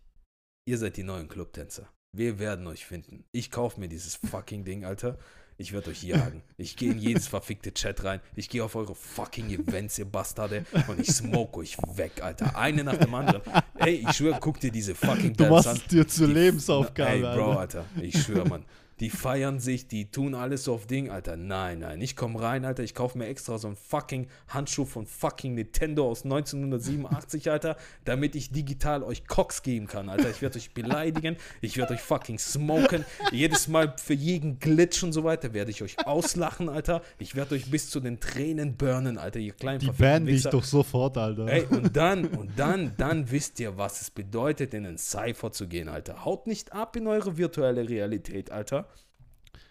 [0.65, 1.89] Ihr seid die neuen Clubtänzer.
[2.13, 3.25] Wir werden euch finden.
[3.31, 5.17] Ich kaufe mir dieses fucking Ding, Alter.
[5.59, 6.43] Ich werde euch jagen.
[6.57, 8.21] Ich gehe in jedes verfickte Chat rein.
[8.35, 10.65] Ich gehe auf eure fucking Events, ihr Bastarde.
[10.89, 12.57] Und ich smoke euch weg, Alter.
[12.57, 13.43] Eine nach dem anderen.
[13.77, 15.77] Ey, ich schwöre, guck dir diese fucking du Bands machst an.
[15.77, 17.53] es dir zur Lebensaufgabe, Ey, Bro.
[17.59, 17.85] Alter.
[18.01, 18.65] Ich schwöre, Mann.
[19.01, 21.39] Die feiern sich, die tun alles so auf Ding, Alter.
[21.39, 22.03] Nein, nein.
[22.03, 22.83] Ich komme rein, Alter.
[22.83, 28.35] Ich kaufe mir extra so einen fucking Handschuh von fucking Nintendo aus 1987, Alter, damit
[28.35, 30.29] ich digital euch Cox geben kann, Alter.
[30.29, 31.37] Ich werde euch beleidigen.
[31.63, 33.07] Ich werde euch fucking smoken.
[33.33, 37.01] Jedes Mal für jeden Glitch und so weiter werde ich euch auslachen, Alter.
[37.19, 40.65] Ich werde euch bis zu den Tränen burnen, Alter, ihr kleinen Die bannen dich doch
[40.65, 41.47] sofort, Alter.
[41.47, 45.69] Ey, und dann, und dann, dann wisst ihr, was es bedeutet, in einen Cypher zu
[45.69, 46.27] gehen, Alter.
[46.27, 48.90] Haut nicht ab in eure virtuelle Realität, Alter.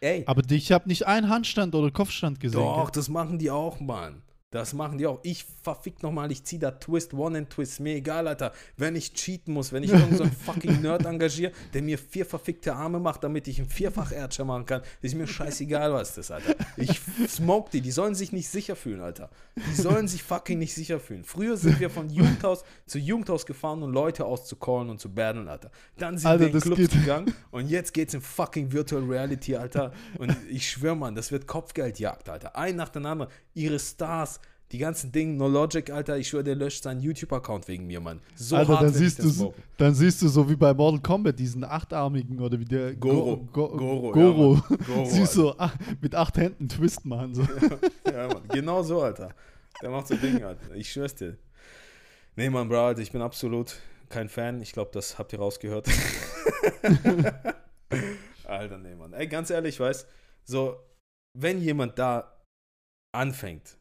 [0.02, 2.62] Ey, Aber ich habe nicht einen Handstand oder Kopfstand gesehen.
[2.62, 2.92] doch, gell?
[2.94, 4.22] das machen die auch, Mann.
[4.52, 5.20] Das machen die auch.
[5.22, 7.80] Ich verfick nochmal, ich zieh da Twist, One and Twist.
[7.82, 8.52] Mir egal, Alter.
[8.78, 12.26] Wenn ich cheaten muss, wenn ich irgendeinen so einen fucking Nerd engagiere, der mir vier
[12.26, 16.26] verfickte Arme macht, damit ich einen vierfach Erdscher machen kann, ist mir scheißegal, was das
[16.26, 16.56] ist, Alter.
[16.78, 17.82] Ich smoke die.
[17.82, 19.30] Die sollen sich nicht sicher fühlen, Alter.
[19.56, 21.26] Die sollen sich fucking nicht sicher fühlen.
[21.26, 25.70] Früher sind wir von Jugendhaus zu Jugendhaus gefahren, um Leute auszucallen und zu battlen, Alter.
[26.00, 29.56] Dann sind Alter, wir in Clubs geht- gegangen und jetzt geht's in fucking Virtual Reality,
[29.56, 29.94] Alter.
[30.18, 32.56] Und ich schwöre, Mann, das wird Kopfgeldjagd, Alter.
[32.56, 33.32] Ein nach dem anderen.
[33.54, 34.39] Ihre Stars,
[34.72, 38.22] die ganzen Dinge, No Logic, Alter, ich schwöre, der löscht seinen YouTube-Account wegen mir, Mann.
[38.36, 41.64] So Alter, hart dann siehst, du, dann siehst du so wie bei Mortal Kombat diesen
[41.64, 43.38] achtarmigen oder wie der Goro.
[43.38, 44.56] Go, Go, Goro, Goro.
[44.56, 44.76] ja.
[44.86, 47.34] Goro, siehst du ah, mit acht Händen Twist machen.
[47.34, 47.42] So.
[48.06, 49.34] Ja, Mann, genau so, Alter.
[49.82, 50.76] Der macht so Dinge, Alter.
[50.76, 51.38] Ich schwör's dir.
[52.36, 53.78] Nee, Mann, Bro, Alter, ich bin absolut
[54.10, 54.62] kein Fan.
[54.62, 55.88] Ich glaube, das habt ihr rausgehört.
[58.44, 59.14] Alter, nee, Mann.
[59.14, 60.08] Ey, ganz ehrlich, weißt
[60.44, 60.78] so,
[61.36, 62.36] wenn jemand da
[63.16, 63.79] anfängt,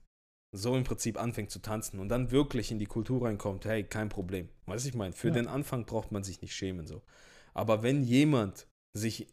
[0.59, 4.09] so im Prinzip anfängt zu tanzen und dann wirklich in die Kultur reinkommt, hey, kein
[4.09, 4.49] Problem.
[4.67, 5.35] Weißt du, ich meine, für Ja.
[5.35, 7.03] den Anfang braucht man sich nicht schämen, so.
[7.55, 8.67] Aber wenn jemand
[8.97, 9.29] sich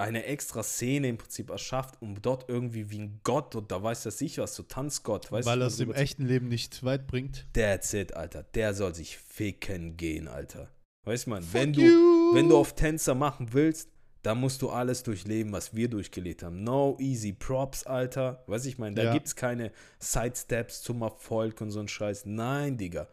[0.00, 4.20] eine extra Szene im Prinzip erschafft, um dort irgendwie wie ein Gott oder weiß das
[4.20, 7.46] ich was, so Tanzgott, weißt weil du, er es im echten Leben nicht weit bringt.
[7.52, 8.44] That's it, Alter.
[8.44, 10.70] Der soll sich ficken gehen, Alter.
[11.04, 11.82] Weißt du, man, wenn du,
[12.32, 13.90] wenn du auf Tänzer machen willst,
[14.22, 16.64] dann musst du alles durchleben, was wir durchgelebt haben.
[16.64, 18.42] No easy props, Alter.
[18.46, 19.12] Weißt du, ich meine, da Ja.
[19.12, 19.70] gibt's keine
[20.00, 22.26] Sidesteps zum Erfolg und so ein Scheiß.
[22.26, 23.08] Nein, Digga.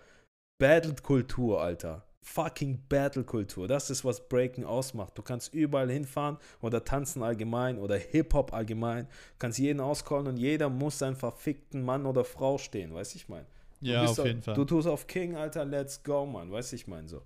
[0.60, 2.04] Battle-Kultur, Alter.
[2.24, 3.68] Fucking Battle-Kultur.
[3.68, 5.16] Das ist, was Breaking ausmacht.
[5.16, 9.06] Du kannst überall hinfahren oder tanzen allgemein oder Hip-Hop allgemein.
[9.06, 12.94] Du kannst jeden auscallen und jeder muss seinen verfickten Mann oder Frau stehen.
[12.96, 13.46] Weißt du, ich meine.
[13.80, 14.56] Du Ja, auf auf- jeden Fall.
[14.56, 16.52] Du tust auf King, Alter, let's go, Mann.
[16.52, 17.22] Weißt du, ich meine so.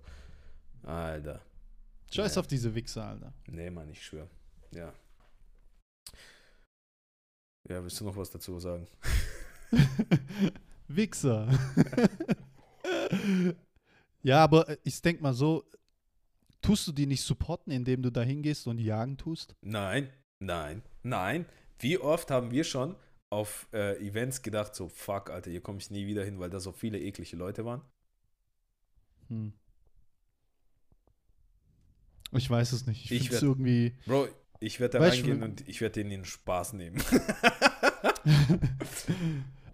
[0.82, 1.40] Alter.
[2.12, 2.40] Scheiß Nee.
[2.40, 3.32] auf diese Wichser, Alter.
[3.46, 4.28] Nee, Mann, ich schwöre.
[4.72, 4.92] Ja.
[7.68, 8.86] Ja, willst du noch was dazu sagen?
[10.88, 11.48] Wichser.
[14.22, 15.64] ja, aber äh, ich denke mal so,
[16.62, 19.54] tust du die nicht supporten, indem du da hingehst und jagen tust?
[19.60, 20.10] Nein,
[20.40, 21.46] nein, nein.
[21.78, 22.96] Wie oft haben wir schon
[23.30, 26.58] auf äh, Events gedacht, so, fuck, Alter, hier komme ich nie wieder hin, weil da
[26.58, 27.82] so viele eklige Leute waren?
[29.28, 29.52] Hm.
[32.32, 33.04] Ich weiß es nicht.
[33.06, 33.94] Ich, Ich finde es werd- irgendwie.
[34.06, 34.28] Bro,
[34.60, 37.00] ich werde da reingehen und ich werde denen den Spaß nehmen.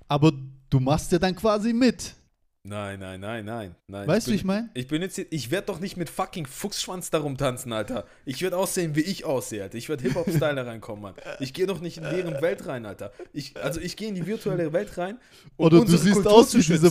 [0.09, 0.33] Aber
[0.71, 2.15] du machst ja dann quasi mit.
[2.63, 3.75] nein, nein, nein, nein.
[3.89, 4.71] nein Weißt du, ich meine?
[4.75, 8.07] Ich bin jetzt, ich werde doch nicht mit fucking Fuchsschwanz darum tanzen, Alter.
[8.25, 9.77] Ich werde aussehen, wie ich aussehe, Alter.
[9.79, 11.15] Ich werde Hip-Hop-Style reinkommen, Mann.
[11.41, 13.13] Ich gehe doch nicht in deren Welt rein, Alter.
[13.33, 15.19] Ich, also ich gehe in die virtuelle Welt rein.
[15.57, 16.91] um Oder du siehst Kultur aus wie dieser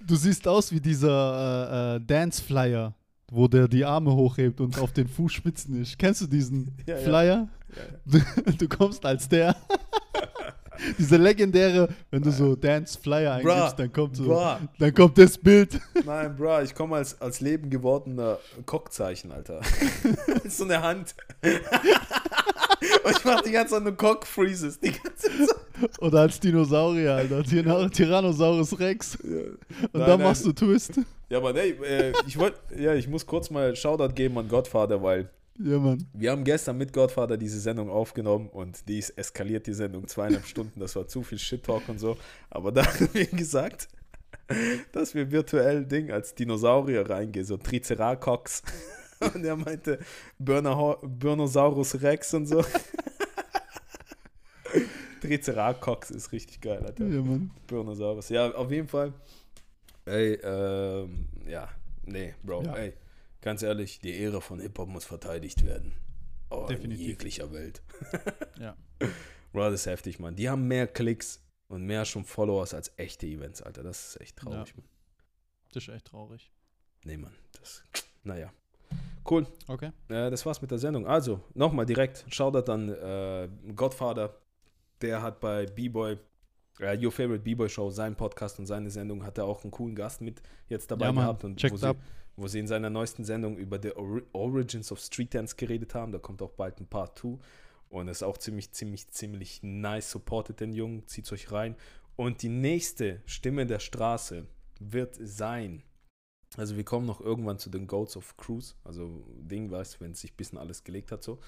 [0.00, 2.94] Du siehst aus wie dieser äh, äh, Dance-Flyer,
[3.30, 5.98] wo der die Arme hochhebt und auf den Fußspitzen ist.
[5.98, 7.02] Kennst du diesen Ja, ja.
[7.02, 7.48] Flyer?
[8.58, 9.54] Du, kommst als der.
[10.96, 14.56] Dieser legendäre, wenn du so Dance-Flyer eingibst, dann kommt so, Bruh.
[14.78, 15.80] dann kommt das Bild.
[16.06, 19.60] Nein, bro, ich komme als, als Leben gewordener Cockzeichen, Alter.
[20.48, 21.16] so eine Hand.
[23.04, 24.78] Und ich mache die ganze Zeit nur Cock-Freezes.
[24.80, 26.00] Die ganze Zeit.
[26.00, 27.42] Oder als Dinosaurier, Alter.
[27.44, 29.16] Tyrann- Tyrannosaurus Rex.
[29.16, 30.20] Und Nein, dann nein.
[30.22, 31.00] machst du Twist.
[31.28, 35.02] Ja, aber nee, äh, ich wollte, ja, ich muss kurz mal Shoutout geben an Godfather,
[35.02, 35.28] weil
[35.58, 36.06] Ja, Mann.
[36.14, 40.46] wir haben gestern mit Godfather diese Sendung aufgenommen und die ist eskaliert, die Sendung, zweieinhalb
[40.46, 42.16] Stunden, das war zu viel Shit-Talk und so.
[42.50, 43.88] Aber da haben wir gesagt,
[44.92, 48.62] dass wir virtuell Ding als Dinosaurier reingehen, so Triceratops.
[49.34, 49.98] Und er meinte
[50.38, 52.64] Burnosaurus Rex und so.
[55.20, 57.06] Triceratops ist richtig geil, Alter.
[57.06, 57.50] Ja, Mann.
[57.66, 58.28] Burnosaurus.
[58.28, 59.12] Ja, auf jeden Fall.
[60.04, 61.68] Ey, ähm, ja,
[62.04, 62.76] nee, Bro, Ja.
[62.76, 62.94] ey,
[63.40, 65.92] ganz ehrlich, die Ehre von Hip-Hop muss verteidigt werden.
[66.50, 67.00] Oh, Definitiv.
[67.00, 67.82] in jeglicher Welt.
[68.58, 68.76] Ja.
[69.52, 70.34] Bro, das ist heftig, Mann.
[70.34, 73.82] Die haben mehr Klicks und mehr schon Followers als echte Events, Alter.
[73.84, 74.74] Das ist echt traurig, Ja.
[74.76, 74.88] Mann.
[75.72, 76.50] Das ist echt traurig.
[77.04, 77.82] Nee, Mann, das,
[78.24, 78.52] naja.
[79.30, 79.90] Cool, Okay.
[80.08, 81.06] äh, das war's mit der Sendung.
[81.06, 84.34] Also, nochmal direkt, Shoutout an äh, Godfather.
[85.00, 86.16] Der hat bei B-Boy,
[86.80, 89.94] äh, Your Favorite B-Boy Show, seinen Podcast und seine Sendung, hat er auch einen coolen
[89.94, 91.44] Gast mit jetzt dabei Ja, gehabt.
[91.44, 91.94] Und wo sie,
[92.36, 96.10] wo sie in seiner neuesten Sendung über The Ori Origins of Street Dance geredet haben.
[96.12, 97.38] Da kommt auch bald ein Part 2.
[97.90, 100.10] Und ist auch ziemlich, ziemlich, ziemlich nice.
[100.10, 101.74] Supportet den Jungen, zieht euch rein.
[102.16, 104.46] Und die nächste Stimme der Straße
[104.80, 105.82] wird sein.
[106.56, 108.74] Also wir kommen noch irgendwann zu den Goats of Cruise.
[108.84, 111.38] Also Ding, weißt wenn sich ein bisschen alles gelegt hat so.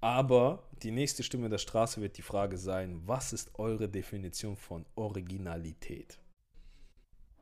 [0.00, 4.84] Aber die nächste Stimme der Straße wird die Frage sein, was ist eure Definition von
[4.96, 6.18] Originalität?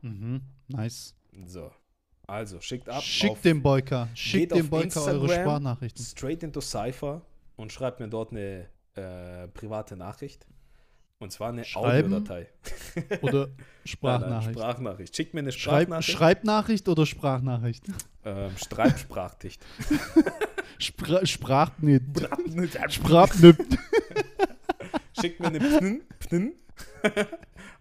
[0.01, 0.43] Mhm.
[0.69, 1.17] Nice.
[1.47, 1.73] So.
[2.27, 3.03] Also schickt ab.
[3.03, 4.09] Schickt auf dem Boyka.
[4.15, 5.29] Schickt dem Boyka eure Instagram.
[5.29, 6.05] Sprachnachrichten.
[6.05, 7.23] straight into Cypher
[7.57, 10.47] und schreibt mir dort eine äh, private Nachricht.
[11.23, 12.13] Und zwar eine Schreiben?
[12.13, 12.49] Audiodatei.
[13.23, 13.53] Oder Nein, nein,
[13.85, 14.59] Sprachnachricht.
[14.59, 15.17] Sprachnachricht.
[15.17, 16.11] Schickt mir eine Schreib, Sprachnachricht.
[16.19, 17.85] Schreibnachricht oder Sprachnachricht?
[18.25, 19.65] ähm, Streitsprachdicht.
[20.79, 22.03] Spra Sprachnit.
[22.89, 23.57] Sprachnit.
[25.21, 26.53] Schickt mir eine Pnin, Pnin,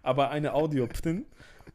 [0.02, 1.26] aber eine Audio Pnin.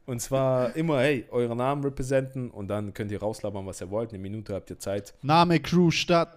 [0.06, 4.10] Und zwar immer, hey, eure Namen representen und dann könnt ihr rauslabern, was ihr wollt.
[4.10, 5.12] Eine Minute habt ihr Zeit.
[5.22, 6.34] Name, Crew, Stadt.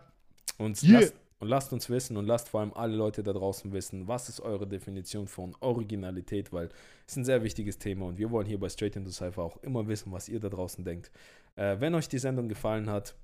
[0.58, 1.00] Und, Yeah.
[1.00, 4.30] lasst, und lasst uns wissen und lasst vor allem alle Leute da draußen wissen, was
[4.30, 6.70] ist eure Definition von Originalität, weil
[7.08, 9.58] es ist ein sehr wichtiges Thema und wir wollen hier bei Straight into Cypher auch
[9.64, 11.12] immer wissen, was ihr da draußen denkt.
[11.56, 13.16] Äh, wenn euch die Sendung gefallen hat,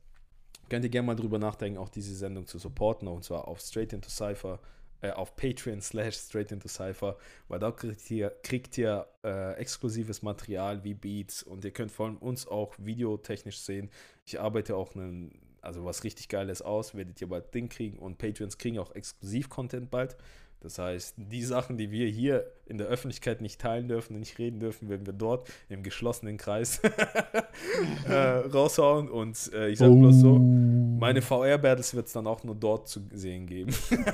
[0.67, 3.93] könnt ihr gerne mal drüber nachdenken, auch diese Sendung zu supporten und zwar auf Straight
[3.93, 4.59] into Cypher,
[5.01, 7.17] äh, auf Patreon slash Straight into Cypher,
[7.49, 12.07] weil da kriegt ihr, kriegt ihr äh, exklusives Material wie Beats und ihr könnt vor
[12.07, 13.91] allem uns auch videotechnisch sehen.
[14.25, 18.17] Ich arbeite auch einen, also was richtig Geiles aus, werdet ihr bald Ding kriegen und
[18.17, 20.15] Patreons kriegen auch Exklusiv-Content bald.
[20.61, 24.39] Das heißt, die Sachen, die wir hier in der Öffentlichkeit nicht teilen dürfen und nicht
[24.39, 26.79] reden dürfen, werden wir dort im geschlossenen Kreis
[28.09, 29.09] äh, raushauen.
[29.09, 33.01] Und äh, ich sage bloß so, meine VR-Battles wird es dann auch nur dort zu
[33.11, 33.75] sehen geben.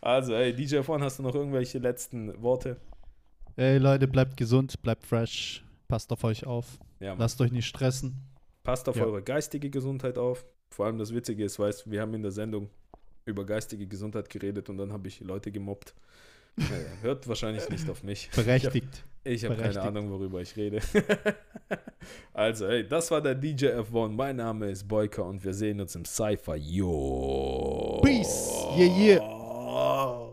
[0.00, 2.78] also, hey, DJ Von, hast du noch irgendwelche letzten Worte?
[3.56, 5.64] Ey Leute, bleibt gesund, bleibt fresh.
[5.88, 6.78] Passt auf euch auf.
[7.00, 7.14] Ja.
[7.18, 8.22] Lasst euch nicht stressen.
[8.62, 9.04] Passt auf Ja.
[9.04, 10.44] eure geistige Gesundheit auf.
[10.70, 12.68] Vor allem das Witzige ist, weißt wir haben in der Sendung
[13.24, 15.94] über geistige Gesundheit geredet und dann habe ich Leute gemobbt.
[16.56, 16.70] Naja,
[17.02, 18.30] hört wahrscheinlich nicht auf mich.
[18.34, 19.04] Berechtigt.
[19.24, 19.86] Ich habe keine Berechtigt.
[19.86, 20.80] Ahnung, worüber ich rede.
[22.32, 24.08] also, hey, das war der DJ F1.
[24.10, 26.56] Mein Name ist Boyka und wir sehen uns im Cypher.
[26.56, 28.00] Yo.
[28.04, 28.52] Peace.
[28.76, 30.25] Yeah, yeah.